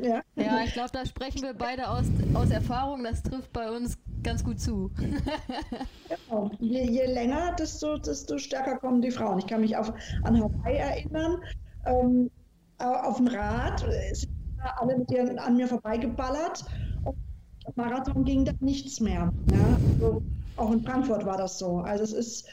ja, 0.01 0.21
ja 0.35 0.63
ich 0.63 0.73
glaube, 0.73 0.89
da 0.93 1.05
sprechen 1.05 1.41
wir 1.41 1.53
beide 1.53 1.89
aus, 1.89 2.05
aus 2.33 2.49
Erfahrung. 2.49 3.03
Das 3.03 3.23
trifft 3.23 3.51
bei 3.53 3.69
uns 3.69 3.97
ganz 4.23 4.43
gut 4.43 4.59
zu. 4.59 4.91
genau. 6.29 6.51
je, 6.59 6.83
je, 6.83 7.05
länger, 7.05 7.55
desto, 7.57 7.97
desto 7.97 8.37
stärker 8.37 8.77
kommen 8.77 9.01
die 9.01 9.11
Frauen. 9.11 9.39
Ich 9.39 9.47
kann 9.47 9.61
mich 9.61 9.77
auf, 9.77 9.93
an 10.23 10.41
Hawaii 10.41 10.77
erinnern. 10.77 11.37
Ähm, 11.85 12.31
auf 12.77 13.17
dem 13.17 13.27
Rad 13.27 13.85
sind 14.11 14.31
alle 14.77 14.97
mit 14.97 15.11
ihren, 15.11 15.39
an 15.39 15.55
mir 15.55 15.67
vorbeigeballert. 15.67 16.65
Und 17.03 17.77
Marathon 17.77 18.23
ging 18.25 18.45
dann 18.45 18.57
nichts 18.59 18.99
mehr. 18.99 19.31
Ja? 19.51 19.77
Also 19.93 20.21
auch 20.57 20.71
in 20.71 20.81
Frankfurt 20.81 21.25
war 21.25 21.37
das 21.37 21.59
so. 21.59 21.79
Also 21.79 22.03
es 22.03 22.13
ist 22.13 22.47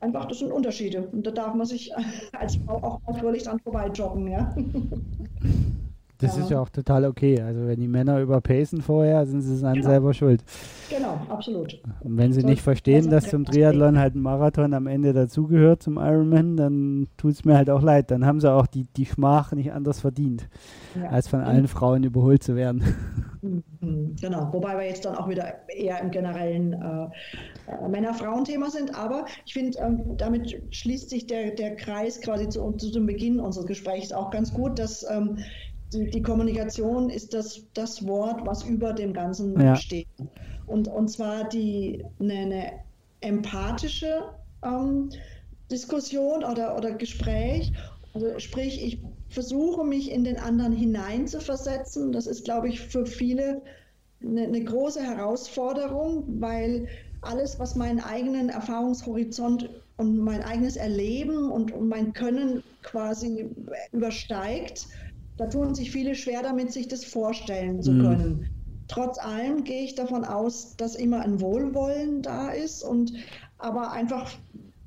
einfach, 0.00 0.26
das 0.26 0.38
sind 0.38 0.52
Unterschiede. 0.52 1.08
Und 1.08 1.26
da 1.26 1.30
darf 1.30 1.54
man 1.54 1.66
sich 1.66 1.92
als 2.32 2.56
Frau 2.56 2.76
auch 2.82 3.00
natürlich 3.06 3.44
dran 3.44 3.58
vorbei 3.60 3.88
joggen, 3.88 4.28
ja. 4.28 4.54
Das 6.18 6.36
ja. 6.36 6.42
ist 6.42 6.50
ja 6.50 6.60
auch 6.60 6.68
total 6.68 7.04
okay. 7.04 7.40
Also 7.40 7.66
wenn 7.66 7.78
die 7.78 7.86
Männer 7.86 8.20
überpacen 8.20 8.82
vorher, 8.82 9.24
sind 9.26 9.40
sie 9.42 9.54
es 9.54 9.62
an 9.62 9.74
genau. 9.74 9.86
selber 9.86 10.14
schuld. 10.14 10.42
Genau, 10.90 11.20
absolut. 11.28 11.80
Und 12.00 12.16
wenn 12.16 12.32
sie 12.32 12.40
so, 12.40 12.46
nicht 12.46 12.60
verstehen, 12.60 13.08
dass 13.08 13.30
zum 13.30 13.44
Triathlon 13.44 13.98
halt 13.98 14.16
ein 14.16 14.20
Marathon 14.20 14.74
am 14.74 14.88
Ende 14.88 15.12
dazugehört 15.12 15.82
zum 15.82 15.96
Ironman, 15.96 16.56
dann 16.56 17.06
tut 17.16 17.32
es 17.32 17.44
mir 17.44 17.56
halt 17.56 17.70
auch 17.70 17.82
leid. 17.82 18.10
Dann 18.10 18.26
haben 18.26 18.40
sie 18.40 18.52
auch 18.52 18.66
die, 18.66 18.84
die 18.96 19.06
Schmach 19.06 19.52
nicht 19.52 19.72
anders 19.72 20.00
verdient, 20.00 20.48
ja. 21.00 21.08
als 21.08 21.28
von 21.28 21.40
allen 21.40 21.68
Frauen 21.68 22.02
überholt 22.02 22.42
zu 22.42 22.56
werden. 22.56 22.82
Mhm, 23.40 24.16
genau, 24.20 24.52
wobei 24.52 24.76
wir 24.76 24.86
jetzt 24.86 25.04
dann 25.04 25.16
auch 25.16 25.28
wieder 25.28 25.54
eher 25.68 26.00
im 26.00 26.10
generellen 26.10 26.72
äh, 26.72 27.08
äh, 27.70 27.88
Männer-Frauen-Thema 27.88 28.70
sind. 28.70 28.98
Aber 28.98 29.26
ich 29.46 29.52
finde, 29.52 29.78
ähm, 29.78 30.16
damit 30.16 30.60
schließt 30.70 31.10
sich 31.10 31.26
der, 31.26 31.52
der 31.52 31.76
Kreis 31.76 32.20
quasi 32.20 32.48
zu, 32.48 32.72
zu 32.72 32.90
dem 32.90 33.06
Beginn 33.06 33.38
unseres 33.38 33.66
Gesprächs 33.66 34.12
auch 34.12 34.30
ganz 34.30 34.52
gut, 34.52 34.78
dass 34.78 35.08
ähm, 35.08 35.38
die, 35.92 36.10
die, 36.10 36.22
Kommunikation 36.22 37.10
ist 37.10 37.34
das, 37.34 37.62
das 37.74 38.06
Wort, 38.06 38.46
was 38.46 38.64
über 38.64 38.92
dem 38.92 39.12
Ganzen 39.12 39.58
ja. 39.60 39.76
steht. 39.76 40.08
Und, 40.66 40.88
und 40.88 41.08
zwar 41.08 41.48
die, 41.48 42.04
eine, 42.20 42.34
eine 42.34 42.72
empathische 43.20 44.24
ähm, 44.62 45.10
Diskussion 45.70 46.44
oder, 46.44 46.76
oder 46.76 46.92
Gespräch. 46.92 47.72
Also 48.14 48.38
sprich, 48.38 48.82
ich 48.84 49.00
versuche 49.28 49.84
mich 49.84 50.10
in 50.10 50.24
den 50.24 50.38
anderen 50.38 50.72
hineinzuversetzen. 50.72 52.12
Das 52.12 52.26
ist, 52.26 52.44
glaube 52.44 52.68
ich, 52.68 52.80
für 52.80 53.06
viele 53.06 53.62
eine, 54.22 54.42
eine 54.42 54.64
große 54.64 55.02
Herausforderung, 55.02 56.24
weil 56.40 56.88
alles, 57.20 57.58
was 57.58 57.74
meinen 57.74 58.00
eigenen 58.00 58.48
Erfahrungshorizont 58.48 59.68
und 59.96 60.18
mein 60.18 60.42
eigenes 60.42 60.76
Erleben 60.76 61.50
und, 61.50 61.72
und 61.72 61.88
mein 61.88 62.12
Können 62.12 62.62
quasi 62.82 63.48
übersteigt, 63.92 64.86
da 65.38 65.46
tun 65.46 65.74
sich 65.74 65.90
viele 65.90 66.14
schwer 66.14 66.42
damit, 66.42 66.72
sich 66.72 66.88
das 66.88 67.04
vorstellen 67.04 67.82
zu 67.82 67.92
mhm. 67.92 68.02
können. 68.02 68.28
Mhm. 68.28 68.46
Trotz 68.88 69.18
allem 69.18 69.64
gehe 69.64 69.84
ich 69.84 69.94
davon 69.94 70.24
aus, 70.24 70.76
dass 70.76 70.94
immer 70.94 71.20
ein 71.20 71.40
Wohlwollen 71.40 72.22
da 72.22 72.50
ist 72.50 72.82
und 72.82 73.12
aber 73.58 73.92
einfach 73.92 74.30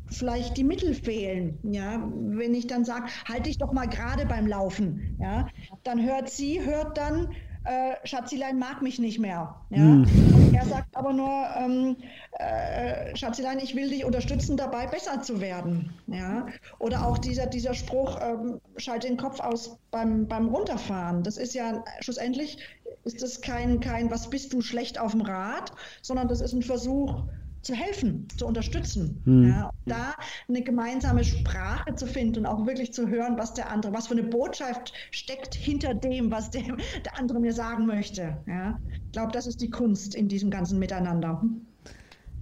vielleicht 0.07 0.57
die 0.57 0.63
Mittel 0.63 0.93
fehlen. 0.93 1.57
Ja, 1.63 2.11
wenn 2.13 2.53
ich 2.53 2.67
dann 2.67 2.83
sage, 2.83 3.05
halte 3.27 3.43
dich 3.43 3.57
doch 3.57 3.71
mal 3.71 3.87
gerade 3.87 4.25
beim 4.25 4.47
Laufen, 4.47 5.17
ja, 5.19 5.47
dann 5.83 6.03
hört 6.03 6.29
sie, 6.29 6.61
hört 6.61 6.97
dann, 6.97 7.27
äh, 7.63 7.95
Schatzilein 8.03 8.59
mag 8.59 8.81
mich 8.81 8.99
nicht 8.99 9.19
mehr. 9.19 9.55
Ja? 9.69 9.79
Mhm. 9.79 10.30
Er 10.61 10.67
sagt 10.67 10.95
aber 10.95 11.11
nur, 11.11 11.47
ähm, 11.57 11.97
äh, 12.37 13.15
Schatzilein, 13.15 13.57
ich 13.57 13.75
will 13.75 13.89
dich 13.89 14.05
unterstützen, 14.05 14.57
dabei 14.57 14.85
besser 14.85 15.19
zu 15.23 15.41
werden. 15.41 15.91
Ja? 16.05 16.45
Oder 16.77 17.07
auch 17.07 17.17
dieser, 17.17 17.47
dieser 17.47 17.73
Spruch, 17.73 18.19
ähm, 18.21 18.61
schalte 18.77 19.07
den 19.07 19.17
Kopf 19.17 19.39
aus 19.39 19.79
beim, 19.89 20.27
beim 20.27 20.49
Runterfahren. 20.49 21.23
Das 21.23 21.37
ist 21.37 21.55
ja 21.55 21.83
schlussendlich, 22.01 22.59
ist 23.05 23.23
das 23.23 23.41
kein, 23.41 23.79
kein, 23.79 24.11
was 24.11 24.29
bist 24.29 24.53
du 24.53 24.61
schlecht 24.61 24.99
auf 24.99 25.13
dem 25.13 25.21
Rad, 25.21 25.71
sondern 26.03 26.27
das 26.27 26.41
ist 26.41 26.53
ein 26.53 26.61
Versuch, 26.61 27.23
zu 27.61 27.75
helfen, 27.75 28.27
zu 28.37 28.45
unterstützen. 28.45 29.21
Hm. 29.25 29.49
Ja, 29.49 29.69
da 29.85 30.15
eine 30.47 30.63
gemeinsame 30.63 31.23
Sprache 31.23 31.95
zu 31.95 32.07
finden 32.07 32.39
und 32.39 32.45
auch 32.45 32.65
wirklich 32.65 32.93
zu 32.93 33.07
hören, 33.07 33.37
was 33.37 33.53
der 33.53 33.69
andere, 33.69 33.93
was 33.93 34.07
für 34.07 34.13
eine 34.13 34.23
Botschaft 34.23 34.93
steckt 35.11 35.55
hinter 35.55 35.93
dem, 35.93 36.31
was 36.31 36.49
der, 36.49 36.63
der 37.05 37.17
andere 37.17 37.39
mir 37.39 37.53
sagen 37.53 37.85
möchte. 37.85 38.43
Ja, 38.47 38.79
ich 38.87 39.11
glaube, 39.11 39.31
das 39.31 39.47
ist 39.47 39.61
die 39.61 39.69
Kunst 39.69 40.15
in 40.15 40.27
diesem 40.27 40.49
ganzen 40.49 40.79
Miteinander. 40.79 41.43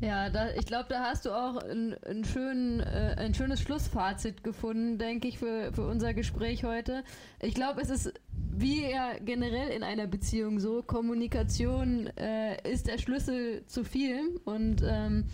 Ja, 0.02 0.30
da, 0.30 0.52
ich 0.54 0.66
glaube, 0.66 0.86
da 0.88 1.02
hast 1.02 1.26
du 1.26 1.32
auch 1.32 1.58
ein, 1.58 1.94
ein, 2.06 2.24
schön, 2.24 2.80
äh, 2.80 3.16
ein 3.18 3.34
schönes 3.34 3.60
Schlussfazit 3.60 4.46
gefunden, 4.46 4.98
denke 4.98 5.28
ich, 5.28 5.40
für, 5.40 5.74
für 5.74 5.86
unser 5.86 6.14
Gespräch 6.14 6.64
heute. 6.64 7.04
Ich 7.42 7.54
glaube, 7.54 7.82
es 7.82 7.90
ist 7.90 8.14
wie 8.60 8.90
ja 8.90 9.14
generell 9.24 9.70
in 9.70 9.84
einer 9.84 10.08
Beziehung 10.08 10.60
so, 10.60 10.82
Kommunikation 10.84 12.08
äh, 12.18 12.70
ist 12.70 12.88
der 12.88 12.98
Schlüssel 12.98 13.66
zu 13.68 13.84
viel 13.84 14.40
und 14.44 14.84
ähm, 14.86 15.26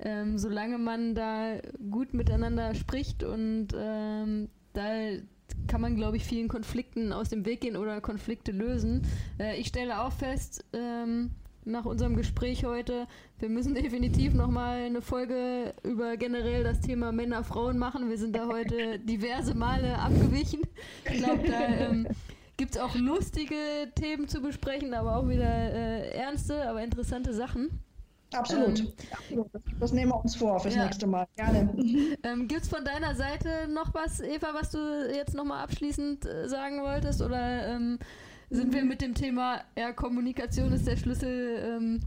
ähm, 0.00 0.38
solange 0.38 0.78
man 0.78 1.14
da 1.14 1.56
gut 1.90 2.14
miteinander 2.14 2.74
spricht 2.74 3.24
und 3.24 3.68
ähm, 3.76 4.48
da 4.72 4.90
kann 5.68 5.80
man, 5.80 5.96
glaube 5.96 6.16
ich, 6.16 6.24
vielen 6.24 6.48
Konflikten 6.48 7.12
aus 7.12 7.28
dem 7.28 7.46
Weg 7.46 7.62
gehen 7.62 7.76
oder 7.76 8.00
Konflikte 8.00 8.52
lösen. 8.52 9.02
Äh, 9.38 9.58
ich 9.58 9.68
stelle 9.68 10.00
auch 10.00 10.12
fest, 10.12 10.64
ähm, 10.72 11.30
nach 11.66 11.84
unserem 11.84 12.16
Gespräch 12.16 12.64
heute. 12.64 13.06
Wir 13.38 13.48
müssen 13.48 13.74
definitiv 13.74 14.34
nochmal 14.34 14.84
eine 14.84 15.02
Folge 15.02 15.74
über 15.82 16.16
generell 16.16 16.64
das 16.64 16.80
Thema 16.80 17.12
Männer, 17.12 17.44
Frauen 17.44 17.76
machen. 17.76 18.08
Wir 18.08 18.18
sind 18.18 18.34
da 18.36 18.46
heute 18.46 18.98
diverse 19.04 19.54
Male 19.54 19.98
abgewichen. 19.98 20.62
Ich 21.04 21.18
glaube, 21.18 21.42
da 21.48 21.66
ähm, 21.66 22.06
gibt 22.56 22.76
es 22.76 22.80
auch 22.80 22.94
lustige 22.94 23.56
Themen 23.94 24.28
zu 24.28 24.40
besprechen, 24.40 24.94
aber 24.94 25.16
auch 25.16 25.28
wieder 25.28 25.44
äh, 25.44 26.10
ernste, 26.10 26.68
aber 26.68 26.82
interessante 26.82 27.34
Sachen. 27.34 27.80
Absolut. 28.32 28.80
Ähm, 29.30 29.44
Das 29.78 29.92
nehmen 29.92 30.10
wir 30.10 30.20
uns 30.22 30.36
vor 30.36 30.58
fürs 30.60 30.74
ja. 30.74 30.84
nächste 30.84 31.06
Mal. 31.06 31.26
Gerne. 31.36 31.74
Ähm, 32.22 32.48
Gibt 32.48 32.62
es 32.62 32.68
von 32.68 32.84
deiner 32.84 33.14
Seite 33.14 33.68
noch 33.68 33.94
was, 33.94 34.20
Eva, 34.20 34.48
was 34.52 34.70
du 34.70 34.78
jetzt 35.14 35.34
nochmal 35.34 35.62
abschließend 35.62 36.26
äh, 36.26 36.48
sagen 36.48 36.82
wolltest? 36.82 37.22
Oder 37.22 37.68
ähm, 37.68 37.98
sind 38.50 38.72
wir 38.74 38.84
mit 38.84 39.00
dem 39.00 39.14
Thema, 39.14 39.62
ja, 39.76 39.92
Kommunikation 39.92 40.72
ist 40.72 40.86
der 40.86 40.96
Schlüssel 40.96 41.62
ähm, 41.64 42.00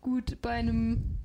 gut 0.00 0.40
bei 0.42 0.50
einem 0.50 1.18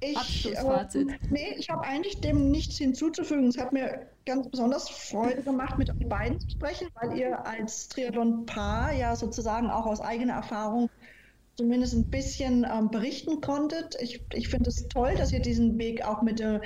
ich, 0.00 0.16
Abschlussfazit? 0.16 1.10
Äh, 1.10 1.18
nee, 1.30 1.54
ich 1.56 1.70
habe 1.70 1.82
eigentlich 1.82 2.20
dem 2.20 2.50
nichts 2.50 2.78
hinzuzufügen. 2.78 3.48
Es 3.48 3.58
hat 3.58 3.72
mir 3.72 4.06
ganz 4.26 4.48
besonders 4.48 4.88
Freude 4.88 5.42
gemacht, 5.42 5.78
mit 5.78 5.90
euch 5.90 6.08
beiden 6.08 6.40
zu 6.40 6.50
sprechen, 6.50 6.88
weil 6.94 7.16
ihr 7.16 7.46
als 7.46 7.88
Triathlon-Paar 7.88 8.92
ja 8.92 9.16
sozusagen 9.16 9.70
auch 9.70 9.86
aus 9.86 10.00
eigener 10.00 10.34
Erfahrung 10.34 10.90
zumindest 11.56 11.94
ein 11.94 12.10
bisschen 12.10 12.66
ähm, 12.70 12.90
berichten 12.90 13.40
konntet. 13.40 13.96
Ich, 14.00 14.22
ich 14.32 14.48
finde 14.48 14.70
es 14.70 14.88
toll, 14.88 15.14
dass 15.16 15.32
ihr 15.32 15.40
diesen 15.40 15.78
Weg 15.78 16.04
auch 16.04 16.22
mit 16.22 16.40
äh, 16.40 16.60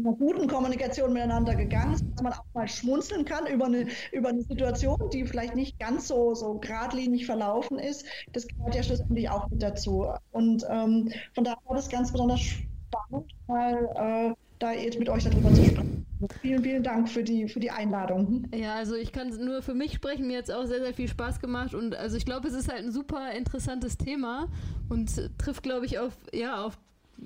einer 0.00 0.16
guten 0.16 0.48
Kommunikation 0.48 1.12
miteinander 1.12 1.54
gegangen 1.54 1.94
ist, 1.94 2.04
dass 2.12 2.22
man 2.22 2.32
auch 2.32 2.44
mal 2.54 2.68
schmunzeln 2.68 3.24
kann 3.24 3.46
über 3.46 3.66
eine, 3.66 3.86
über 4.12 4.30
eine 4.30 4.42
Situation, 4.42 4.98
die 5.12 5.24
vielleicht 5.24 5.54
nicht 5.54 5.78
ganz 5.78 6.08
so, 6.08 6.34
so 6.34 6.54
geradlinig 6.54 7.26
verlaufen 7.26 7.78
ist. 7.78 8.04
Das 8.32 8.46
gehört 8.46 8.74
ja 8.74 8.82
schlussendlich 8.82 9.28
auch 9.28 9.48
mit 9.50 9.62
dazu. 9.62 10.06
Und 10.32 10.64
ähm, 10.68 11.10
von 11.34 11.44
daher 11.44 11.58
war 11.66 11.76
das 11.76 11.88
ganz 11.88 12.12
besonders 12.12 12.40
spannend, 12.40 13.32
mal 13.46 14.30
äh, 14.30 14.34
da 14.58 14.72
jetzt 14.72 14.98
mit 14.98 15.08
euch 15.08 15.24
darüber 15.24 15.52
zu 15.54 15.64
sprechen. 15.64 16.06
Vielen, 16.42 16.62
vielen 16.62 16.82
Dank 16.82 17.08
für 17.08 17.22
die, 17.22 17.48
für 17.48 17.60
die 17.60 17.70
Einladung. 17.70 18.46
Ja, 18.54 18.74
also 18.74 18.94
ich 18.94 19.10
kann 19.10 19.30
nur 19.42 19.62
für 19.62 19.72
mich 19.72 19.94
sprechen. 19.94 20.26
Mir 20.26 20.38
hat 20.38 20.44
es 20.44 20.50
auch 20.50 20.66
sehr, 20.66 20.80
sehr 20.80 20.92
viel 20.92 21.08
Spaß 21.08 21.40
gemacht. 21.40 21.74
Und 21.74 21.94
also 21.94 22.18
ich 22.18 22.26
glaube, 22.26 22.48
es 22.48 22.54
ist 22.54 22.70
halt 22.70 22.84
ein 22.84 22.92
super 22.92 23.32
interessantes 23.32 23.96
Thema 23.96 24.48
und 24.90 25.30
trifft, 25.38 25.62
glaube 25.62 25.86
ich, 25.86 25.98
auf, 25.98 26.12
ja, 26.34 26.62
auf 26.62 26.78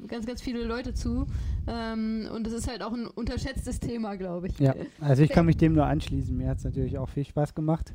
ganz, 0.06 0.26
ganz 0.26 0.42
viele 0.42 0.64
Leute 0.64 0.94
zu. 0.94 1.26
Ähm, 1.66 2.28
und 2.32 2.46
es 2.46 2.52
ist 2.52 2.68
halt 2.68 2.82
auch 2.82 2.92
ein 2.92 3.06
unterschätztes 3.06 3.80
Thema, 3.80 4.16
glaube 4.16 4.48
ich. 4.48 4.58
Ja, 4.58 4.74
also 5.00 5.22
ich 5.22 5.30
kann 5.30 5.46
mich 5.46 5.56
dem 5.56 5.72
nur 5.74 5.86
anschließen. 5.86 6.36
Mir 6.36 6.48
hat 6.48 6.58
es 6.58 6.64
natürlich 6.64 6.98
auch 6.98 7.08
viel 7.08 7.24
Spaß 7.24 7.54
gemacht. 7.54 7.94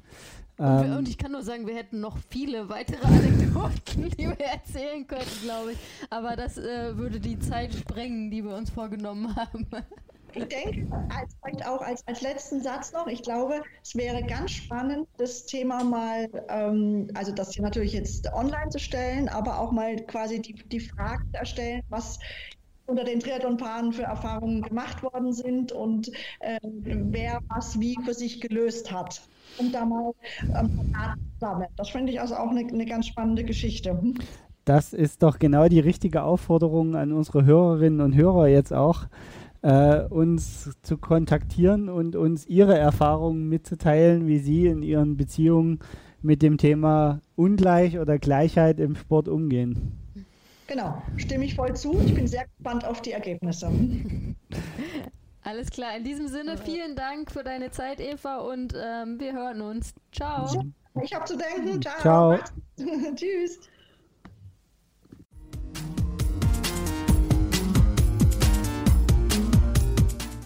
Und, 0.58 0.68
ähm, 0.68 0.98
und, 0.98 1.08
ich 1.08 1.18
kann 1.18 1.32
nur 1.32 1.42
sagen, 1.42 1.68
wir 1.68 1.76
hätten 1.76 2.02
noch 2.02 2.18
viele 2.30 2.68
weitere 2.68 3.02
Anekdoten, 3.06 4.10
die 4.18 4.28
wir 4.28 4.40
erzählen 4.40 5.08
könnten, 5.08 5.44
glaube 5.44 5.72
ich. 5.74 5.78
Aber 6.10 6.36
das 6.36 6.58
äh, 6.58 6.98
würde 6.98 7.20
die 7.20 7.40
Zeit 7.40 7.74
sprengen, 7.74 8.30
die 8.30 8.44
wir 8.44 8.56
uns 8.56 8.70
vorgenommen 8.70 9.36
haben. 9.36 9.68
Ich 10.34 10.46
denke, 10.46 10.88
als, 11.10 11.36
vielleicht 11.42 11.66
auch 11.66 11.82
als, 11.82 12.06
als 12.08 12.22
letzten 12.22 12.62
Satz 12.62 12.92
noch, 12.92 13.08
ich 13.08 13.24
glaube, 13.24 13.62
es 13.84 13.96
wäre 13.96 14.24
ganz 14.24 14.52
spannend, 14.52 15.08
das 15.18 15.46
Thema 15.46 15.84
mal, 15.84 16.30
ähm, 16.50 17.10
also 17.16 17.32
das 17.32 17.54
hier 17.54 17.64
natürlich 17.64 17.94
jetzt 17.94 18.32
online 18.34 18.70
zu 18.70 18.80
stellen, 18.80 19.28
aber 19.30 19.60
auch 19.60 19.72
mal 19.72 19.96
quasi 20.06 20.42
die, 20.42 20.54
die 20.54 20.80
Frage 20.80 21.24
erstellen, 21.34 21.82
was 21.90 22.20
unter 22.86 23.04
den 23.04 23.20
Triathlon-Paaren 23.20 23.94
für 23.94 24.04
Erfahrungen 24.04 24.64
gemacht 24.64 25.04
worden 25.04 25.32
sind 25.32 25.72
und 25.72 26.12
äh, 26.40 26.60
wer 26.64 27.40
was 27.50 27.80
wie 27.80 27.96
für 28.04 28.14
sich 28.14 28.42
gelöst 28.42 28.92
hat. 28.92 29.22
Und 29.58 29.74
da 29.74 29.86
mal 29.86 30.14
ähm, 30.44 30.94
sammeln. 31.40 31.70
Das 31.76 31.90
finde 31.90 32.12
ich 32.12 32.20
also 32.20 32.36
auch 32.36 32.50
eine, 32.50 32.62
eine 32.62 32.86
ganz 32.86 33.08
spannende 33.08 33.44
Geschichte. 33.44 34.00
Das 34.66 34.94
ist 34.94 35.24
doch 35.24 35.40
genau 35.40 35.68
die 35.68 35.80
richtige 35.80 36.24
Aufforderung 36.24 36.96
an 36.96 37.12
unsere 37.12 37.46
Hörerinnen 37.46 38.02
und 38.02 38.16
Hörer 38.16 38.48
jetzt 38.48 38.74
auch 38.74 39.06
äh, 39.62 40.02
uns 40.04 40.72
zu 40.82 40.98
kontaktieren 40.98 41.90
und 41.90 42.16
uns 42.16 42.46
ihre 42.46 42.78
Erfahrungen 42.78 43.50
mitzuteilen, 43.50 44.28
wie 44.28 44.40
sie 44.40 44.68
in 44.68 44.84
ihren 44.84 45.18
Beziehungen 45.18 45.80
mit 46.22 46.42
dem 46.42 46.58
Thema 46.58 47.22
Ungleich 47.36 48.00
oder 48.00 48.18
Gleichheit 48.20 48.80
im 48.80 48.96
Sport 48.96 49.28
umgehen. 49.28 49.94
Genau, 50.68 51.02
stimme 51.18 51.46
ich 51.46 51.56
voll 51.56 51.76
zu. 51.76 52.00
Ich 52.06 52.14
bin 52.14 52.28
sehr 52.28 52.46
gespannt 52.46 52.86
auf 52.86 53.02
die 53.02 53.12
Ergebnisse. 53.12 53.72
Alles 55.42 55.72
klar, 55.72 55.98
in 55.98 56.04
diesem 56.04 56.28
Sinne 56.28 56.58
vielen 56.58 56.96
Dank 56.96 57.32
für 57.32 57.44
deine 57.44 57.72
Zeit, 57.72 58.00
Eva, 58.00 58.38
und 58.38 58.74
ähm, 58.76 59.20
wir 59.20 59.34
hören 59.34 59.62
uns. 59.62 59.94
Ciao. 60.12 60.64
Ich 61.02 61.14
habe 61.14 61.26
zu 61.26 61.38
denken. 61.38 61.82
Ciao. 61.82 62.38
Ciao. 62.38 62.40
Tschüss. 63.16 63.60